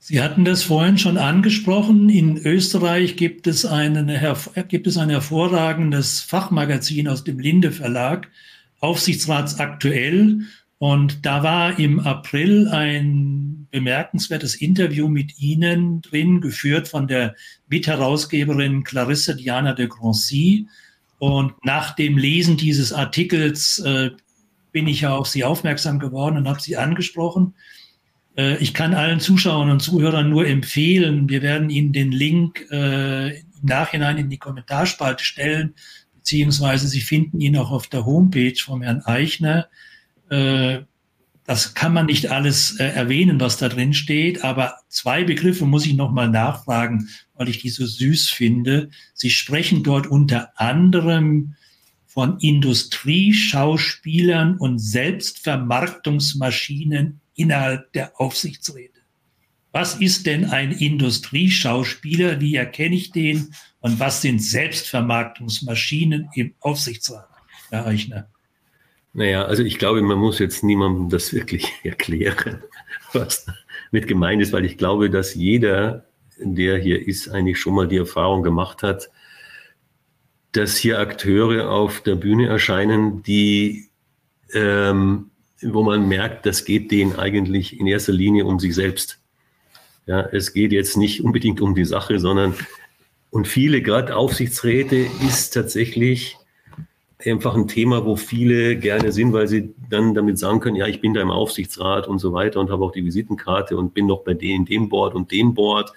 Sie 0.00 0.22
hatten 0.22 0.44
das 0.44 0.62
vorhin 0.62 0.96
schon 0.96 1.18
angesprochen. 1.18 2.08
In 2.08 2.38
Österreich 2.38 3.16
gibt 3.16 3.46
es, 3.46 3.66
einen, 3.66 4.10
gibt 4.68 4.86
es 4.86 4.96
ein 4.96 5.10
hervorragendes 5.10 6.20
Fachmagazin 6.20 7.08
aus 7.08 7.24
dem 7.24 7.38
Linde 7.38 7.72
Verlag, 7.72 8.30
Aufsichtsratsaktuell. 8.80 10.42
Und 10.78 11.26
da 11.26 11.42
war 11.42 11.78
im 11.80 11.98
April 11.98 12.68
ein 12.68 13.66
bemerkenswertes 13.72 14.54
Interview 14.54 15.08
mit 15.08 15.40
Ihnen 15.40 16.00
drin, 16.00 16.40
geführt 16.40 16.86
von 16.86 17.08
der 17.08 17.34
Mitherausgeberin 17.68 18.84
Clarisse 18.84 19.34
Diana 19.34 19.72
de 19.72 19.88
Grancy. 19.88 20.68
Und 21.18 21.52
nach 21.64 21.96
dem 21.96 22.16
Lesen 22.16 22.56
dieses 22.56 22.92
Artikels 22.92 23.80
äh, 23.80 24.10
bin 24.70 24.86
ich 24.86 25.00
ja 25.00 25.16
auf 25.16 25.26
Sie 25.26 25.42
aufmerksam 25.42 25.98
geworden 25.98 26.36
und 26.36 26.48
habe 26.48 26.60
Sie 26.60 26.76
angesprochen. 26.76 27.54
Äh, 28.38 28.56
ich 28.58 28.72
kann 28.72 28.94
allen 28.94 29.18
Zuschauern 29.20 29.70
und 29.70 29.80
Zuhörern 29.80 30.30
nur 30.30 30.46
empfehlen, 30.46 31.28
wir 31.28 31.42
werden 31.42 31.68
Ihnen 31.68 31.92
den 31.92 32.12
Link 32.12 32.64
äh, 32.70 33.40
im 33.40 33.44
Nachhinein 33.62 34.16
in 34.16 34.30
die 34.30 34.38
Kommentarspalte 34.38 35.24
stellen, 35.24 35.74
beziehungsweise 36.14 36.86
Sie 36.88 37.00
finden 37.00 37.40
ihn 37.40 37.56
auch 37.56 37.72
auf 37.72 37.88
der 37.88 38.06
Homepage 38.06 38.54
vom 38.58 38.82
Herrn 38.82 39.02
Eichner. 39.04 39.66
Äh, 40.30 40.82
das 41.44 41.74
kann 41.74 41.92
man 41.94 42.06
nicht 42.06 42.30
alles 42.30 42.78
äh, 42.78 42.84
erwähnen, 42.84 43.40
was 43.40 43.56
da 43.56 43.68
drin 43.70 43.94
steht, 43.94 44.44
aber 44.44 44.74
zwei 44.88 45.24
Begriffe 45.24 45.64
muss 45.64 45.86
ich 45.86 45.94
nochmal 45.94 46.28
nachfragen, 46.28 47.08
weil 47.34 47.48
ich 47.48 47.60
die 47.60 47.70
so 47.70 47.86
süß 47.86 48.28
finde. 48.28 48.90
Sie 49.14 49.30
sprechen 49.30 49.82
dort 49.82 50.06
unter 50.06 50.52
anderem 50.60 51.54
von 52.06 52.38
Industrieschauspielern 52.38 54.58
und 54.58 54.78
Selbstvermarktungsmaschinen 54.78 57.20
innerhalb 57.38 57.92
der 57.92 58.20
Aufsichtsräte. 58.20 58.98
Was 59.72 59.96
ist 59.96 60.26
denn 60.26 60.46
ein 60.46 60.72
Industrieschauspieler? 60.72 62.40
Wie 62.40 62.56
erkenne 62.56 62.96
ich 62.96 63.12
den? 63.12 63.54
Und 63.80 64.00
was 64.00 64.22
sind 64.22 64.42
Selbstvermarktungsmaschinen 64.42 66.30
im 66.34 66.54
Aufsichtsrat, 66.60 67.28
Herr 67.70 67.86
Eichner? 67.86 68.28
Naja, 69.12 69.44
also 69.44 69.62
ich 69.62 69.78
glaube, 69.78 70.02
man 70.02 70.18
muss 70.18 70.38
jetzt 70.38 70.64
niemandem 70.64 71.08
das 71.08 71.32
wirklich 71.32 71.72
erklären, 71.84 72.62
was 73.12 73.46
mit 73.90 74.06
gemeint 74.06 74.42
ist, 74.42 74.52
weil 74.52 74.64
ich 74.64 74.78
glaube, 74.78 75.10
dass 75.10 75.34
jeder, 75.34 76.06
der 76.38 76.78
hier 76.78 77.06
ist, 77.06 77.28
eigentlich 77.28 77.58
schon 77.58 77.74
mal 77.74 77.88
die 77.88 77.96
Erfahrung 77.96 78.42
gemacht 78.42 78.82
hat, 78.82 79.10
dass 80.52 80.76
hier 80.76 80.98
Akteure 80.98 81.70
auf 81.70 82.00
der 82.00 82.14
Bühne 82.14 82.48
erscheinen, 82.48 83.22
die, 83.22 83.88
ähm, 84.54 85.30
wo 85.62 85.82
man 85.82 86.08
merkt, 86.08 86.46
das 86.46 86.64
geht 86.64 86.90
denen 86.90 87.16
eigentlich 87.16 87.78
in 87.78 87.86
erster 87.86 88.12
Linie 88.12 88.44
um 88.44 88.58
sich 88.58 88.74
selbst. 88.74 89.18
Ja, 90.06 90.20
es 90.20 90.52
geht 90.52 90.72
jetzt 90.72 90.96
nicht 90.96 91.22
unbedingt 91.22 91.60
um 91.60 91.74
die 91.74 91.84
Sache, 91.84 92.18
sondern 92.18 92.54
und 93.30 93.46
viele, 93.46 93.82
gerade 93.82 94.16
Aufsichtsräte, 94.16 95.06
ist 95.26 95.50
tatsächlich 95.50 96.38
einfach 97.24 97.54
ein 97.54 97.68
Thema, 97.68 98.06
wo 98.06 98.16
viele 98.16 98.76
gerne 98.76 99.12
sind, 99.12 99.32
weil 99.32 99.48
sie 99.48 99.74
dann 99.90 100.14
damit 100.14 100.38
sagen 100.38 100.60
können, 100.60 100.76
ja, 100.76 100.86
ich 100.86 101.00
bin 101.00 101.14
da 101.14 101.20
im 101.20 101.32
Aufsichtsrat 101.32 102.06
und 102.06 102.20
so 102.20 102.32
weiter 102.32 102.60
und 102.60 102.70
habe 102.70 102.84
auch 102.84 102.92
die 102.92 103.04
Visitenkarte 103.04 103.76
und 103.76 103.92
bin 103.92 104.06
noch 104.06 104.22
bei 104.22 104.34
dem, 104.34 104.64
dem 104.64 104.88
Board 104.88 105.14
und 105.14 105.32
dem 105.32 105.54
Board. 105.54 105.92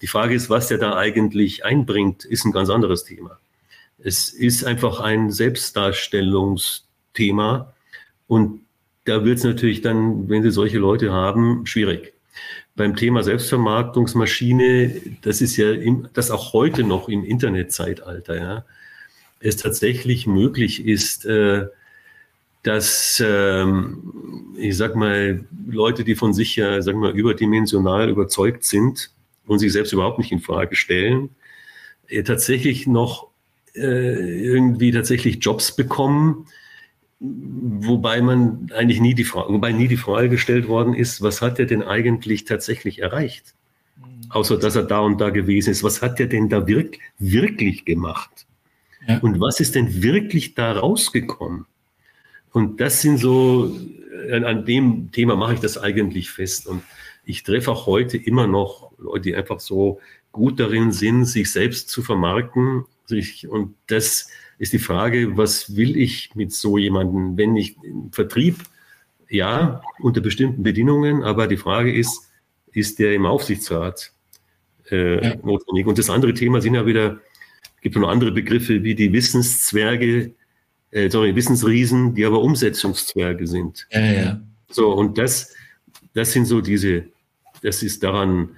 Die 0.00 0.06
Frage 0.06 0.34
ist, 0.34 0.48
was 0.50 0.68
der 0.68 0.78
da 0.78 0.96
eigentlich 0.96 1.64
einbringt, 1.64 2.24
ist 2.24 2.44
ein 2.44 2.52
ganz 2.52 2.70
anderes 2.70 3.02
Thema. 3.04 3.38
Es 3.98 4.28
ist 4.30 4.64
einfach 4.64 5.00
ein 5.00 5.30
Selbstdarstellungsthema 5.30 7.74
und 8.28 8.60
da 9.04 9.24
wird 9.24 9.38
es 9.38 9.44
natürlich 9.44 9.80
dann, 9.82 10.28
wenn 10.28 10.42
Sie 10.42 10.50
solche 10.50 10.78
Leute 10.78 11.12
haben, 11.12 11.66
schwierig. 11.66 12.12
Beim 12.74 12.96
Thema 12.96 13.22
Selbstvermarktungsmaschine, 13.22 14.94
das 15.22 15.40
ist 15.40 15.56
ja 15.56 15.70
im, 15.72 16.08
das 16.14 16.30
auch 16.30 16.52
heute 16.52 16.84
noch 16.84 17.08
im 17.08 17.24
Internetzeitalter, 17.24 18.36
ja, 18.36 18.64
es 19.40 19.56
tatsächlich 19.56 20.26
möglich 20.26 20.86
ist, 20.86 21.26
äh, 21.26 21.66
dass, 22.62 23.22
ähm, 23.24 24.54
ich 24.56 24.76
sag 24.76 24.94
mal, 24.94 25.44
Leute, 25.66 26.04
die 26.04 26.14
von 26.14 26.32
sich 26.32 26.56
ja, 26.56 26.80
sag 26.80 26.94
mal, 26.94 27.10
überdimensional 27.10 28.08
überzeugt 28.08 28.64
sind 28.64 29.10
und 29.46 29.58
sich 29.58 29.72
selbst 29.72 29.92
überhaupt 29.92 30.18
nicht 30.18 30.30
in 30.30 30.40
Frage 30.40 30.76
stellen, 30.76 31.30
äh, 32.08 32.22
tatsächlich 32.22 32.86
noch 32.86 33.28
äh, 33.74 34.44
irgendwie 34.44 34.92
tatsächlich 34.92 35.38
Jobs 35.40 35.74
bekommen, 35.74 36.46
wobei 37.22 38.20
man 38.20 38.70
eigentlich 38.74 39.00
nie 39.00 39.14
die 39.14 39.24
Frage, 39.24 39.52
wobei 39.52 39.72
nie 39.72 39.86
die 39.86 39.96
Frage 39.96 40.28
gestellt 40.28 40.66
worden 40.66 40.94
ist, 40.94 41.22
was 41.22 41.40
hat 41.40 41.58
er 41.58 41.66
denn 41.66 41.82
eigentlich 41.82 42.44
tatsächlich 42.44 42.98
erreicht? 43.00 43.54
Mhm. 43.96 44.30
Außer 44.30 44.58
dass 44.58 44.74
er 44.74 44.82
da 44.82 45.00
und 45.00 45.20
da 45.20 45.30
gewesen 45.30 45.70
ist. 45.70 45.84
Was 45.84 46.02
hat 46.02 46.18
er 46.18 46.26
denn 46.26 46.48
da 46.48 46.66
wirk 46.66 46.98
wirklich 47.18 47.84
gemacht? 47.84 48.46
Ja. 49.06 49.18
Und 49.18 49.40
was 49.40 49.60
ist 49.60 49.74
denn 49.74 50.02
wirklich 50.02 50.54
da 50.54 50.72
rausgekommen? 50.72 51.66
Und 52.52 52.80
das 52.80 53.00
sind 53.00 53.18
so, 53.18 53.76
an 54.30 54.64
dem 54.66 55.10
Thema 55.12 55.36
mache 55.36 55.54
ich 55.54 55.60
das 55.60 55.78
eigentlich 55.78 56.30
fest. 56.30 56.66
Und 56.66 56.82
ich 57.24 57.44
treffe 57.44 57.70
auch 57.70 57.86
heute 57.86 58.16
immer 58.16 58.46
noch 58.46 58.92
Leute, 58.98 59.22
die 59.22 59.36
einfach 59.36 59.60
so 59.60 60.00
gut 60.32 60.58
darin 60.58 60.92
sind, 60.92 61.24
sich 61.26 61.52
selbst 61.52 61.88
zu 61.88 62.02
vermarkten 62.02 62.84
sich, 63.06 63.48
und 63.48 63.74
das 63.86 64.28
ist 64.62 64.72
die 64.72 64.78
Frage, 64.78 65.36
was 65.36 65.74
will 65.74 65.96
ich 65.96 66.36
mit 66.36 66.52
so 66.52 66.78
jemandem, 66.78 67.36
wenn 67.36 67.56
ich 67.56 67.76
im 67.82 68.12
Vertrieb, 68.12 68.58
ja, 69.28 69.82
unter 69.98 70.20
bestimmten 70.20 70.62
Bedingungen, 70.62 71.24
aber 71.24 71.48
die 71.48 71.56
Frage 71.56 71.92
ist, 71.92 72.30
ist 72.70 73.00
der 73.00 73.12
im 73.12 73.26
Aufsichtsrat 73.26 74.12
äh, 74.88 75.30
ja. 75.30 75.34
notwendig? 75.42 75.88
Und 75.88 75.98
das 75.98 76.08
andere 76.08 76.32
Thema 76.32 76.60
sind 76.60 76.74
ja 76.74 76.86
wieder, 76.86 77.18
gibt 77.80 77.96
noch 77.96 78.08
andere 78.08 78.30
Begriffe 78.30 78.84
wie 78.84 78.94
die 78.94 79.12
Wissenszwerge, 79.12 80.30
äh, 80.92 81.10
sorry, 81.10 81.34
Wissensriesen, 81.34 82.14
die 82.14 82.24
aber 82.24 82.40
Umsetzungszwerge 82.40 83.48
sind. 83.48 83.88
Ja, 83.90 84.12
ja. 84.12 84.40
So, 84.70 84.92
und 84.92 85.18
das, 85.18 85.56
das 86.14 86.30
sind 86.30 86.46
so 86.46 86.60
diese, 86.60 87.06
das 87.62 87.82
ist 87.82 88.04
daran, 88.04 88.50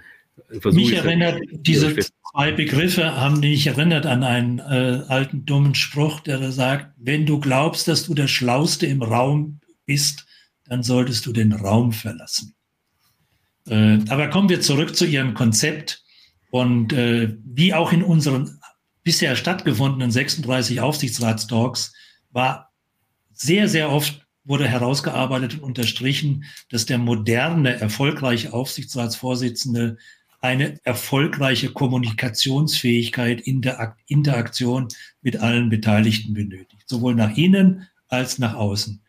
Mich 0.65 0.93
erinnert 0.93 1.41
diese 1.51 1.97
zwei 2.35 2.51
Begriffe 2.51 3.16
haben 3.16 3.39
mich 3.39 3.68
erinnert 3.68 4.07
an 4.07 4.24
einen 4.24 4.59
äh, 4.59 5.05
alten 5.07 5.47
dummen 5.47 5.76
Spruch, 5.76 6.18
der 6.18 6.39
da 6.39 6.51
sagt, 6.51 6.93
wenn 6.99 7.26
du 7.26 7.39
glaubst, 7.39 7.87
dass 7.87 8.07
du 8.07 8.14
der 8.14 8.26
Schlauste 8.26 8.87
im 8.87 9.03
Raum 9.03 9.61
bist, 9.87 10.26
dann 10.64 10.82
solltest 10.82 11.26
du 11.26 11.32
den 11.32 11.53
Raum 11.53 11.93
verlassen. 11.93 12.57
Äh, 13.68 14.01
aber 14.09 14.30
kommen 14.30 14.49
wir 14.49 14.61
zurück 14.61 14.97
zu 14.97 15.07
Ihrem 15.07 15.35
Konzept. 15.35 16.03
Und 16.51 16.93
äh, 16.93 17.37
wie 17.45 17.72
auch 17.72 17.93
in 17.93 18.03
unseren 18.03 18.59
bisher 19.05 19.37
stattgefundenen 19.37 20.11
36 20.11 20.80
Aufsichtsratstalks 20.80 21.93
war 22.32 22.72
sehr, 23.32 23.68
sehr 23.68 23.91
oft 23.91 24.26
wurde 24.43 24.66
herausgearbeitet 24.66 25.55
und 25.55 25.62
unterstrichen, 25.62 26.45
dass 26.68 26.85
der 26.85 26.99
moderne, 26.99 27.80
erfolgreiche 27.80 28.53
Aufsichtsratsvorsitzende 28.53 29.99
eine 30.45 30.79
erfolgreiche 30.85 31.73
Kommunikationsfähigkeit 31.73 33.41
in 33.41 33.63
der 33.63 33.97
Interaktion 34.07 34.89
mit 35.23 35.39
allen 35.39 35.71
Beteiligten 35.71 36.35
benötigt, 36.35 36.87
sowohl 36.87 37.15
nach 37.15 37.35
innen 37.35 37.89
als 38.09 38.39
nach 38.39 38.53
außen. 38.53 39.01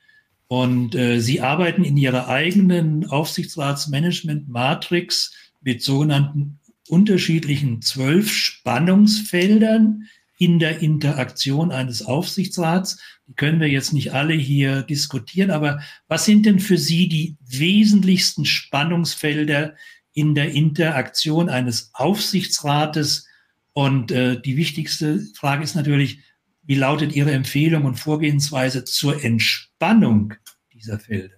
Und 0.47 0.95
äh, 0.95 1.19
sie 1.19 1.41
arbeiten 1.41 1.83
in 1.83 1.97
ihrer 1.97 2.29
eigenen 2.29 3.05
Aufsichtsratsmanagement-Matrix 3.07 5.33
mit 5.61 5.83
sogenannten 5.83 6.61
unterschiedlichen 6.87 7.81
zwölf 7.81 8.31
Spannungsfeldern 8.31 10.03
in 10.37 10.59
der 10.59 10.79
Interaktion 10.79 11.73
eines 11.73 12.05
Aufsichtsrats. 12.05 12.97
Die 13.27 13.33
können 13.33 13.59
wir 13.59 13.67
jetzt 13.67 13.91
nicht 13.91 14.13
alle 14.13 14.35
hier 14.35 14.83
diskutieren, 14.83 15.51
aber 15.51 15.81
was 16.07 16.23
sind 16.23 16.45
denn 16.45 16.61
für 16.61 16.77
Sie 16.77 17.09
die 17.09 17.35
wesentlichsten 17.45 18.45
Spannungsfelder 18.45 19.75
in 20.15 20.33
der 20.33 20.51
Interaktion 20.51 21.49
eines 21.49 21.91
Aufsichtsrates. 21.93 23.27
Und 23.73 24.11
äh, 24.11 24.41
die 24.41 24.57
wichtigste 24.57 25.19
Frage 25.35 25.63
ist 25.63 25.75
natürlich, 25.75 26.19
wie 26.63 26.75
lautet 26.75 27.15
Ihre 27.15 27.31
Empfehlung 27.31 27.85
und 27.85 27.99
Vorgehensweise 27.99 28.85
zur 28.85 29.23
Entspannung 29.23 30.33
dieser 30.73 30.97
Felder? 30.97 31.35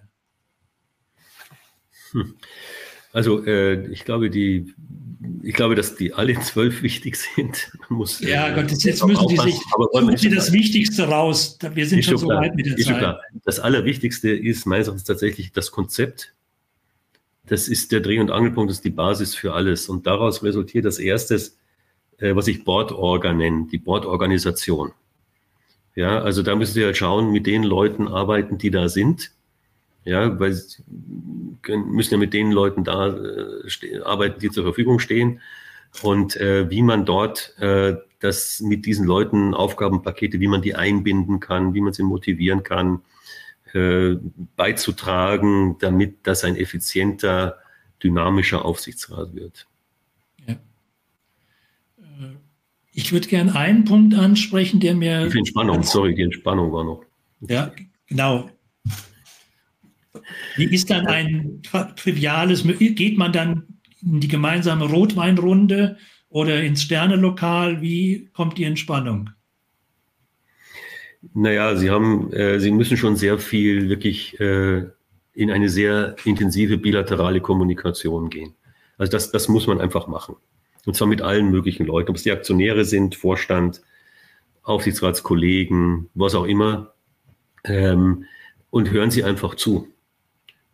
Hm. 2.12 2.36
Also 3.12 3.44
äh, 3.44 3.86
ich 3.88 4.04
glaube, 4.04 4.30
die, 4.30 4.72
ich 5.42 5.54
glaube, 5.54 5.74
dass 5.74 5.96
die 5.96 6.14
alle 6.14 6.38
zwölf 6.40 6.82
wichtig 6.82 7.16
sind. 7.16 7.72
Man 7.88 7.98
muss, 7.98 8.20
ja, 8.20 8.48
äh, 8.48 8.54
Gott, 8.54 8.70
jetzt, 8.70 8.84
jetzt 8.84 9.04
müssen 9.04 9.28
Sie 9.28 9.36
sich 9.36 9.54
suchen 9.56 10.16
Sie 10.16 10.30
das 10.30 10.52
Wichtigste 10.52 11.08
raus. 11.08 11.58
Wir 11.74 11.86
sind 11.86 12.04
schon 12.04 12.16
so 12.16 12.28
weit 12.28 12.54
mit 12.54 12.66
der 12.66 12.76
Zeit. 12.76 13.16
Das 13.44 13.58
Allerwichtigste 13.58 14.30
ist 14.30 14.66
meines 14.66 14.86
Erachtens 14.86 15.04
tatsächlich 15.04 15.52
das 15.52 15.72
Konzept 15.72 16.34
das 17.48 17.68
ist 17.68 17.92
der 17.92 18.00
Dreh- 18.00 18.20
und 18.20 18.30
Angelpunkt, 18.30 18.70
das 18.70 18.78
ist 18.78 18.84
die 18.84 18.90
Basis 18.90 19.34
für 19.34 19.54
alles. 19.54 19.88
Und 19.88 20.06
daraus 20.06 20.42
resultiert 20.42 20.84
das 20.84 20.98
erstes, 20.98 21.56
äh, 22.18 22.34
was 22.34 22.48
ich 22.48 22.64
Bordorga 22.64 23.32
nenne, 23.32 23.66
die 23.70 23.78
Bordorganisation. 23.78 24.92
Ja, 25.94 26.20
also 26.20 26.42
da 26.42 26.54
müssen 26.54 26.74
Sie 26.74 26.84
halt 26.84 26.96
schauen, 26.96 27.32
mit 27.32 27.46
den 27.46 27.64
Leuten 27.64 28.06
arbeiten, 28.06 28.58
die 28.58 28.70
da 28.70 28.88
sind. 28.88 29.32
Ja, 30.04 30.38
weil 30.38 30.52
Sie 30.52 30.82
müssen 31.66 32.14
ja 32.14 32.18
mit 32.18 32.32
den 32.32 32.52
Leuten 32.52 32.84
da 32.84 33.08
äh, 33.08 34.00
arbeiten, 34.04 34.40
die 34.40 34.50
zur 34.50 34.64
Verfügung 34.64 35.00
stehen. 35.00 35.40
Und 36.02 36.36
äh, 36.36 36.70
wie 36.70 36.82
man 36.82 37.04
dort 37.04 37.58
äh, 37.58 37.96
das 38.20 38.60
mit 38.60 38.86
diesen 38.86 39.06
Leuten 39.06 39.54
Aufgabenpakete, 39.54 40.40
wie 40.40 40.48
man 40.48 40.62
die 40.62 40.74
einbinden 40.74 41.40
kann, 41.40 41.74
wie 41.74 41.80
man 41.80 41.92
sie 41.92 42.02
motivieren 42.02 42.62
kann, 42.62 43.00
äh, 43.74 44.16
beizutragen, 44.56 45.76
damit 45.78 46.26
das 46.26 46.44
ein 46.44 46.56
effizienter, 46.56 47.58
dynamischer 48.02 48.64
Aufsichtsrat 48.64 49.34
wird. 49.34 49.66
Ja. 50.46 50.54
Äh, 51.98 52.36
ich 52.92 53.12
würde 53.12 53.28
gerne 53.28 53.54
einen 53.54 53.84
Punkt 53.84 54.14
ansprechen, 54.14 54.80
der 54.80 54.94
mir. 54.94 55.28
Die 55.28 55.38
Entspannung, 55.38 55.82
sorry, 55.82 56.14
die 56.14 56.22
Entspannung 56.22 56.72
war 56.72 56.84
noch. 56.84 57.04
Ja, 57.40 57.72
genau. 58.06 58.50
Wie 60.56 60.64
ist 60.64 60.90
dann 60.90 61.06
ein 61.06 61.62
triviales, 61.96 62.64
geht 62.64 63.16
man 63.16 63.32
dann 63.32 63.80
in 64.02 64.20
die 64.20 64.28
gemeinsame 64.28 64.86
Rotweinrunde 64.86 65.96
oder 66.28 66.62
ins 66.62 66.82
Sternelokal? 66.82 67.80
Wie 67.80 68.28
kommt 68.32 68.58
die 68.58 68.64
Entspannung? 68.64 69.30
Naja, 71.34 71.76
Sie 71.76 71.90
haben, 71.90 72.32
äh, 72.32 72.60
Sie 72.60 72.70
müssen 72.70 72.96
schon 72.96 73.16
sehr 73.16 73.38
viel 73.38 73.88
wirklich 73.88 74.38
äh, 74.40 74.84
in 75.34 75.50
eine 75.50 75.68
sehr 75.68 76.16
intensive 76.24 76.78
bilaterale 76.78 77.40
Kommunikation 77.40 78.30
gehen. 78.30 78.54
Also 78.96 79.12
das, 79.12 79.30
das 79.30 79.48
muss 79.48 79.66
man 79.66 79.80
einfach 79.80 80.06
machen. 80.06 80.36
Und 80.86 80.94
zwar 80.94 81.08
mit 81.08 81.22
allen 81.22 81.50
möglichen 81.50 81.86
Leuten, 81.86 82.10
ob 82.10 82.16
es 82.16 82.22
die 82.22 82.32
Aktionäre 82.32 82.84
sind, 82.84 83.14
Vorstand, 83.14 83.82
Aufsichtsratskollegen, 84.62 86.10
was 86.14 86.34
auch 86.34 86.44
immer. 86.44 86.94
Ähm, 87.64 88.24
und 88.70 88.90
hören 88.90 89.10
Sie 89.10 89.24
einfach 89.24 89.54
zu. 89.54 89.88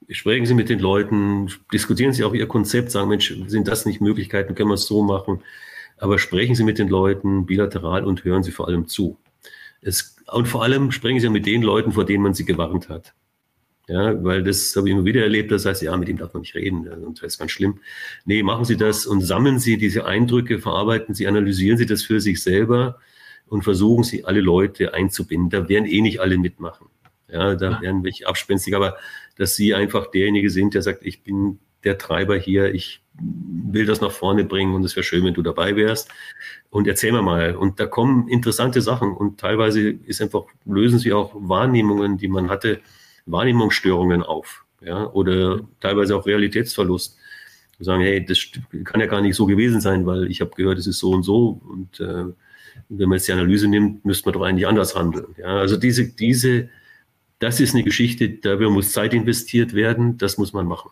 Sprechen 0.08 0.46
Sie 0.46 0.54
mit 0.54 0.68
den 0.68 0.78
Leuten, 0.80 1.50
diskutieren 1.72 2.12
Sie 2.12 2.24
auch 2.24 2.34
Ihr 2.34 2.46
Konzept, 2.46 2.90
sagen, 2.90 3.08
Mensch, 3.08 3.34
sind 3.46 3.68
das 3.68 3.86
nicht 3.86 4.00
Möglichkeiten, 4.00 4.54
können 4.54 4.68
wir 4.68 4.74
es 4.74 4.86
so 4.86 5.02
machen? 5.02 5.42
Aber 5.96 6.18
sprechen 6.18 6.54
Sie 6.54 6.64
mit 6.64 6.78
den 6.78 6.88
Leuten 6.88 7.46
bilateral 7.46 8.04
und 8.04 8.24
hören 8.24 8.42
Sie 8.42 8.50
vor 8.50 8.68
allem 8.68 8.86
zu. 8.86 9.18
Es, 9.80 10.13
und 10.30 10.48
vor 10.48 10.62
allem 10.62 10.90
sprechen 10.90 11.20
sie 11.20 11.28
mit 11.28 11.46
den 11.46 11.62
Leuten, 11.62 11.92
vor 11.92 12.04
denen 12.04 12.22
man 12.22 12.34
sie 12.34 12.44
gewarnt 12.44 12.88
hat. 12.88 13.14
Ja, 13.86 14.24
weil 14.24 14.42
das 14.42 14.74
habe 14.76 14.88
ich 14.88 14.94
immer 14.94 15.04
wieder 15.04 15.22
erlebt, 15.22 15.52
das 15.52 15.66
heißt, 15.66 15.82
ja, 15.82 15.94
mit 15.96 16.08
ihm 16.08 16.16
darf 16.16 16.32
man 16.32 16.40
nicht 16.40 16.54
reden, 16.54 16.88
und 16.88 17.22
das 17.22 17.34
ist 17.34 17.38
ganz 17.38 17.50
schlimm. 17.50 17.80
Nee, 18.24 18.42
machen 18.42 18.64
Sie 18.64 18.78
das 18.78 19.04
und 19.04 19.20
sammeln 19.20 19.58
Sie 19.58 19.76
diese 19.76 20.06
Eindrücke, 20.06 20.58
verarbeiten 20.58 21.14
Sie, 21.14 21.26
analysieren 21.26 21.76
Sie 21.76 21.84
das 21.84 22.02
für 22.02 22.18
sich 22.20 22.42
selber 22.42 22.98
und 23.46 23.62
versuchen 23.62 24.02
Sie, 24.02 24.24
alle 24.24 24.40
Leute 24.40 24.94
einzubinden. 24.94 25.50
Da 25.50 25.68
werden 25.68 25.84
eh 25.84 26.00
nicht 26.00 26.20
alle 26.20 26.38
mitmachen. 26.38 26.86
Ja, 27.30 27.56
da 27.56 27.72
ja. 27.72 27.80
werden 27.82 28.04
welche 28.04 28.26
abspenstig, 28.26 28.74
aber 28.74 28.96
dass 29.36 29.54
Sie 29.54 29.74
einfach 29.74 30.10
derjenige 30.10 30.48
sind, 30.48 30.72
der 30.72 30.80
sagt, 30.80 31.04
ich 31.04 31.22
bin 31.22 31.58
der 31.84 31.98
Treiber 31.98 32.36
hier, 32.36 32.74
ich 32.74 33.02
will 33.20 33.86
das 33.86 34.00
nach 34.00 34.10
vorne 34.10 34.44
bringen 34.44 34.74
und 34.74 34.84
es 34.84 34.96
wäre 34.96 35.04
schön, 35.04 35.24
wenn 35.24 35.34
du 35.34 35.42
dabei 35.42 35.76
wärst. 35.76 36.10
Und 36.70 36.88
erzähl 36.88 37.12
mir 37.12 37.22
mal. 37.22 37.54
Und 37.54 37.78
da 37.78 37.86
kommen 37.86 38.28
interessante 38.28 38.80
Sachen 38.82 39.12
und 39.12 39.38
teilweise 39.38 39.90
ist 39.90 40.20
einfach, 40.20 40.44
lösen 40.64 40.98
sie 40.98 41.12
auch 41.12 41.32
Wahrnehmungen, 41.34 42.18
die 42.18 42.28
man 42.28 42.50
hatte, 42.50 42.80
Wahrnehmungsstörungen 43.26 44.22
auf. 44.22 44.64
Ja, 44.80 45.10
oder 45.12 45.60
teilweise 45.80 46.16
auch 46.16 46.26
Realitätsverlust. 46.26 47.16
Wir 47.78 47.84
sagen, 47.84 48.02
hey, 48.02 48.24
das 48.24 48.50
kann 48.84 49.00
ja 49.00 49.06
gar 49.06 49.22
nicht 49.22 49.34
so 49.34 49.46
gewesen 49.46 49.80
sein, 49.80 50.04
weil 50.04 50.30
ich 50.30 50.40
habe 50.40 50.50
gehört, 50.56 50.78
es 50.78 50.86
ist 50.86 50.98
so 50.98 51.10
und 51.12 51.22
so. 51.22 51.60
Und 51.68 52.00
äh, 52.00 52.24
wenn 52.88 53.08
man 53.08 53.16
jetzt 53.16 53.28
die 53.28 53.32
Analyse 53.32 53.68
nimmt, 53.68 54.04
müsste 54.04 54.28
man 54.28 54.34
doch 54.34 54.42
eigentlich 54.42 54.66
anders 54.66 54.94
handeln. 54.94 55.34
Ja, 55.38 55.56
also 55.56 55.76
diese, 55.76 56.08
diese, 56.08 56.68
das 57.38 57.60
ist 57.60 57.74
eine 57.74 57.84
Geschichte, 57.84 58.28
da 58.28 58.56
muss 58.56 58.92
Zeit 58.92 59.14
investiert 59.14 59.74
werden, 59.74 60.18
das 60.18 60.38
muss 60.38 60.52
man 60.52 60.66
machen. 60.66 60.90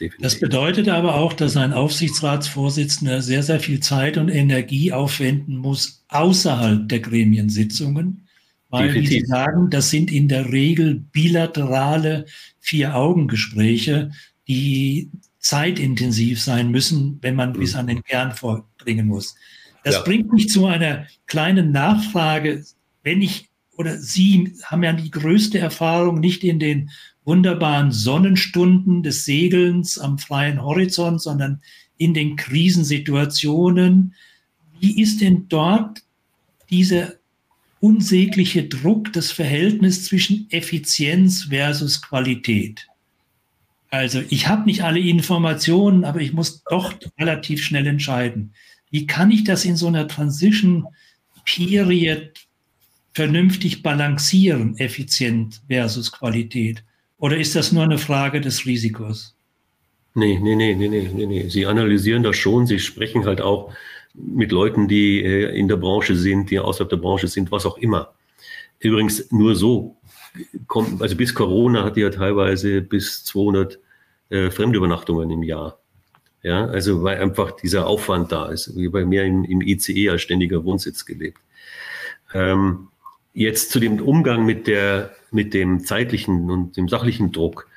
Definitiv. 0.00 0.22
Das 0.22 0.38
bedeutet 0.38 0.88
aber 0.88 1.14
auch, 1.14 1.32
dass 1.32 1.56
ein 1.56 1.72
Aufsichtsratsvorsitzender 1.72 3.22
sehr, 3.22 3.42
sehr 3.42 3.60
viel 3.60 3.80
Zeit 3.80 4.18
und 4.18 4.28
Energie 4.28 4.92
aufwenden 4.92 5.56
muss 5.56 6.04
außerhalb 6.08 6.88
der 6.88 7.00
Gremiensitzungen, 7.00 8.26
weil, 8.68 8.88
Definitiv. 8.88 9.10
wie 9.10 9.20
Sie 9.20 9.26
sagen, 9.26 9.70
das 9.70 9.90
sind 9.90 10.12
in 10.12 10.28
der 10.28 10.52
Regel 10.52 10.96
bilaterale 11.12 12.26
Vier-Augen-Gespräche, 12.60 14.10
die 14.48 15.10
zeitintensiv 15.38 16.42
sein 16.42 16.70
müssen, 16.70 17.18
wenn 17.22 17.34
man 17.34 17.52
mhm. 17.52 17.60
bis 17.60 17.74
an 17.74 17.86
den 17.86 18.02
Kern 18.02 18.32
vordringen 18.32 19.06
muss. 19.06 19.34
Das 19.82 19.94
ja. 19.94 20.02
bringt 20.02 20.32
mich 20.32 20.48
zu 20.50 20.66
einer 20.66 21.06
kleinen 21.26 21.70
Nachfrage. 21.70 22.64
Wenn 23.02 23.22
ich 23.22 23.48
oder 23.76 23.98
Sie 23.98 24.54
haben 24.64 24.82
ja 24.82 24.92
die 24.92 25.10
größte 25.10 25.58
Erfahrung 25.58 26.18
nicht 26.18 26.44
in 26.44 26.58
den 26.58 26.90
wunderbaren 27.26 27.92
Sonnenstunden 27.92 29.02
des 29.02 29.24
Segelns 29.24 29.98
am 29.98 30.18
freien 30.18 30.62
Horizont, 30.62 31.20
sondern 31.20 31.60
in 31.98 32.14
den 32.14 32.36
Krisensituationen. 32.36 34.14
Wie 34.80 35.00
ist 35.00 35.20
denn 35.20 35.48
dort 35.48 36.02
dieser 36.70 37.14
unsägliche 37.80 38.64
Druck, 38.64 39.12
das 39.12 39.32
Verhältnis 39.32 40.04
zwischen 40.04 40.46
Effizienz 40.50 41.44
versus 41.44 42.00
Qualität? 42.00 42.86
Also 43.90 44.22
ich 44.30 44.48
habe 44.48 44.64
nicht 44.64 44.82
alle 44.82 45.00
Informationen, 45.00 46.04
aber 46.04 46.20
ich 46.20 46.32
muss 46.32 46.62
doch 46.64 46.94
relativ 47.18 47.64
schnell 47.64 47.86
entscheiden. 47.86 48.52
Wie 48.90 49.06
kann 49.06 49.30
ich 49.30 49.44
das 49.44 49.64
in 49.64 49.76
so 49.76 49.88
einer 49.88 50.06
Transition 50.06 50.86
Period 51.44 52.32
vernünftig 53.14 53.82
balancieren, 53.82 54.76
effizient 54.78 55.60
versus 55.68 56.12
Qualität? 56.12 56.82
Oder 57.18 57.38
ist 57.38 57.56
das 57.56 57.72
nur 57.72 57.82
eine 57.82 57.98
Frage 57.98 58.40
des 58.40 58.66
Risikos? 58.66 59.34
Nee, 60.14 60.38
nee, 60.40 60.54
nee, 60.54 60.74
nee, 60.74 60.88
nee, 60.88 61.26
nee. 61.26 61.48
Sie 61.48 61.66
analysieren 61.66 62.22
das 62.22 62.36
schon. 62.36 62.66
Sie 62.66 62.78
sprechen 62.78 63.26
halt 63.26 63.40
auch 63.40 63.72
mit 64.14 64.50
Leuten, 64.50 64.88
die 64.88 65.22
äh, 65.22 65.58
in 65.58 65.68
der 65.68 65.76
Branche 65.76 66.16
sind, 66.16 66.50
die 66.50 66.58
außerhalb 66.58 66.88
der 66.88 66.96
Branche 66.96 67.28
sind, 67.28 67.50
was 67.50 67.66
auch 67.66 67.78
immer. 67.78 68.14
Übrigens 68.78 69.30
nur 69.30 69.54
so 69.54 69.96
kommt, 70.66 71.00
also 71.02 71.16
bis 71.16 71.34
Corona 71.34 71.84
hat 71.84 71.96
die 71.96 72.00
ja 72.00 72.10
teilweise 72.10 72.82
bis 72.82 73.24
200 73.24 73.78
äh, 74.28 74.50
Fremdübernachtungen 74.50 75.30
im 75.30 75.42
Jahr. 75.42 75.78
Ja, 76.42 76.66
also 76.66 77.02
weil 77.02 77.18
einfach 77.18 77.52
dieser 77.52 77.86
Aufwand 77.86 78.30
da 78.30 78.46
ist. 78.46 78.76
Wie 78.76 78.88
bei 78.88 79.04
mir 79.04 79.24
im, 79.24 79.44
im 79.44 79.60
ICE 79.60 80.10
als 80.10 80.22
ständiger 80.22 80.64
Wohnsitz 80.64 81.04
gelebt. 81.04 81.40
Ähm, 82.32 82.88
jetzt 83.36 83.70
zu 83.70 83.78
dem 83.78 84.00
Umgang 84.00 84.46
mit 84.46 84.66
der 84.66 85.14
mit 85.30 85.52
dem 85.52 85.84
zeitlichen 85.84 86.50
und 86.50 86.76
dem 86.76 86.88
sachlichen 86.88 87.32
Druck. 87.32 87.68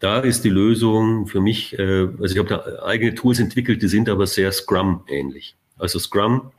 Da 0.00 0.18
ist 0.18 0.42
die 0.42 0.50
Lösung 0.50 1.28
für 1.28 1.40
mich, 1.40 1.78
äh, 1.78 2.08
also 2.20 2.34
ich 2.34 2.38
habe 2.38 2.48
da 2.48 2.84
eigene 2.84 3.14
Tools 3.14 3.38
entwickelt, 3.38 3.80
die 3.82 3.88
sind 3.88 4.08
aber 4.08 4.26
sehr 4.26 4.50
Scrum-ähnlich. 4.50 5.54
Also 5.78 6.00
Scrum 6.00 6.50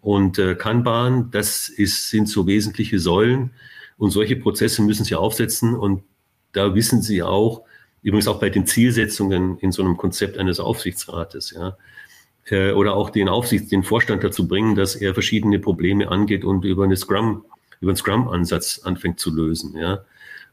und 0.00 0.38
äh, 0.38 0.56
Kanban, 0.56 1.30
das 1.30 1.68
ist, 1.68 2.10
sind 2.10 2.28
so 2.28 2.46
wesentliche 2.48 2.98
Säulen. 2.98 3.50
Und 3.96 4.10
solche 4.10 4.36
Prozesse 4.36 4.82
müssen 4.82 5.04
Sie 5.04 5.14
aufsetzen 5.14 5.74
und 5.74 6.02
da 6.52 6.74
wissen 6.74 7.02
Sie 7.02 7.22
auch, 7.22 7.62
übrigens 8.02 8.26
auch 8.26 8.40
bei 8.40 8.50
den 8.50 8.66
Zielsetzungen 8.66 9.58
in 9.58 9.70
so 9.70 9.82
einem 9.82 9.96
Konzept 9.96 10.38
eines 10.38 10.58
Aufsichtsrates, 10.58 11.52
ja, 11.52 11.76
äh, 12.50 12.72
oder 12.72 12.94
auch 12.94 13.10
den 13.10 13.28
Aufsicht, 13.28 13.70
den 13.70 13.84
Vorstand 13.84 14.24
dazu 14.24 14.48
bringen, 14.48 14.74
dass 14.74 14.96
er 14.96 15.14
verschiedene 15.14 15.60
Probleme 15.60 16.08
angeht 16.08 16.44
und 16.44 16.64
über 16.64 16.84
eine 16.84 16.96
Scrum, 16.96 17.44
über 17.80 17.90
einen 17.90 17.96
Scrum-Ansatz 17.96 18.80
anfängt 18.84 19.20
zu 19.20 19.34
lösen, 19.34 19.76
ja. 19.76 20.04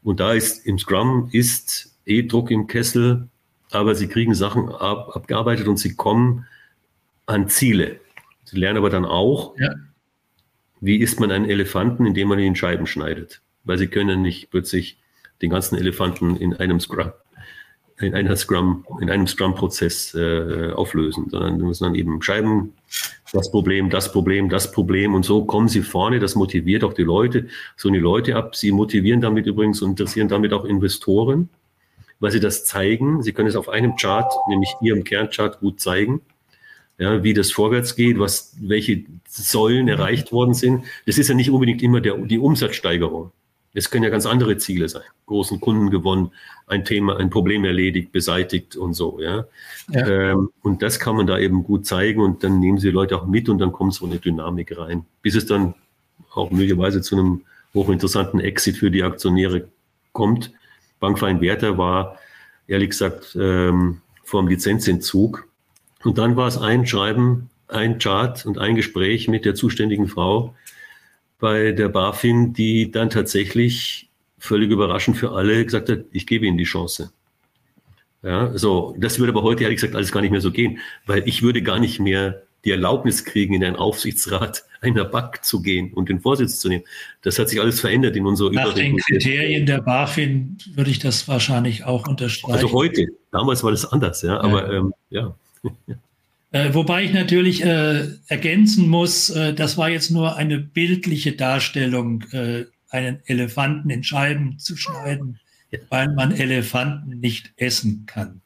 Und 0.02 0.20
da 0.20 0.32
ist 0.32 0.66
im 0.66 0.78
Scrum 0.78 1.28
ist 1.32 1.96
eh 2.06 2.22
Druck 2.22 2.50
im 2.50 2.66
Kessel, 2.66 3.28
aber 3.70 3.94
sie 3.94 4.06
kriegen 4.06 4.34
Sachen 4.34 4.68
ab, 4.68 5.16
abgearbeitet 5.16 5.66
und 5.66 5.78
sie 5.78 5.94
kommen 5.94 6.46
an 7.26 7.48
Ziele. 7.48 8.00
Sie 8.44 8.56
lernen 8.56 8.78
aber 8.78 8.90
dann 8.90 9.04
auch, 9.04 9.58
ja. 9.58 9.74
wie 10.80 10.98
isst 10.98 11.18
man 11.18 11.32
einen 11.32 11.46
Elefanten, 11.46 12.06
indem 12.06 12.28
man 12.28 12.38
ihn 12.38 12.46
in 12.46 12.56
Scheiben 12.56 12.86
schneidet. 12.86 13.42
Weil 13.64 13.78
sie 13.78 13.88
können 13.88 14.22
nicht 14.22 14.50
plötzlich 14.50 14.98
den 15.42 15.50
ganzen 15.50 15.76
Elefanten 15.76 16.36
in 16.36 16.54
einem 16.54 16.78
Scrum, 16.78 17.10
in 17.98 18.14
einer 18.14 18.36
Scrum, 18.36 18.84
in 19.00 19.10
einem 19.10 19.26
Scrum-Prozess 19.26 20.14
äh, 20.14 20.72
auflösen, 20.72 21.30
sondern 21.30 21.56
müssen 21.58 21.84
dann 21.84 21.94
eben 21.94 22.20
Scheiben, 22.20 22.74
das 23.32 23.50
Problem, 23.50 23.90
das 23.90 24.12
Problem, 24.12 24.48
das 24.48 24.70
Problem 24.70 25.14
und 25.14 25.24
so 25.24 25.44
kommen 25.44 25.68
sie 25.68 25.82
vorne. 25.82 26.20
Das 26.20 26.34
motiviert 26.34 26.84
auch 26.84 26.92
die 26.92 27.02
Leute, 27.02 27.48
so 27.76 27.90
die 27.90 27.98
Leute 27.98 28.36
ab. 28.36 28.54
Sie 28.54 28.70
motivieren 28.70 29.20
damit 29.20 29.46
übrigens 29.46 29.82
und 29.82 29.90
interessieren 29.90 30.28
damit 30.28 30.52
auch 30.52 30.64
Investoren, 30.64 31.48
weil 32.20 32.30
sie 32.30 32.40
das 32.40 32.64
zeigen. 32.64 33.22
Sie 33.22 33.32
können 33.32 33.48
es 33.48 33.56
auf 33.56 33.68
einem 33.68 33.96
Chart, 33.96 34.32
nämlich 34.48 34.74
ihrem 34.80 35.04
Kernchart, 35.04 35.60
gut 35.60 35.80
zeigen 35.80 36.20
ja, 36.98 37.22
wie 37.22 37.34
das 37.34 37.52
vorwärts 37.52 37.94
geht, 37.94 38.18
was, 38.18 38.56
welche 38.60 39.04
Säulen 39.28 39.88
erreicht 39.88 40.32
worden 40.32 40.54
sind. 40.54 40.84
Das 41.04 41.18
ist 41.18 41.28
ja 41.28 41.34
nicht 41.34 41.50
unbedingt 41.50 41.82
immer 41.82 42.00
der, 42.00 42.16
die 42.16 42.38
Umsatzsteigerung. 42.38 43.32
Es 43.76 43.90
können 43.90 44.04
ja 44.04 44.10
ganz 44.10 44.24
andere 44.24 44.56
Ziele 44.56 44.88
sein. 44.88 45.02
Großen 45.26 45.60
Kunden 45.60 45.90
gewonnen, 45.90 46.32
ein 46.66 46.86
Thema, 46.86 47.18
ein 47.18 47.28
Problem 47.28 47.64
erledigt, 47.66 48.10
beseitigt 48.10 48.74
und 48.74 48.94
so, 48.94 49.20
ja. 49.20 49.44
ja. 49.90 50.06
Ähm, 50.32 50.50
und 50.62 50.80
das 50.80 50.98
kann 50.98 51.14
man 51.14 51.26
da 51.26 51.38
eben 51.38 51.62
gut 51.62 51.84
zeigen 51.84 52.22
und 52.22 52.42
dann 52.42 52.58
nehmen 52.58 52.78
sie 52.78 52.90
Leute 52.90 53.16
auch 53.16 53.26
mit 53.26 53.50
und 53.50 53.58
dann 53.58 53.72
kommt 53.72 53.92
so 53.92 54.06
eine 54.06 54.18
Dynamik 54.18 54.78
rein. 54.78 55.04
Bis 55.20 55.34
es 55.34 55.44
dann 55.44 55.74
auch 56.32 56.50
möglicherweise 56.50 57.02
zu 57.02 57.16
einem 57.16 57.42
hochinteressanten 57.74 58.40
Exit 58.40 58.78
für 58.78 58.90
die 58.90 59.02
Aktionäre 59.02 59.68
kommt. 60.12 60.52
Bankverein 60.98 61.42
Werther 61.42 61.76
war, 61.76 62.16
ehrlich 62.66 62.90
gesagt, 62.90 63.36
ähm, 63.38 64.00
vor 64.24 64.40
dem 64.40 64.48
Lizenzentzug 64.48 65.46
und 66.02 66.16
dann 66.16 66.36
war 66.36 66.48
es 66.48 66.56
ein 66.56 66.86
Schreiben, 66.86 67.50
ein 67.68 67.98
Chart 67.98 68.46
und 68.46 68.56
ein 68.56 68.74
Gespräch 68.74 69.28
mit 69.28 69.44
der 69.44 69.54
zuständigen 69.54 70.08
Frau 70.08 70.54
bei 71.38 71.72
der 71.72 71.88
BaFin, 71.88 72.52
die 72.52 72.90
dann 72.90 73.10
tatsächlich 73.10 74.08
völlig 74.38 74.70
überraschend 74.70 75.16
für 75.16 75.32
alle 75.32 75.64
gesagt 75.64 75.88
hat, 75.88 76.00
ich 76.12 76.26
gebe 76.26 76.46
Ihnen 76.46 76.58
die 76.58 76.64
Chance. 76.64 77.10
Ja, 78.22 78.56
so, 78.56 78.94
das 78.98 79.18
würde 79.18 79.32
aber 79.32 79.42
heute 79.42 79.64
ehrlich 79.64 79.76
gesagt 79.76 79.94
alles 79.94 80.10
gar 80.10 80.20
nicht 80.20 80.30
mehr 80.30 80.40
so 80.40 80.50
gehen, 80.50 80.78
weil 81.06 81.22
ich 81.26 81.42
würde 81.42 81.62
gar 81.62 81.78
nicht 81.78 82.00
mehr 82.00 82.42
die 82.64 82.72
Erlaubnis 82.72 83.24
kriegen, 83.24 83.54
in 83.54 83.64
einen 83.64 83.76
Aufsichtsrat 83.76 84.64
einer 84.80 85.04
Bank 85.04 85.44
zu 85.44 85.62
gehen 85.62 85.92
und 85.92 86.08
den 86.08 86.20
Vorsitz 86.20 86.58
zu 86.58 86.68
nehmen. 86.68 86.84
Das 87.22 87.38
hat 87.38 87.48
sich 87.48 87.60
alles 87.60 87.80
verändert 87.80 88.16
in 88.16 88.26
unserer 88.26 88.50
Nach 88.50 88.74
den 88.74 88.96
Kriterien 88.98 89.66
der 89.66 89.80
BaFin 89.80 90.58
würde 90.74 90.90
ich 90.90 90.98
das 90.98 91.28
wahrscheinlich 91.28 91.84
auch 91.84 92.08
unterstreichen. 92.08 92.54
Also 92.54 92.72
heute, 92.72 93.06
damals 93.30 93.62
war 93.62 93.70
das 93.70 93.90
anders, 93.90 94.22
ja, 94.22 94.40
aber 94.40 94.72
ja. 94.72 94.78
Ähm, 94.78 94.94
ja. 95.10 95.34
Äh, 96.56 96.74
wobei 96.74 97.04
ich 97.04 97.12
natürlich 97.12 97.62
äh, 97.62 98.08
ergänzen 98.28 98.88
muss, 98.88 99.28
äh, 99.28 99.52
das 99.52 99.76
war 99.76 99.90
jetzt 99.90 100.10
nur 100.10 100.36
eine 100.36 100.58
bildliche 100.58 101.32
Darstellung, 101.32 102.22
äh, 102.32 102.64
einen 102.88 103.20
Elefanten 103.26 103.90
in 103.90 104.02
Scheiben 104.02 104.58
zu 104.58 104.74
schneiden, 104.74 105.38
weil 105.90 106.08
man 106.14 106.32
Elefanten 106.32 107.20
nicht 107.20 107.52
essen 107.56 108.04
kann. 108.06 108.40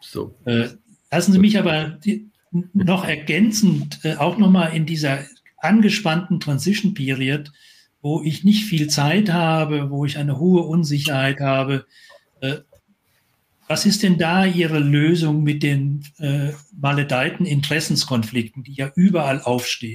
So. 0.00 0.34
Äh, 0.44 0.70
lassen 1.12 1.32
Sie 1.32 1.38
mich 1.38 1.56
aber 1.56 1.98
die, 2.04 2.26
noch 2.72 3.06
ergänzend 3.06 4.00
äh, 4.02 4.16
auch 4.16 4.38
nochmal 4.38 4.74
in 4.74 4.84
dieser 4.84 5.20
angespannten 5.58 6.40
Transition 6.40 6.94
Period, 6.94 7.52
wo 8.00 8.22
ich 8.22 8.42
nicht 8.42 8.64
viel 8.64 8.88
Zeit 8.88 9.30
habe, 9.30 9.88
wo 9.90 10.04
ich 10.04 10.18
eine 10.18 10.40
hohe 10.40 10.62
Unsicherheit 10.62 11.38
habe, 11.38 11.86
was 13.72 13.86
ist 13.86 14.02
denn 14.02 14.18
da 14.18 14.44
Ihre 14.44 14.78
Lösung 14.78 15.42
mit 15.42 15.62
den 15.62 16.04
äh, 16.18 16.50
maledeiten 16.78 17.46
Interessenskonflikten, 17.46 18.64
die 18.64 18.74
ja 18.74 18.92
überall 18.96 19.40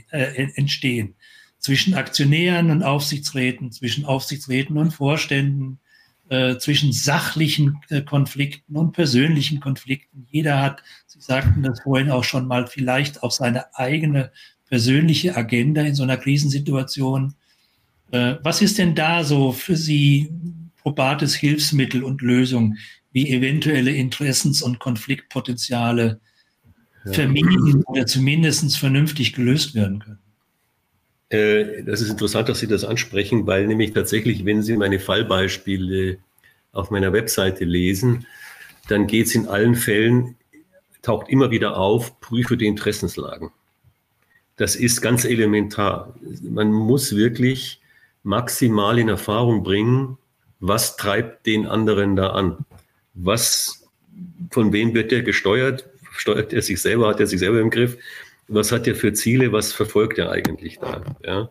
äh, 0.09 0.47
entstehen? 0.55 1.13
Zwischen 1.59 1.93
Aktionären 1.93 2.71
und 2.71 2.82
Aufsichtsräten, 2.82 3.71
zwischen 3.71 4.03
Aufsichtsräten 4.03 4.80
und 4.80 4.95
Vorständen, 4.95 5.78
äh, 6.30 6.57
zwischen 6.57 6.91
sachlichen 6.91 7.78
äh, 7.89 8.01
Konflikten 8.01 8.75
und 8.75 8.93
persönlichen 8.93 9.59
Konflikten. 9.59 10.25
Jeder 10.32 10.59
hat, 10.59 10.82
Sie 11.05 11.21
sagten 11.21 11.61
das 11.61 11.82
vorhin 11.82 12.09
auch 12.09 12.23
schon 12.23 12.47
mal, 12.47 12.65
vielleicht 12.65 13.21
auch 13.21 13.32
seine 13.32 13.75
eigene 13.75 14.32
persönliche 14.69 15.38
Agenda 15.38 15.84
in 15.84 15.93
so 15.93 16.01
einer 16.01 16.17
Krisensituation. 16.17 17.36
Äh, 18.09 18.38
was 18.41 18.63
ist 18.63 18.80
denn 18.80 18.95
da 18.95 19.23
so 19.23 19.51
für 19.51 19.78
Sie 19.78 20.32
probates 20.78 21.36
Hilfsmittel 21.36 22.03
und 22.03 22.23
Lösung, 22.23 22.78
wie 23.12 23.30
eventuelle 23.30 23.91
Interessens- 23.91 24.62
und 24.62 24.80
Konfliktpotenziale 24.80 26.20
ja. 27.05 27.14
vermieden 27.14 27.84
oder 27.86 28.05
zumindest 28.05 28.78
vernünftig 28.78 29.34
gelöst 29.34 29.76
werden 29.76 29.99
können. 29.99 30.20
Äh, 31.30 31.84
das 31.84 32.01
ist 32.01 32.10
interessant, 32.10 32.49
dass 32.49 32.60
Sie 32.60 32.68
das 32.68 32.84
ansprechen, 32.84 33.47
weil 33.47 33.68
nämlich 33.68 33.93
tatsächlich, 33.93 34.45
wenn 34.45 34.64
Sie 34.64 34.78
meine 34.78 34.99
Fallbeispiele 34.99 36.20
auf 36.72 36.91
meiner 36.91 37.14
Webseite 37.14 37.66
lesen, 37.66 38.26
dann 38.88 39.08
geht 39.08 39.28
es 39.28 39.36
in 39.36 39.47
allen 39.47 39.76
Fällen, 39.76 40.36
taucht 41.01 41.30
immer 41.30 41.51
wieder 41.51 41.78
auf, 41.78 42.20
prüfe 42.22 42.55
die 42.58 42.68
Interessenslagen. 42.68 43.51
Das 44.55 44.76
ist 44.76 45.01
ganz 45.01 45.26
elementar. 45.26 46.16
Man 46.41 46.72
muss 46.72 47.16
wirklich 47.16 47.82
maximal 48.24 48.97
in 48.97 49.10
Erfahrung 49.10 49.64
bringen, 49.64 50.18
was 50.60 50.97
treibt 50.97 51.45
den 51.45 51.68
anderen 51.68 52.16
da 52.16 52.32
an 52.32 52.66
was, 53.18 53.88
von 54.51 54.72
wem 54.74 54.93
wird 54.93 55.11
der 55.11 55.24
gesteuert? 55.24 55.89
Steuert 56.11 56.53
er 56.53 56.61
sich 56.61 56.82
selber? 56.82 57.09
Hat 57.09 57.20
er 57.20 57.28
sich 57.28 57.39
selber 57.39 57.59
im 57.59 57.70
Griff? 57.70 57.97
Was 58.47 58.72
hat 58.72 58.88
er 58.88 58.95
für 58.95 59.13
Ziele? 59.13 59.51
Was 59.51 59.74
verfolgt 59.74 60.18
er 60.18 60.32
eigentlich 60.32 60.80
da? 60.80 61.03
Ja. 61.24 61.49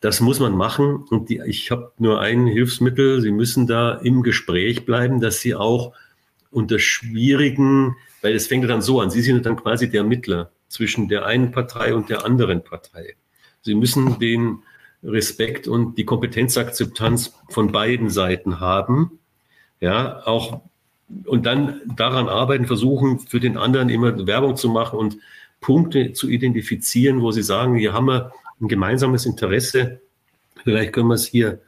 Das 0.00 0.20
muss 0.20 0.40
man 0.40 0.56
machen. 0.56 1.04
Und 1.10 1.28
die, 1.28 1.40
ich 1.46 1.70
habe 1.70 1.92
nur 1.98 2.20
ein 2.20 2.46
Hilfsmittel. 2.46 3.20
Sie 3.20 3.30
müssen 3.30 3.66
da 3.66 3.94
im 3.94 4.22
Gespräch 4.22 4.84
bleiben, 4.84 5.20
dass 5.20 5.40
Sie 5.40 5.54
auch 5.54 5.92
unter 6.50 6.78
schwierigen, 6.78 7.96
weil 8.22 8.34
es 8.34 8.46
fängt 8.46 8.68
dann 8.68 8.82
so 8.82 9.00
an, 9.00 9.10
Sie 9.10 9.20
sind 9.20 9.44
dann 9.44 9.56
quasi 9.56 9.90
der 9.90 10.04
Mittler 10.04 10.50
zwischen 10.68 11.08
der 11.08 11.26
einen 11.26 11.50
Partei 11.50 11.94
und 11.94 12.10
der 12.10 12.24
anderen 12.24 12.62
Partei. 12.62 13.16
Sie 13.62 13.74
müssen 13.74 14.18
den 14.18 14.62
Respekt 15.02 15.68
und 15.68 15.96
die 15.98 16.04
Kompetenzakzeptanz 16.04 17.34
von 17.48 17.72
beiden 17.72 18.10
Seiten 18.10 18.60
haben. 18.60 19.18
Ja, 19.80 20.26
auch 20.26 20.62
und 21.24 21.46
dann 21.46 21.80
daran 21.96 22.28
arbeiten, 22.28 22.66
versuchen, 22.66 23.18
für 23.18 23.40
den 23.40 23.56
anderen 23.56 23.88
immer 23.88 24.26
Werbung 24.26 24.56
zu 24.56 24.68
machen 24.68 24.98
und 24.98 25.18
Punkte 25.60 26.12
zu 26.12 26.28
identifizieren, 26.28 27.22
wo 27.22 27.32
sie 27.32 27.42
sagen, 27.42 27.76
hier 27.76 27.92
haben 27.92 28.06
wir 28.06 28.32
ein 28.60 28.68
gemeinsames 28.68 29.26
Interesse, 29.26 30.00
vielleicht 30.62 30.92
können 30.92 31.08
wir 31.08 31.14
es 31.14 31.26
hier 31.26 31.60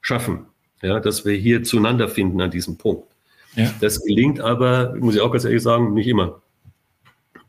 schaffen, 0.00 0.46
ja, 0.82 1.00
dass 1.00 1.24
wir 1.24 1.34
hier 1.34 1.62
zueinander 1.62 2.08
finden 2.08 2.40
an 2.40 2.50
diesem 2.50 2.76
Punkt. 2.76 3.04
Ja. 3.54 3.72
Das 3.80 4.02
gelingt 4.02 4.40
aber, 4.40 4.94
muss 4.96 5.14
ich 5.14 5.20
auch 5.20 5.32
ganz 5.32 5.44
ehrlich 5.44 5.62
sagen, 5.62 5.94
nicht 5.94 6.08
immer. 6.08 6.42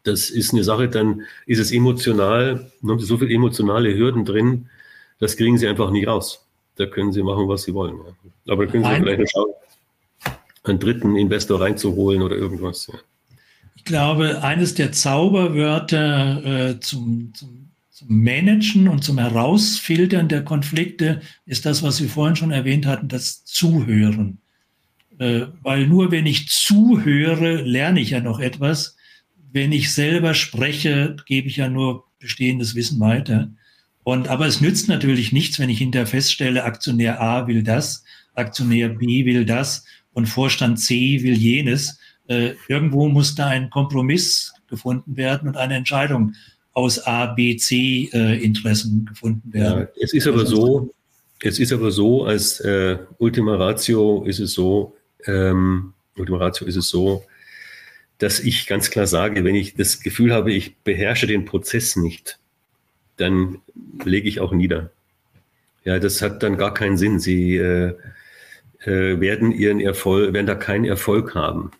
Das 0.03 0.29
ist 0.29 0.53
eine 0.53 0.63
Sache, 0.63 0.87
dann 0.87 1.23
ist 1.45 1.59
es 1.59 1.71
emotional, 1.71 2.71
dann 2.81 2.91
haben 2.91 2.99
sie 2.99 3.05
so 3.05 3.17
viele 3.17 3.33
emotionale 3.33 3.95
Hürden 3.95 4.23
drin, 4.23 4.69
das 5.19 5.35
kriegen 5.35 5.57
sie 5.57 5.67
einfach 5.67 5.91
nicht 5.91 6.07
raus. 6.07 6.45
Da 6.75 6.85
können 6.85 7.11
sie 7.11 7.21
machen, 7.23 7.49
was 7.49 7.63
sie 7.63 7.73
wollen. 7.73 7.97
Ja. 7.97 8.53
Aber 8.53 8.65
da 8.65 8.71
können 8.71 8.85
sie 8.85 8.89
Nein. 8.89 9.03
vielleicht 9.03 9.31
schauen 9.31 9.51
einen 10.69 10.79
dritten 10.79 11.15
Investor 11.15 11.61
reinzuholen 11.61 12.21
oder 12.21 12.35
irgendwas. 12.35 12.87
Ja. 12.87 12.99
Ich 13.75 13.85
glaube, 13.85 14.43
eines 14.43 14.75
der 14.75 14.91
Zauberwörter 14.91 16.43
äh, 16.69 16.79
zum, 16.79 17.33
zum, 17.33 17.71
zum 17.89 18.07
Managen 18.23 18.87
und 18.87 19.03
zum 19.03 19.17
Herausfiltern 19.17 20.27
der 20.27 20.43
Konflikte 20.43 21.21
ist 21.45 21.65
das, 21.65 21.81
was 21.81 22.01
wir 22.01 22.09
vorhin 22.09 22.35
schon 22.35 22.51
erwähnt 22.51 22.85
hatten, 22.85 23.07
das 23.07 23.45
Zuhören. 23.45 24.39
Äh, 25.17 25.47
weil 25.61 25.87
nur 25.87 26.11
wenn 26.11 26.25
ich 26.25 26.49
zuhöre, 26.49 27.61
lerne 27.61 27.99
ich 27.99 28.11
ja 28.11 28.19
noch 28.19 28.39
etwas. 28.39 28.95
Wenn 29.51 29.71
ich 29.71 29.93
selber 29.93 30.33
spreche, 30.33 31.15
gebe 31.25 31.47
ich 31.47 31.57
ja 31.57 31.69
nur 31.69 32.05
bestehendes 32.19 32.75
Wissen 32.75 32.99
weiter. 32.99 33.49
Und, 34.03 34.27
aber 34.27 34.47
es 34.47 34.61
nützt 34.61 34.87
natürlich 34.87 35.31
nichts, 35.31 35.59
wenn 35.59 35.69
ich 35.69 35.77
hinterher 35.77 36.07
feststelle, 36.07 36.63
Aktionär 36.63 37.21
A 37.21 37.47
will 37.47 37.63
das, 37.63 38.03
Aktionär 38.33 38.89
B 38.89 39.25
will 39.25 39.45
das 39.45 39.85
und 40.19 40.27
Vorstand 40.27 40.79
C 40.79 41.23
will 41.23 41.33
jenes. 41.33 41.97
Äh, 42.27 42.53
irgendwo 42.67 43.07
muss 43.07 43.35
da 43.35 43.47
ein 43.47 43.69
Kompromiss 43.69 44.53
gefunden 44.67 45.17
werden 45.17 45.47
und 45.47 45.57
eine 45.57 45.75
Entscheidung 45.75 46.35
aus 46.73 46.99
A, 47.07 47.27
B, 47.27 47.55
C 47.55 48.09
äh, 48.13 48.43
Interessen 48.43 49.05
gefunden 49.05 49.51
werden. 49.51 49.87
Ja, 49.95 50.03
es 50.03 50.13
ist 50.13 50.27
aber 50.27 50.45
so, 50.45 50.93
es 51.41 51.57
ist 51.57 51.73
aber 51.73 51.89
so, 51.91 52.25
als 52.25 52.59
äh, 52.59 52.97
Ultima 53.17 53.55
Ratio 53.55 54.23
ist 54.25 54.39
es 54.39 54.53
so, 54.53 54.95
ähm, 55.25 55.93
Ultima 56.17 56.37
Ratio 56.37 56.67
ist 56.67 56.75
es 56.75 56.89
so, 56.89 57.23
dass 58.17 58.41
ich 58.41 58.67
ganz 58.67 58.91
klar 58.91 59.07
sage, 59.07 59.45
wenn 59.45 59.55
ich 59.55 59.75
das 59.75 60.01
Gefühl 60.01 60.33
habe, 60.33 60.51
ich 60.51 60.75
beherrsche 60.83 61.27
den 61.27 61.45
Prozess 61.45 61.95
nicht, 61.95 62.37
dann 63.15 63.59
lege 64.03 64.27
ich 64.27 64.41
auch 64.41 64.51
nieder. 64.51 64.91
Ja, 65.85 65.97
das 65.97 66.21
hat 66.21 66.43
dann 66.43 66.57
gar 66.57 66.73
keinen 66.73 66.97
Sinn. 66.97 67.19
Sie 67.19 67.55
äh, 67.55 67.95
äh, 68.85 69.19
werden 69.19 69.51
ihren 69.51 69.79
Erfolg, 69.79 70.33
werden 70.33 70.47
da 70.47 70.55
keinen 70.55 70.85
Erfolg 70.85 71.35
haben. 71.35 71.71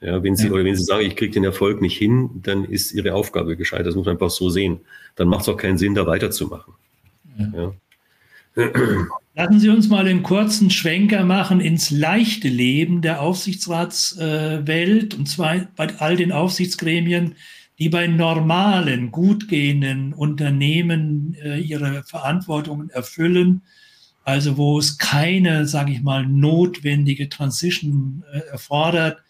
Ja, 0.00 0.22
wenn 0.22 0.36
Sie, 0.36 0.46
ja. 0.46 0.52
oder 0.52 0.64
wenn 0.64 0.76
Sie 0.76 0.84
sagen, 0.84 1.06
ich 1.06 1.16
kriege 1.16 1.32
den 1.32 1.44
Erfolg 1.44 1.80
nicht 1.80 1.96
hin, 1.96 2.30
dann 2.42 2.64
ist 2.64 2.92
Ihre 2.92 3.14
Aufgabe 3.14 3.56
gescheitert. 3.56 3.86
Das 3.86 3.94
muss 3.94 4.04
man 4.04 4.16
einfach 4.16 4.30
so 4.30 4.50
sehen. 4.50 4.80
Dann 5.16 5.28
macht 5.28 5.42
es 5.42 5.48
auch 5.48 5.56
keinen 5.56 5.78
Sinn, 5.78 5.94
da 5.94 6.06
weiterzumachen. 6.06 6.74
Ja. 7.38 7.72
Ja. 8.56 8.70
Lassen 9.34 9.60
Sie 9.60 9.68
uns 9.68 9.88
mal 9.88 10.06
einen 10.06 10.22
kurzen 10.22 10.70
Schwenker 10.70 11.24
machen 11.24 11.60
ins 11.60 11.90
leichte 11.90 12.48
Leben 12.48 13.02
der 13.02 13.20
Aufsichtsratswelt, 13.20 15.14
und 15.14 15.28
zwar 15.28 15.66
bei 15.76 15.88
all 15.98 16.16
den 16.16 16.32
Aufsichtsgremien, 16.32 17.34
die 17.78 17.90
bei 17.90 18.06
normalen, 18.06 19.12
gut 19.12 19.48
gehenden 19.48 20.14
Unternehmen 20.14 21.36
äh, 21.42 21.58
ihre 21.58 22.02
Verantwortungen 22.04 22.88
erfüllen, 22.88 23.60
also 24.26 24.56
wo 24.56 24.76
es 24.76 24.98
keine, 24.98 25.68
sage 25.68 25.92
ich 25.92 26.02
mal, 26.02 26.26
notwendige 26.26 27.28
Transition 27.28 28.24
äh, 28.32 28.38
erfordert, 28.50 29.22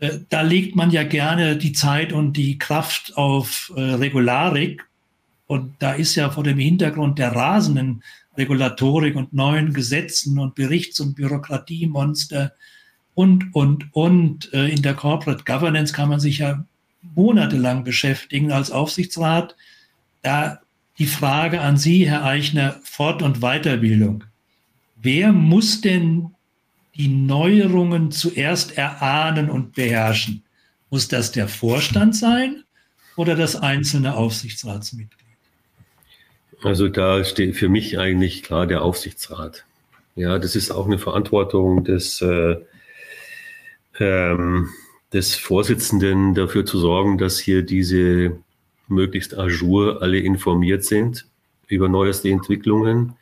äh, 0.00 0.18
da 0.28 0.42
legt 0.42 0.76
man 0.76 0.90
ja 0.90 1.02
gerne 1.02 1.56
die 1.56 1.72
Zeit 1.72 2.12
und 2.12 2.36
die 2.36 2.58
Kraft 2.58 3.16
auf 3.16 3.72
äh, 3.74 3.80
Regularik. 3.80 4.86
Und 5.46 5.76
da 5.78 5.94
ist 5.94 6.14
ja 6.14 6.28
vor 6.28 6.44
dem 6.44 6.58
Hintergrund 6.58 7.18
der 7.18 7.34
rasenden 7.34 8.02
Regulatorik 8.36 9.16
und 9.16 9.32
neuen 9.32 9.72
Gesetzen 9.72 10.38
und 10.38 10.54
Berichts- 10.54 11.00
und 11.00 11.16
Bürokratiemonster 11.16 12.52
und, 13.14 13.54
und, 13.54 13.86
und 13.92 14.52
äh, 14.52 14.68
in 14.68 14.82
der 14.82 14.92
Corporate 14.92 15.44
Governance 15.44 15.94
kann 15.94 16.10
man 16.10 16.20
sich 16.20 16.38
ja 16.38 16.66
monatelang 17.00 17.82
beschäftigen 17.82 18.52
als 18.52 18.70
Aufsichtsrat. 18.70 19.56
Da 20.20 20.60
die 20.98 21.06
Frage 21.06 21.60
an 21.60 21.76
Sie, 21.76 22.08
Herr 22.08 22.24
Eichner, 22.24 22.80
Fort- 22.82 23.22
und 23.22 23.40
Weiterbildung. 23.40 24.24
Wer 25.00 25.32
muss 25.32 25.80
denn 25.80 26.34
die 26.96 27.08
Neuerungen 27.08 28.10
zuerst 28.10 28.76
erahnen 28.76 29.48
und 29.48 29.74
beherrschen? 29.74 30.42
Muss 30.90 31.06
das 31.06 31.30
der 31.30 31.46
Vorstand 31.46 32.16
sein 32.16 32.64
oder 33.16 33.36
das 33.36 33.54
einzelne 33.54 34.14
Aufsichtsratsmitglied? 34.14 35.18
Also 36.64 36.88
da 36.88 37.24
steht 37.24 37.54
für 37.56 37.68
mich 37.68 37.98
eigentlich 37.98 38.42
klar 38.42 38.66
der 38.66 38.82
Aufsichtsrat. 38.82 39.64
Ja, 40.16 40.40
das 40.40 40.56
ist 40.56 40.72
auch 40.72 40.86
eine 40.86 40.98
Verantwortung 40.98 41.84
des, 41.84 42.20
äh, 42.20 42.56
ähm, 44.00 44.68
des 45.12 45.36
Vorsitzenden 45.36 46.34
dafür 46.34 46.66
zu 46.66 46.80
sorgen, 46.80 47.18
dass 47.18 47.38
hier 47.38 47.62
diese 47.62 48.38
möglichst 48.90 49.36
ajour 49.36 50.02
alle 50.02 50.18
informiert 50.18 50.84
sind 50.84 51.26
über 51.68 51.88
neueste 51.88 52.28
Entwicklungen 52.28 53.14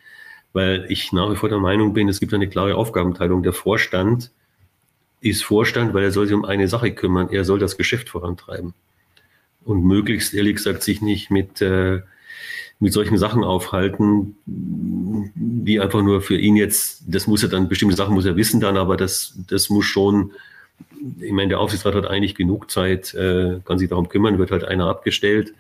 weil 0.57 0.87
ich 0.89 1.12
nach 1.12 1.31
wie 1.31 1.37
vor 1.37 1.51
der 1.51 1.59
Meinung 1.59 1.93
bin, 1.93 2.09
es 2.09 2.19
gibt 2.19 2.33
eine 2.33 2.49
klare 2.49 2.77
Aufgabenteilung. 2.77 3.43
Der 3.43 3.53
Vorstand 3.53 4.31
ist 5.21 5.45
Vorstand, 5.45 5.93
weil 5.93 6.05
er 6.05 6.12
soll 6.12 6.27
sich 6.27 6.35
um 6.35 6.47
eine 6.47 6.67
Sache 6.67 6.93
kümmern. 6.93 7.29
Er 7.31 7.45
soll 7.45 7.59
das 7.59 7.77
Geschäft 7.77 8.09
vorantreiben. 8.09 8.73
Und 9.67 9.85
möglichst, 9.85 10.33
ehrlich 10.33 10.57
gesagt, 10.57 10.83
sich 10.83 11.03
nicht 11.03 11.31
mit, 11.31 11.61
äh, 11.61 12.01
mit 12.81 12.95
solchen 12.95 13.19
Sachen 13.19 13.45
aufhalten, 13.45 14.37
die 14.47 15.79
einfach 15.79 16.03
nur 16.03 16.23
für 16.23 16.39
ihn 16.39 16.57
jetzt, 16.57 17.03
das 17.07 17.27
muss 17.27 17.43
er 17.43 17.51
dann, 17.51 17.69
bestimmte 17.69 17.95
Sachen 17.95 18.14
muss 18.14 18.25
er 18.25 18.37
wissen 18.37 18.59
dann, 18.59 18.79
aber 18.79 18.97
das, 18.97 19.39
das 19.47 19.69
muss 19.69 19.85
schon, 19.85 20.33
ich 21.20 21.33
meine, 21.33 21.51
der 21.51 21.61
Aufsichtsrat 21.61 21.95
hat 21.95 22.07
eigentlich 22.07 22.35
genug 22.35 22.70
Zeit, 22.70 23.14
äh, 23.14 23.61
kann 23.64 23.79
sich 23.79 23.89
darum 23.89 24.09
kümmern, 24.09 24.39
wird 24.39 24.51
halt 24.51 24.64
einer 24.64 24.87
abgestellt. 24.87 25.55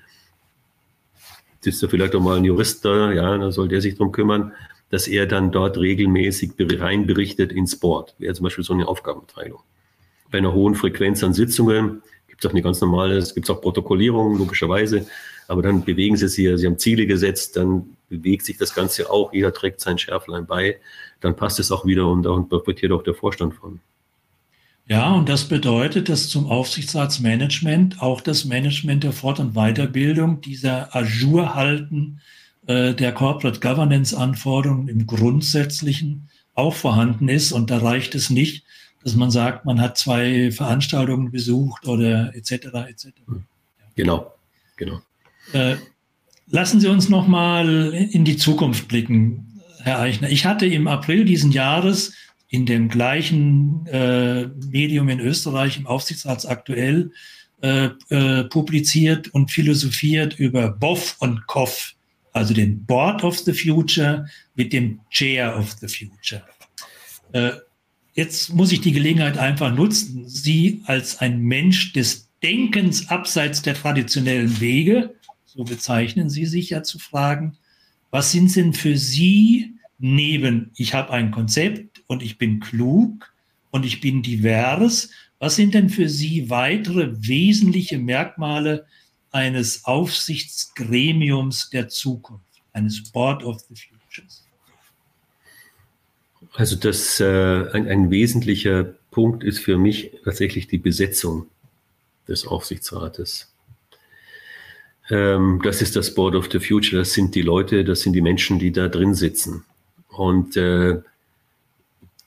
Ist 1.64 1.82
ja 1.82 1.88
vielleicht 1.88 2.14
auch 2.14 2.20
mal 2.20 2.36
ein 2.36 2.44
Jurist 2.44 2.84
da, 2.84 3.10
ja, 3.10 3.36
dann 3.36 3.50
soll 3.50 3.66
der 3.66 3.80
sich 3.80 3.94
darum 3.94 4.12
kümmern 4.12 4.52
dass 4.90 5.08
er 5.08 5.26
dann 5.26 5.50
dort 5.50 5.78
regelmäßig 5.78 6.52
rein 6.58 7.06
berichtet 7.06 7.52
ins 7.52 7.76
Board. 7.76 8.14
Wäre 8.18 8.34
zum 8.34 8.44
Beispiel 8.44 8.64
so 8.64 8.72
eine 8.72 8.86
Aufgabenteilung. 8.86 9.60
Bei 10.30 10.38
einer 10.38 10.52
hohen 10.52 10.74
Frequenz 10.74 11.22
an 11.24 11.34
Sitzungen 11.34 12.02
gibt 12.28 12.44
es 12.44 12.48
auch 12.48 12.52
eine 12.52 12.62
ganz 12.62 12.80
normale, 12.80 13.16
es 13.16 13.34
gibt 13.34 13.48
auch 13.50 13.60
Protokollierungen, 13.60 14.38
logischerweise, 14.38 15.06
aber 15.48 15.62
dann 15.62 15.84
bewegen 15.84 16.16
sie 16.16 16.28
sich, 16.28 16.48
sie 16.58 16.66
haben 16.66 16.78
Ziele 16.78 17.06
gesetzt, 17.06 17.56
dann 17.56 17.96
bewegt 18.08 18.44
sich 18.44 18.58
das 18.58 18.74
Ganze 18.74 19.10
auch, 19.10 19.32
jeder 19.32 19.52
trägt 19.52 19.80
sein 19.80 19.98
Schärflein 19.98 20.46
bei, 20.46 20.78
dann 21.20 21.34
passt 21.34 21.58
es 21.60 21.72
auch 21.72 21.86
wieder 21.86 22.08
und 22.08 22.24
da 22.24 22.36
profitiert 22.38 22.92
auch 22.92 23.02
der 23.02 23.14
Vorstand 23.14 23.54
von. 23.54 23.80
Ja, 24.88 25.12
und 25.12 25.28
das 25.28 25.44
bedeutet, 25.44 26.08
dass 26.08 26.28
zum 26.28 26.46
Aufsichtsratsmanagement 26.46 28.00
auch 28.00 28.20
das 28.20 28.44
Management 28.44 29.02
der 29.02 29.12
Fort- 29.12 29.40
und 29.40 29.54
Weiterbildung 29.54 30.40
dieser 30.40 30.94
Ajour 30.94 31.56
halten 31.56 32.20
äh, 32.68 32.94
der 32.94 33.12
Corporate 33.12 33.58
Governance 33.58 34.16
Anforderungen 34.16 34.88
im 34.88 35.06
Grundsätzlichen 35.06 36.28
auch 36.54 36.74
vorhanden 36.74 37.28
ist. 37.28 37.50
Und 37.50 37.70
da 37.70 37.78
reicht 37.78 38.14
es 38.14 38.30
nicht, 38.30 38.64
dass 39.02 39.16
man 39.16 39.32
sagt, 39.32 39.64
man 39.64 39.80
hat 39.80 39.98
zwei 39.98 40.52
Veranstaltungen 40.52 41.32
besucht 41.32 41.86
oder 41.86 42.34
etc. 42.36 42.52
etc. 42.88 43.06
Genau, 43.96 44.32
genau. 44.76 45.00
Äh, 45.52 45.76
lassen 46.48 46.80
Sie 46.80 46.88
uns 46.88 47.08
noch 47.08 47.26
mal 47.26 47.92
in 47.92 48.24
die 48.24 48.36
Zukunft 48.36 48.86
blicken, 48.86 49.62
Herr 49.82 50.00
Eichner. 50.00 50.30
Ich 50.30 50.46
hatte 50.46 50.66
im 50.66 50.86
April 50.86 51.24
diesen 51.24 51.50
Jahres 51.50 52.14
in 52.48 52.66
dem 52.66 52.88
gleichen 52.88 53.86
äh, 53.86 54.46
Medium 54.70 55.08
in 55.08 55.20
Österreich, 55.20 55.78
im 55.78 55.86
Aufsichtsrats 55.86 56.46
aktuell, 56.46 57.10
äh, 57.62 57.90
äh, 58.10 58.44
publiziert 58.44 59.28
und 59.28 59.50
philosophiert 59.50 60.38
über 60.38 60.70
BOF 60.70 61.16
und 61.18 61.46
KOF 61.46 61.96
also 62.36 62.52
den 62.52 62.84
Board 62.84 63.24
of 63.24 63.38
the 63.38 63.54
Future 63.54 64.28
mit 64.54 64.72
dem 64.74 65.00
Chair 65.10 65.56
of 65.58 65.74
the 65.80 65.88
Future. 65.88 66.44
Äh, 67.32 67.52
jetzt 68.12 68.52
muss 68.52 68.72
ich 68.72 68.82
die 68.82 68.92
Gelegenheit 68.92 69.38
einfach 69.38 69.74
nutzen, 69.74 70.28
Sie 70.28 70.82
als 70.84 71.18
ein 71.20 71.40
Mensch 71.40 71.94
des 71.94 72.28
Denkens 72.42 73.08
abseits 73.08 73.62
der 73.62 73.74
traditionellen 73.74 74.60
Wege, 74.60 75.14
so 75.46 75.64
bezeichnen 75.64 76.28
Sie 76.28 76.44
sich 76.44 76.68
ja 76.70 76.82
zu 76.82 76.98
fragen, 76.98 77.56
was 78.10 78.32
sind 78.32 78.54
denn 78.54 78.74
für 78.74 78.98
Sie 78.98 79.72
neben, 79.98 80.72
ich 80.76 80.92
habe 80.92 81.14
ein 81.14 81.30
Konzept 81.30 81.95
und 82.06 82.22
ich 82.22 82.38
bin 82.38 82.60
klug 82.60 83.32
und 83.70 83.84
ich 83.84 84.00
bin 84.00 84.22
divers, 84.22 85.10
was 85.38 85.56
sind 85.56 85.74
denn 85.74 85.90
für 85.90 86.08
Sie 86.08 86.48
weitere 86.48 87.12
wesentliche 87.26 87.98
Merkmale 87.98 88.86
eines 89.32 89.84
Aufsichtsgremiums 89.84 91.70
der 91.70 91.88
Zukunft, 91.88 92.62
eines 92.72 93.10
Board 93.10 93.44
of 93.44 93.60
the 93.68 93.74
Futures? 93.74 94.44
Also 96.54 96.76
das, 96.76 97.20
äh, 97.20 97.70
ein, 97.72 97.86
ein 97.86 98.10
wesentlicher 98.10 98.84
Punkt 99.10 99.44
ist 99.44 99.58
für 99.58 99.76
mich 99.76 100.10
tatsächlich 100.24 100.68
die 100.68 100.78
Besetzung 100.78 101.46
des 102.28 102.46
Aufsichtsrates. 102.46 103.52
Ähm, 105.10 105.60
das 105.62 105.82
ist 105.82 105.96
das 105.96 106.14
Board 106.14 106.34
of 106.34 106.48
the 106.50 106.58
Future, 106.58 107.02
das 107.02 107.12
sind 107.12 107.34
die 107.34 107.42
Leute, 107.42 107.84
das 107.84 108.00
sind 108.00 108.14
die 108.14 108.22
Menschen, 108.22 108.58
die 108.58 108.72
da 108.72 108.88
drin 108.88 109.14
sitzen. 109.14 109.64
Und 110.08 110.56
äh, 110.56 111.02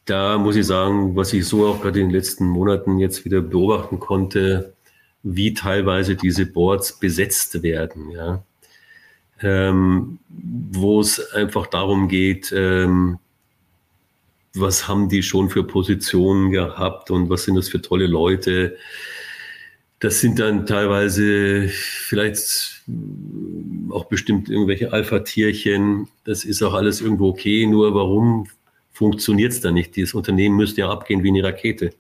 da 0.10 0.38
muss 0.38 0.55
ich 0.55 0.66
sagen, 0.66 1.16
was 1.16 1.34
ich 1.34 1.45
so 1.45 1.68
auch 1.68 1.82
gerade 1.82 1.99
in 1.99 2.07
den 2.07 2.16
letzten 2.16 2.47
Monaten 2.47 2.97
jetzt 2.99 3.26
wieder 3.26 3.41
beobachten 3.41 3.99
konnte, 3.99 4.74
wie 5.24 5.53
teilweise 5.53 6.16
diese 6.16 6.45
Boards 6.45 6.99
besetzt 6.99 7.62
werden, 7.62 8.10
ja. 8.12 8.43
Ähm, 9.41 10.20
wo 10.28 10.99
es 10.99 11.32
einfach 11.34 11.68
darum 11.68 12.10
geht, 12.10 12.53
ähm, 12.53 13.20
was 14.53 14.88
haben 14.88 15.07
die 15.07 15.24
schon 15.24 15.49
für 15.49 15.64
Positionen 15.64 16.51
gehabt 16.51 17.12
und 17.12 17.30
was 17.30 17.43
sind 17.43 17.55
das 17.55 17.70
für 17.70 17.82
tolle 17.82 18.07
Leute. 18.07 18.76
Das 19.99 20.20
sind 20.20 20.39
dann 20.39 20.66
teilweise 20.66 21.70
vielleicht 21.70 22.84
auch 23.91 24.05
bestimmt 24.05 24.49
irgendwelche 24.49 24.91
Alpha-Tierchen. 24.91 26.07
Das 26.26 26.43
ist 26.43 26.62
auch 26.62 26.74
alles 26.74 26.99
irgendwo 26.99 27.30
okay. 27.30 27.66
Nur 27.66 27.93
warum 27.93 28.47
funktioniert 29.00 29.54
es 29.54 29.62
da 29.62 29.72
nicht? 29.72 29.95
Dieses 29.95 30.14
Unternehmen 30.14 30.58
müsste 30.58 30.82
ja 30.82 30.89
abgehen 30.89 31.24
wie 31.24 31.30
eine 31.30 31.41
Rakete. 31.41 31.91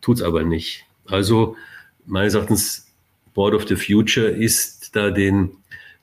Tut 0.00 0.18
es 0.18 0.22
aber 0.22 0.44
nicht. 0.44 0.84
Also 1.06 1.56
meines 2.06 2.34
Erachtens 2.34 2.86
Board 3.34 3.52
of 3.52 3.66
the 3.66 3.74
Future 3.74 4.28
ist 4.28 4.94
da 4.94 5.10
den, 5.10 5.56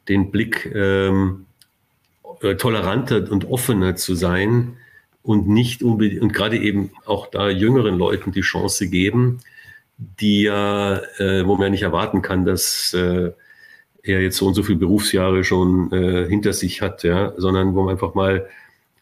den 0.10 0.30
Blick 0.30 0.70
ähm, 0.76 1.46
äh, 2.42 2.56
toleranter 2.56 3.32
und 3.32 3.46
offener 3.46 3.96
zu 3.96 4.14
sein 4.14 4.74
und 5.24 5.48
nicht 5.48 5.82
unbedingt 5.82 6.22
und 6.22 6.34
gerade 6.34 6.58
eben 6.58 6.92
auch 7.06 7.28
da 7.28 7.50
jüngeren 7.50 7.98
Leuten 7.98 8.34
die 8.34 8.42
Chance 8.42 8.90
geben, 8.90 9.40
die 9.98 10.42
ja, 10.42 10.98
äh, 11.20 11.48
wo 11.48 11.56
man 11.56 11.68
ja 11.68 11.70
nicht 11.70 11.84
erwarten 11.84 12.22
kann, 12.22 12.44
dass 12.44 12.94
äh, 12.94 13.32
er 14.04 14.22
jetzt 14.22 14.36
so 14.36 14.46
und 14.46 14.56
so 14.56 14.64
viele 14.64 14.80
Berufsjahre 14.80 15.46
schon 15.46 15.90
äh, 15.94 16.28
hinter 16.28 16.52
sich 16.52 16.82
hat, 16.82 17.04
ja, 17.04 17.32
sondern 17.38 17.76
wo 17.76 17.84
man 17.84 17.94
einfach 17.94 18.14
mal 18.14 18.50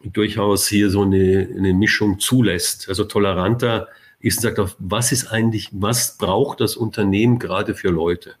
durchaus 0.02 0.66
hier 0.68 0.90
so 0.90 1.02
eine, 1.02 1.48
eine 1.56 1.74
Mischung 1.74 2.18
zulässt. 2.18 2.88
Also 2.88 3.04
toleranter 3.04 3.88
ist 4.20 4.38
und 4.38 4.42
sagt 4.42 4.58
auch, 4.58 4.70
was 4.78 5.12
ist 5.12 5.28
eigentlich, 5.28 5.68
was 5.72 6.16
braucht 6.18 6.60
das 6.60 6.76
Unternehmen 6.76 7.38
gerade 7.38 7.74
für 7.74 7.88
Leute? 7.88 8.34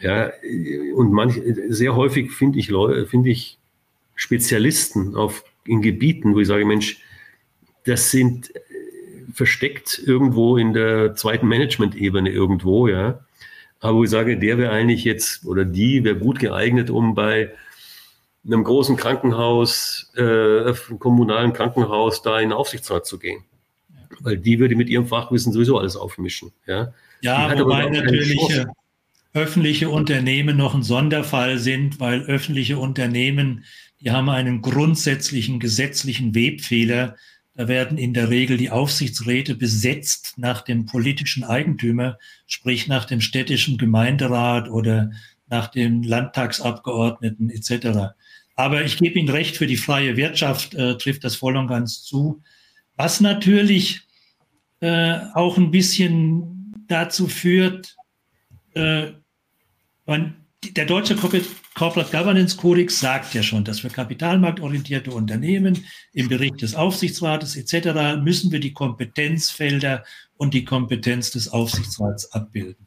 Ja, 0.00 0.30
und 0.94 1.12
manch, 1.12 1.40
sehr 1.68 1.96
häufig 1.96 2.32
finde 2.32 2.58
ich, 2.58 2.68
finde 3.08 3.30
ich 3.30 3.58
Spezialisten 4.14 5.14
auf, 5.14 5.44
in 5.64 5.82
Gebieten, 5.82 6.34
wo 6.34 6.40
ich 6.40 6.48
sage, 6.48 6.64
Mensch, 6.64 6.98
das 7.84 8.10
sind 8.10 8.54
äh, 8.54 8.60
versteckt 9.32 10.00
irgendwo 10.04 10.56
in 10.56 10.72
der 10.72 11.14
zweiten 11.14 11.48
Management-Ebene 11.48 12.30
irgendwo, 12.30 12.88
ja. 12.88 13.20
Aber 13.80 13.98
wo 13.98 14.04
ich 14.04 14.10
sage, 14.10 14.38
der 14.38 14.58
wäre 14.58 14.72
eigentlich 14.72 15.04
jetzt 15.04 15.44
oder 15.44 15.64
die 15.64 16.02
wäre 16.04 16.16
gut 16.16 16.38
geeignet, 16.38 16.90
um 16.90 17.14
bei 17.14 17.52
einem 18.46 18.64
großen 18.64 18.96
Krankenhaus, 18.96 20.12
äh, 20.16 20.72
kommunalen 20.98 21.52
Krankenhaus, 21.52 22.22
da 22.22 22.38
in 22.40 22.50
den 22.50 22.56
Aufsichtsrat 22.56 23.06
zu 23.06 23.18
gehen. 23.18 23.44
Weil 24.20 24.38
die 24.38 24.58
würde 24.58 24.76
mit 24.76 24.88
ihrem 24.88 25.06
Fachwissen 25.06 25.52
sowieso 25.52 25.78
alles 25.78 25.96
aufmischen. 25.96 26.52
Ja, 26.66 26.92
ja 27.20 27.58
wobei 27.58 27.88
natürlich 27.88 28.66
öffentliche 29.36 29.90
Unternehmen 29.90 30.56
noch 30.56 30.74
ein 30.74 30.82
Sonderfall 30.82 31.58
sind, 31.58 32.00
weil 32.00 32.22
öffentliche 32.22 32.78
Unternehmen, 32.78 33.64
die 34.00 34.10
haben 34.10 34.30
einen 34.30 34.62
grundsätzlichen 34.62 35.60
gesetzlichen 35.60 36.34
Webfehler. 36.34 37.16
Da 37.54 37.68
werden 37.68 37.98
in 37.98 38.14
der 38.14 38.30
Regel 38.30 38.56
die 38.56 38.70
Aufsichtsräte 38.70 39.54
besetzt 39.54 40.34
nach 40.36 40.62
dem 40.62 40.86
politischen 40.86 41.44
Eigentümer, 41.44 42.18
sprich 42.46 42.86
nach 42.86 43.04
dem 43.04 43.20
städtischen 43.20 43.76
Gemeinderat 43.76 44.70
oder 44.70 45.10
nach 45.48 45.68
dem 45.68 46.02
Landtagsabgeordneten 46.02 47.50
etc. 47.50 48.14
Aber 48.56 48.82
ich 48.84 48.96
gebe 48.96 49.18
Ihnen 49.18 49.28
recht, 49.28 49.56
für 49.56 49.66
die 49.66 49.76
freie 49.76 50.16
Wirtschaft 50.16 50.74
äh, 50.74 50.96
trifft 50.96 51.24
das 51.24 51.36
voll 51.36 51.56
und 51.56 51.68
ganz 51.68 52.02
zu. 52.02 52.42
Was 52.96 53.20
natürlich 53.20 54.00
äh, 54.80 55.18
auch 55.34 55.58
ein 55.58 55.70
bisschen 55.70 56.72
dazu 56.88 57.28
führt, 57.28 57.96
äh, 58.74 59.12
man, 60.06 60.36
der 60.62 60.86
deutsche 60.86 61.16
Corporate 61.16 62.10
Governance 62.10 62.56
Codex 62.56 62.98
sagt 62.98 63.34
ja 63.34 63.42
schon, 63.42 63.64
dass 63.64 63.80
für 63.80 63.90
kapitalmarktorientierte 63.90 65.10
Unternehmen 65.10 65.84
im 66.14 66.28
Bericht 66.28 66.62
des 66.62 66.74
Aufsichtsrates 66.74 67.56
etc. 67.56 68.22
müssen 68.22 68.50
wir 68.52 68.60
die 68.60 68.72
Kompetenzfelder 68.72 70.04
und 70.38 70.54
die 70.54 70.64
Kompetenz 70.64 71.30
des 71.30 71.48
Aufsichtsrats 71.48 72.32
abbilden. 72.32 72.86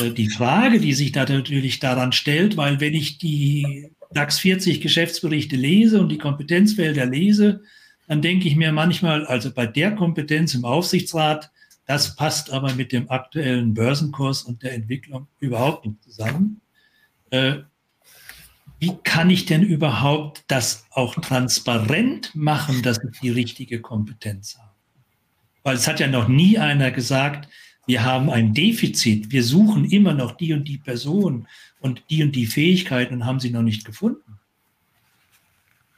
Äh, 0.00 0.10
die 0.10 0.30
Frage, 0.30 0.80
die 0.80 0.94
sich 0.94 1.12
da 1.12 1.24
natürlich 1.24 1.78
daran 1.78 2.10
stellt, 2.10 2.56
weil 2.56 2.80
wenn 2.80 2.94
ich 2.94 3.18
die 3.18 3.90
DAX 4.12 4.38
40 4.38 4.80
Geschäftsberichte 4.80 5.56
lese 5.56 6.00
und 6.00 6.08
die 6.08 6.18
Kompetenzfelder 6.18 7.06
lese, 7.06 7.62
dann 8.06 8.22
denke 8.22 8.48
ich 8.48 8.56
mir 8.56 8.72
manchmal, 8.72 9.26
also 9.26 9.52
bei 9.52 9.66
der 9.66 9.94
Kompetenz 9.94 10.54
im 10.54 10.64
Aufsichtsrat, 10.64 11.50
das 11.86 12.16
passt 12.16 12.50
aber 12.50 12.74
mit 12.74 12.92
dem 12.92 13.10
aktuellen 13.10 13.74
Börsenkurs 13.74 14.42
und 14.42 14.62
der 14.62 14.74
Entwicklung 14.74 15.26
überhaupt 15.40 15.86
nicht 15.86 16.02
zusammen. 16.02 16.60
Äh, 17.30 17.58
wie 18.78 18.96
kann 19.02 19.28
ich 19.28 19.46
denn 19.46 19.62
überhaupt 19.62 20.44
das 20.48 20.86
auch 20.90 21.14
transparent 21.16 22.34
machen, 22.34 22.82
dass 22.82 22.98
ich 23.02 23.20
die 23.20 23.30
richtige 23.30 23.80
Kompetenz 23.80 24.56
habe? 24.58 24.68
Weil 25.64 25.76
es 25.76 25.88
hat 25.88 26.00
ja 26.00 26.06
noch 26.06 26.28
nie 26.28 26.58
einer 26.58 26.90
gesagt, 26.90 27.48
wir 27.86 28.04
haben 28.04 28.30
ein 28.30 28.54
Defizit, 28.54 29.32
wir 29.32 29.42
suchen 29.42 29.84
immer 29.86 30.14
noch 30.14 30.32
die 30.32 30.52
und 30.52 30.64
die 30.68 30.78
Person 30.78 31.48
und 31.80 32.02
die 32.10 32.22
und 32.22 32.34
die 32.34 32.46
Fähigkeiten 32.46 33.24
haben 33.24 33.40
sie 33.40 33.50
noch 33.50 33.62
nicht 33.62 33.84
gefunden. 33.84 34.38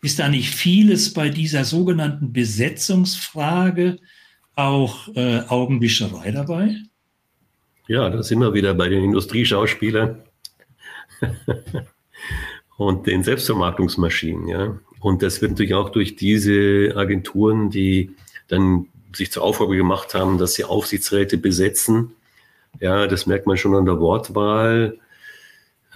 Ist 0.02 0.18
da 0.18 0.28
nicht 0.28 0.54
vieles 0.54 1.12
bei 1.12 1.28
dieser 1.28 1.64
sogenannten 1.64 2.32
Besetzungsfrage 2.32 3.98
auch 4.56 5.08
äh, 5.14 5.40
Augenwischerei 5.48 6.30
dabei? 6.30 6.76
Ja, 7.86 8.08
da 8.08 8.22
sind 8.22 8.40
wir 8.40 8.54
wieder 8.54 8.72
bei 8.74 8.88
den 8.88 9.04
Industrieschauspielern 9.04 10.22
und 12.78 13.06
den 13.06 13.22
Selbstvermarktungsmaschinen. 13.22 14.48
Ja. 14.48 14.78
Und 15.00 15.22
das 15.22 15.42
wird 15.42 15.52
natürlich 15.52 15.74
auch 15.74 15.90
durch 15.90 16.16
diese 16.16 16.94
Agenturen, 16.96 17.70
die 17.70 18.14
dann 18.48 18.86
sich 19.12 19.32
zur 19.32 19.42
Aufgabe 19.42 19.76
gemacht 19.76 20.14
haben, 20.14 20.38
dass 20.38 20.54
sie 20.54 20.64
Aufsichtsräte 20.64 21.36
besetzen. 21.36 22.12
Ja, 22.78 23.06
das 23.06 23.26
merkt 23.26 23.46
man 23.46 23.56
schon 23.56 23.74
an 23.74 23.86
der 23.86 23.98
Wortwahl. 23.98 24.98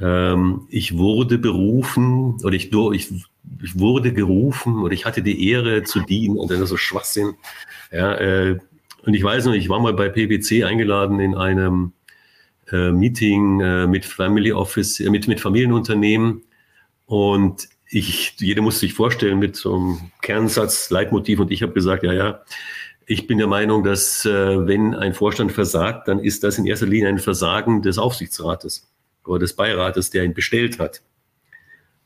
Ähm, 0.01 0.67
ich 0.71 0.97
wurde 0.97 1.39
berufen 1.39 2.37
oder 2.43 2.55
ich, 2.55 2.73
ich, 2.73 3.13
ich, 3.63 3.79
wurde 3.79 4.13
gerufen 4.13 4.81
oder 4.81 4.93
ich 4.93 5.05
hatte 5.05 5.23
die 5.23 5.49
Ehre 5.49 5.85
zu 5.85 6.01
dienen. 6.01 6.37
Und 6.37 6.51
dann 6.51 6.63
ist 6.63 6.71
so 6.71 6.77
Schwachsinn. 6.77 7.35
Ja, 7.93 8.15
äh, 8.15 8.59
und 9.05 9.15
ich 9.15 9.23
weiß 9.23 9.47
noch, 9.47 9.53
ich 9.53 9.69
war 9.69 9.81
mal 9.81 9.93
bei 9.93 10.09
PwC 10.09 10.65
eingeladen 10.65 11.21
in 11.21 11.35
einem 11.35 11.93
äh, 12.73 12.91
Meeting 12.91 13.61
äh, 13.61 13.87
mit 13.87 14.05
Family 14.05 14.53
Office, 14.53 14.99
äh, 15.01 15.11
mit, 15.11 15.29
mit 15.29 15.41
Familienunternehmen. 15.41 16.43
Und 17.07 17.69
ich, 17.89 18.35
jeder 18.39 18.63
musste 18.63 18.81
sich 18.81 18.95
vorstellen 18.95 19.39
mit 19.39 19.57
so 19.57 19.75
einem 19.75 20.11
Kernsatz, 20.23 20.91
Leitmotiv. 20.91 21.39
Und 21.39 21.51
ich 21.53 21.63
habe 21.63 21.73
gesagt, 21.73 22.03
ja, 22.03 22.13
ja, 22.13 22.41
ich 23.07 23.27
bin 23.27 23.37
der 23.37 23.47
Meinung, 23.47 23.85
dass 23.85 24.25
äh, 24.25 24.67
wenn 24.67 24.95
ein 24.95 25.13
Vorstand 25.13 25.53
versagt, 25.53 26.09
dann 26.09 26.19
ist 26.19 26.43
das 26.43 26.59
in 26.59 26.67
erster 26.67 26.87
Linie 26.87 27.11
ein 27.11 27.19
Versagen 27.19 27.83
des 27.83 27.99
Aufsichtsrates 27.99 28.89
oder 29.27 29.41
des 29.41 29.55
Beirates, 29.55 30.11
der 30.11 30.25
ihn 30.25 30.35
bestellt 30.35 30.79
hat. 30.79 31.03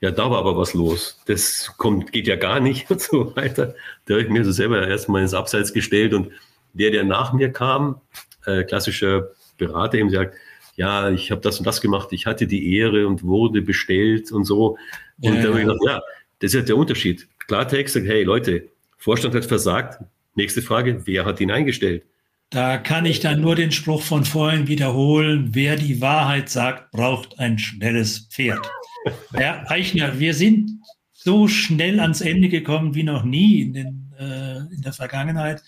Ja, 0.01 0.13
da 0.13 0.31
war 0.31 0.39
aber 0.39 0.57
was 0.57 0.75
los. 0.75 1.21
Das 1.27 1.75
kommt, 1.77 2.13
geht 2.13 2.29
ja 2.29 2.37
gar 2.37 2.61
nicht 2.61 2.91
und 2.91 3.01
so 3.01 3.35
weiter. 3.37 3.75
Da 4.07 4.15
habe 4.15 4.23
ich 4.23 4.29
mir 4.29 4.45
so 4.45 4.53
selber 4.53 4.87
erstmal 4.87 5.23
ins 5.23 5.35
Abseits 5.35 5.73
gestellt 5.73 6.15
und 6.15 6.31
der, 6.73 6.91
der 6.91 7.05
nach 7.05 7.33
mir 7.33 7.51
kam, 7.51 8.01
äh, 8.47 8.63
klassischer 8.65 9.31
Berater, 9.57 9.99
eben 9.99 10.11
sagt, 10.11 10.37
ja, 10.77 11.11
ich 11.11 11.33
habe 11.33 11.41
das 11.41 11.59
und 11.59 11.67
das 11.67 11.81
gemacht, 11.81 12.09
ich 12.13 12.27
hatte 12.27 12.47
die 12.47 12.77
Ehre 12.77 13.09
und 13.09 13.25
wurde 13.25 13.63
bestellt 13.63 14.31
und 14.31 14.45
so. 14.45 14.79
Und 15.21 15.35
ja, 15.35 15.43
da 15.43 15.49
habe 15.49 15.59
ich 15.61 15.67
gedacht, 15.67 15.81
ja, 15.85 16.01
das 16.39 16.51
ist 16.51 16.55
ja 16.55 16.61
der 16.63 16.77
Unterschied. 16.77 17.27
Klartext 17.49 17.95
sagt, 17.95 18.07
hey 18.07 18.23
Leute, 18.23 18.69
Vorstand 18.97 19.35
hat 19.35 19.45
versagt. 19.45 20.05
Nächste 20.37 20.63
Frage, 20.63 21.03
wer 21.07 21.25
hat 21.25 21.41
ihn 21.41 21.51
eingestellt? 21.51 22.05
Da 22.51 22.79
kann 22.79 23.05
ich 23.05 23.21
dann 23.21 23.43
nur 23.43 23.57
den 23.57 23.73
Spruch 23.73 24.03
von 24.03 24.25
vorhin 24.25 24.69
wiederholen. 24.69 25.51
Wer 25.53 25.77
die 25.77 26.01
Wahrheit 26.01 26.49
sagt, 26.49 26.91
braucht 26.93 27.39
ein 27.39 27.59
schnelles 27.59 28.21
Pferd. 28.31 28.67
Herr 29.33 29.71
Eichner, 29.71 30.19
wir 30.19 30.33
sind 30.33 30.71
so 31.13 31.47
schnell 31.47 32.01
ans 32.01 32.23
Ende 32.23 32.49
gekommen 32.49 32.95
wie 32.95 33.03
noch 33.03 33.23
nie 33.23 33.61
in, 33.61 33.73
den, 33.75 34.13
äh, 34.19 34.59
in 34.75 34.81
der 34.81 34.95
Vergangenheit. 34.95 35.63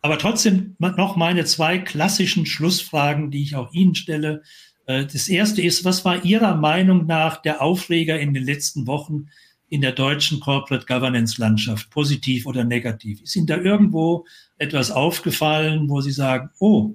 Aber 0.00 0.16
trotzdem 0.16 0.76
noch 0.78 1.16
meine 1.16 1.44
zwei 1.44 1.78
klassischen 1.78 2.46
Schlussfragen, 2.46 3.32
die 3.32 3.42
ich 3.42 3.56
auch 3.56 3.72
Ihnen 3.72 3.96
stelle. 3.96 4.42
Äh, 4.86 5.06
das 5.06 5.28
erste 5.28 5.60
ist, 5.60 5.84
was 5.84 6.04
war 6.04 6.24
Ihrer 6.24 6.54
Meinung 6.54 7.06
nach 7.06 7.42
der 7.42 7.62
Aufreger 7.62 8.20
in 8.20 8.32
den 8.32 8.44
letzten 8.44 8.86
Wochen 8.86 9.26
in 9.72 9.80
der 9.80 9.92
deutschen 9.92 10.38
Corporate 10.38 10.84
Governance 10.84 11.40
Landschaft, 11.40 11.88
positiv 11.88 12.44
oder 12.44 12.62
negativ? 12.62 13.22
Ist 13.22 13.34
Ihnen 13.36 13.46
da 13.46 13.56
irgendwo 13.56 14.26
etwas 14.58 14.90
aufgefallen, 14.90 15.88
wo 15.88 16.02
Sie 16.02 16.12
sagen, 16.12 16.50
oh? 16.58 16.94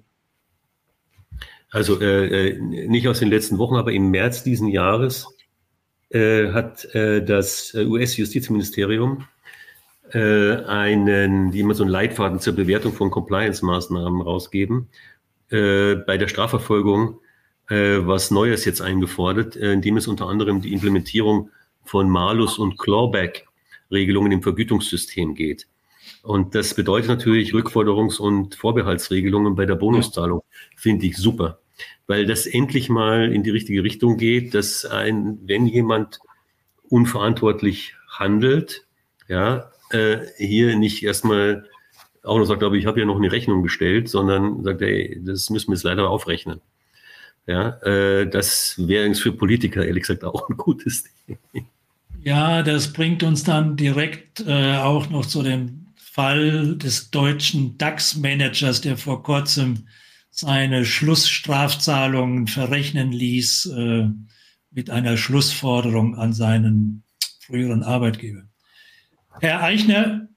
Also 1.72 2.00
äh, 2.00 2.50
äh 2.50 2.60
nicht 2.88 3.08
aus 3.08 3.18
den 3.18 3.30
letzten 3.30 3.58
Wochen, 3.58 3.78
aber 3.78 3.92
im 3.94 4.12
März 4.12 4.44
diesen 4.44 4.68
Jahres 4.68 5.26
äh, 6.12 6.52
hat 6.52 6.86
äh, 6.94 7.26
das 7.26 7.74
US-Justizministerium 7.74 9.26
äh, 10.12 10.58
einen, 10.58 11.50
die 11.52 11.62
immer 11.62 11.74
so 11.74 11.82
einen 11.82 11.92
Leitfaden 11.92 12.40
zur 12.40 12.54
Bewertung 12.54 12.94
von 12.94 13.10
Compliance-Maßnahmen 13.10 14.22
rausgeben, 14.22 14.88
äh, 15.50 15.96
bei 15.96 16.18
der 16.18 16.28
Strafverfolgung 16.28 17.20
was 17.70 18.32
Neues 18.32 18.64
jetzt 18.64 18.80
eingefordert, 18.80 19.58
indem 19.58 19.98
es 19.98 20.08
unter 20.08 20.28
anderem 20.28 20.62
die 20.62 20.72
Implementierung 20.72 21.50
von 21.88 22.10
Malus- 22.10 22.60
und 22.60 22.78
Clawback-Regelungen 22.78 24.32
im 24.32 24.44
Vergütungssystem 24.44 25.36
geht. 25.36 25.68
Und 26.24 26.56
das 26.56 26.74
bedeutet 26.74 27.10
natürlich 27.10 27.54
Rückforderungs- 27.54 28.20
und 28.20 28.56
Vorbehaltsregelungen 28.56 29.56
bei 29.56 29.66
der 29.66 29.76
Bonuszahlung. 29.76 30.44
Finde 30.76 31.06
ich 31.06 31.18
super, 31.18 31.60
weil 32.06 32.26
das 32.26 32.46
endlich 32.46 32.90
mal 32.90 33.34
in 33.34 33.44
die 33.44 33.50
richtige 33.50 33.84
Richtung 33.84 34.18
geht, 34.18 34.54
dass 34.54 34.86
ein, 34.86 35.40
wenn 35.46 35.68
jemand 35.68 36.20
unverantwortlich 36.90 37.96
handelt, 38.10 38.86
ja, 39.28 39.72
äh, 39.92 40.18
hier 40.38 40.76
nicht 40.76 41.04
erstmal 41.04 41.66
auch 42.24 42.38
noch 42.38 42.46
sagt, 42.46 42.64
aber 42.64 42.76
ich 42.76 42.86
habe 42.86 43.00
ja 43.00 43.06
noch 43.06 43.18
eine 43.18 43.32
Rechnung 43.32 43.64
gestellt, 43.64 44.10
sondern 44.10 44.64
sagt, 44.64 44.82
ey, 44.82 45.22
das 45.24 45.50
müssen 45.50 45.70
wir 45.70 45.76
jetzt 45.76 45.84
leider 45.84 46.10
aufrechnen. 46.10 46.62
Ja, 47.46 47.82
äh, 47.84 48.30
das 48.30 48.76
wäre 48.78 49.14
für 49.16 49.32
Politiker 49.32 49.86
ehrlich 49.86 50.04
gesagt 50.04 50.26
auch 50.26 50.50
ein 50.50 50.58
gutes 50.58 51.06
Ding. 51.26 51.38
Ja, 52.24 52.64
das 52.64 52.94
bringt 52.94 53.24
uns 53.24 53.44
dann 53.44 53.78
direkt 53.78 54.42
äh, 54.42 54.78
auch 54.78 55.10
noch 55.10 55.26
zu 55.26 55.44
dem 55.44 55.88
Fall 55.96 56.76
des 56.78 57.12
deutschen 57.12 57.78
DAX-Managers, 57.78 58.82
der 58.82 58.98
vor 58.98 59.24
kurzem 59.24 59.88
seine 60.30 60.86
Schlussstrafzahlungen 60.86 62.48
verrechnen 62.48 63.12
ließ 63.12 63.68
äh, 63.68 64.08
mit 64.72 64.90
einer 64.90 65.18
Schlussforderung 65.18 66.16
an 66.16 66.34
seinen 66.34 67.04
früheren 67.40 67.84
Arbeitgeber. 67.84 68.44
Herr 69.40 69.64
Eichner, 69.64 70.28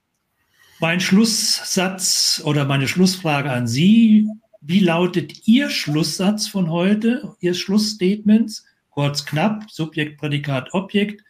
mein 0.80 1.00
Schlusssatz 1.00 2.40
oder 2.44 2.64
meine 2.64 2.88
Schlussfrage 2.88 3.50
an 3.50 3.66
Sie. 3.66 4.26
Wie 4.62 4.80
lautet 4.80 5.46
Ihr 5.46 5.70
Schlusssatz 5.70 6.48
von 6.48 6.70
heute, 6.70 7.34
Ihr 7.40 7.54
Schlussstatement? 7.54 8.62
Kurz, 8.90 9.24
knapp, 9.26 9.70
Subjekt, 9.70 10.18
Prädikat, 10.18 10.72
Objekt. 10.72 11.22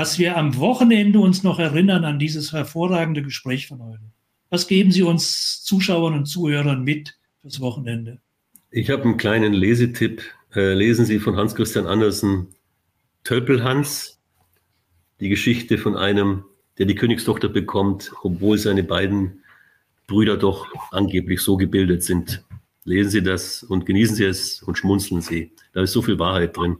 Was 0.00 0.18
wir 0.18 0.38
am 0.38 0.56
Wochenende 0.56 1.20
uns 1.20 1.42
noch 1.42 1.58
erinnern 1.58 2.06
an 2.06 2.18
dieses 2.18 2.54
hervorragende 2.54 3.20
Gespräch 3.20 3.66
von 3.66 3.82
heute. 3.82 4.00
Was 4.48 4.66
geben 4.66 4.92
Sie 4.92 5.02
uns 5.02 5.62
Zuschauern 5.62 6.14
und 6.14 6.24
Zuhörern 6.24 6.84
mit 6.84 7.18
fürs 7.42 7.60
Wochenende? 7.60 8.18
Ich 8.70 8.88
habe 8.88 9.02
einen 9.02 9.18
kleinen 9.18 9.52
Lesetipp. 9.52 10.22
Äh, 10.54 10.72
lesen 10.72 11.04
Sie 11.04 11.18
von 11.18 11.36
Hans 11.36 11.54
Christian 11.54 11.86
Andersen 11.86 12.46
Tölpelhans, 13.24 14.18
die 15.20 15.28
Geschichte 15.28 15.76
von 15.76 15.98
einem, 15.98 16.44
der 16.78 16.86
die 16.86 16.94
Königstochter 16.94 17.50
bekommt, 17.50 18.10
obwohl 18.22 18.56
seine 18.56 18.84
beiden 18.84 19.44
Brüder 20.06 20.38
doch 20.38 20.66
angeblich 20.92 21.42
so 21.42 21.58
gebildet 21.58 22.04
sind. 22.04 22.42
Lesen 22.84 23.10
Sie 23.10 23.22
das 23.22 23.62
und 23.62 23.84
genießen 23.84 24.16
Sie 24.16 24.24
es 24.24 24.62
und 24.62 24.78
schmunzeln 24.78 25.20
Sie. 25.20 25.52
Da 25.74 25.82
ist 25.82 25.92
so 25.92 26.00
viel 26.00 26.18
Wahrheit 26.18 26.56
drin. 26.56 26.78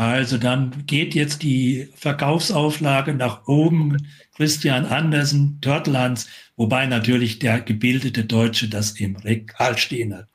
Also 0.00 0.38
dann 0.38 0.86
geht 0.86 1.14
jetzt 1.14 1.42
die 1.42 1.90
Verkaufsauflage 1.94 3.12
nach 3.12 3.46
oben. 3.46 3.98
Christian 4.34 4.86
Andersen, 4.86 5.58
Törtelhans, 5.60 6.26
wobei 6.56 6.86
natürlich 6.86 7.38
der 7.38 7.60
gebildete 7.60 8.24
Deutsche 8.24 8.70
das 8.70 8.92
im 8.92 9.16
Regal 9.16 9.76
stehen 9.76 10.16
hat. 10.16 10.26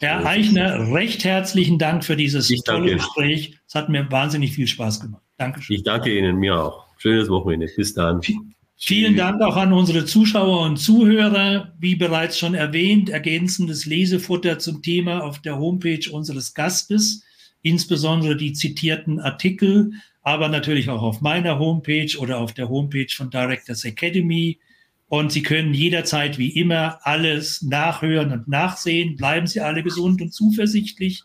Herr 0.00 0.24
Eichner, 0.24 0.90
recht 0.90 1.22
herzlichen 1.24 1.78
Dank 1.78 2.02
für 2.02 2.16
dieses 2.16 2.48
tolle 2.64 2.94
Gespräch. 2.94 3.58
Es 3.68 3.74
hat 3.74 3.90
mir 3.90 4.10
wahnsinnig 4.10 4.54
viel 4.54 4.66
Spaß 4.66 5.00
gemacht. 5.00 5.22
Dankeschön. 5.36 5.76
Ich 5.76 5.82
danke 5.82 6.16
Ihnen, 6.16 6.36
mir 6.38 6.58
auch. 6.58 6.86
Schönes 6.96 7.28
Wochenende. 7.28 7.68
Bis 7.76 7.92
dann. 7.92 8.22
Vielen 8.78 9.16
Dank 9.16 9.42
auch 9.42 9.56
an 9.56 9.74
unsere 9.74 10.06
Zuschauer 10.06 10.62
und 10.62 10.78
Zuhörer. 10.78 11.74
Wie 11.78 11.94
bereits 11.94 12.38
schon 12.38 12.54
erwähnt, 12.54 13.10
ergänzendes 13.10 13.84
Lesefutter 13.84 14.58
zum 14.58 14.80
Thema 14.80 15.22
auf 15.24 15.40
der 15.40 15.58
Homepage 15.58 16.10
unseres 16.10 16.54
Gastes, 16.54 17.22
insbesondere 17.62 18.36
die 18.36 18.52
zitierten 18.52 19.20
Artikel, 19.20 19.92
aber 20.22 20.48
natürlich 20.48 20.88
auch 20.88 21.02
auf 21.02 21.20
meiner 21.20 21.58
Homepage 21.58 22.16
oder 22.18 22.38
auf 22.38 22.52
der 22.52 22.68
Homepage 22.68 23.08
von 23.14 23.30
Directors 23.30 23.84
Academy. 23.84 24.58
Und 25.08 25.32
Sie 25.32 25.42
können 25.42 25.74
jederzeit 25.74 26.38
wie 26.38 26.50
immer 26.50 27.00
alles 27.02 27.62
nachhören 27.62 28.32
und 28.32 28.48
nachsehen. 28.48 29.16
Bleiben 29.16 29.46
Sie 29.46 29.60
alle 29.60 29.82
gesund 29.82 30.22
und 30.22 30.32
zuversichtlich. 30.32 31.24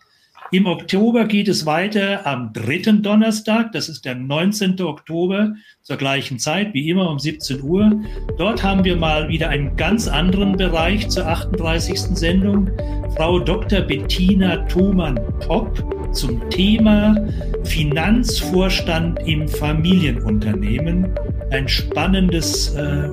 Im 0.51 0.67
Oktober 0.67 1.25
geht 1.25 1.47
es 1.47 1.65
weiter 1.65 2.27
am 2.27 2.53
dritten 2.53 3.01
Donnerstag, 3.01 3.71
das 3.71 3.89
ist 3.89 4.05
der 4.05 4.13
19. 4.13 4.79
Oktober, 4.81 5.55
zur 5.81 5.97
gleichen 5.97 6.37
Zeit 6.37 6.73
wie 6.75 6.87
immer 6.87 7.09
um 7.09 7.17
17 7.17 7.63
Uhr. 7.63 7.99
Dort 8.37 8.63
haben 8.63 8.83
wir 8.83 8.95
mal 8.95 9.27
wieder 9.27 9.49
einen 9.49 9.75
ganz 9.75 10.07
anderen 10.07 10.55
Bereich 10.55 11.09
zur 11.09 11.25
38. 11.27 11.99
Sendung. 11.99 12.69
Frau 13.17 13.39
Dr. 13.39 13.81
Bettina 13.81 14.57
Thomann-Popp 14.67 16.13
zum 16.13 16.47
Thema 16.51 17.15
Finanzvorstand 17.63 19.19
im 19.27 19.47
Familienunternehmen. 19.47 21.09
Ein 21.49 21.67
spannendes 21.67 22.75
äh, 22.75 23.09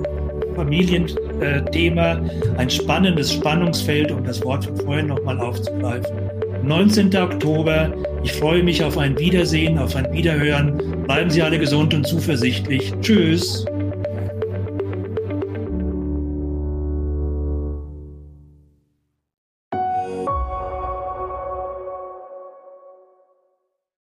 Familienthema, 0.55 2.21
ein 2.57 2.69
spannendes 2.69 3.33
Spannungsfeld, 3.33 4.11
um 4.11 4.23
das 4.23 4.43
Wort 4.43 4.65
von 4.65 4.77
vorhin 4.77 5.07
nochmal 5.07 5.39
aufzugreifen. 5.39 6.22
19. 6.63 7.15
Oktober. 7.17 7.93
Ich 8.23 8.31
freue 8.33 8.63
mich 8.63 8.83
auf 8.83 8.97
ein 8.97 9.17
Wiedersehen, 9.19 9.77
auf 9.77 9.95
ein 9.95 10.11
Wiederhören. 10.13 11.03
Bleiben 11.03 11.29
Sie 11.29 11.41
alle 11.41 11.59
gesund 11.59 11.93
und 11.93 12.07
zuversichtlich. 12.07 12.93
Tschüss. 13.01 13.65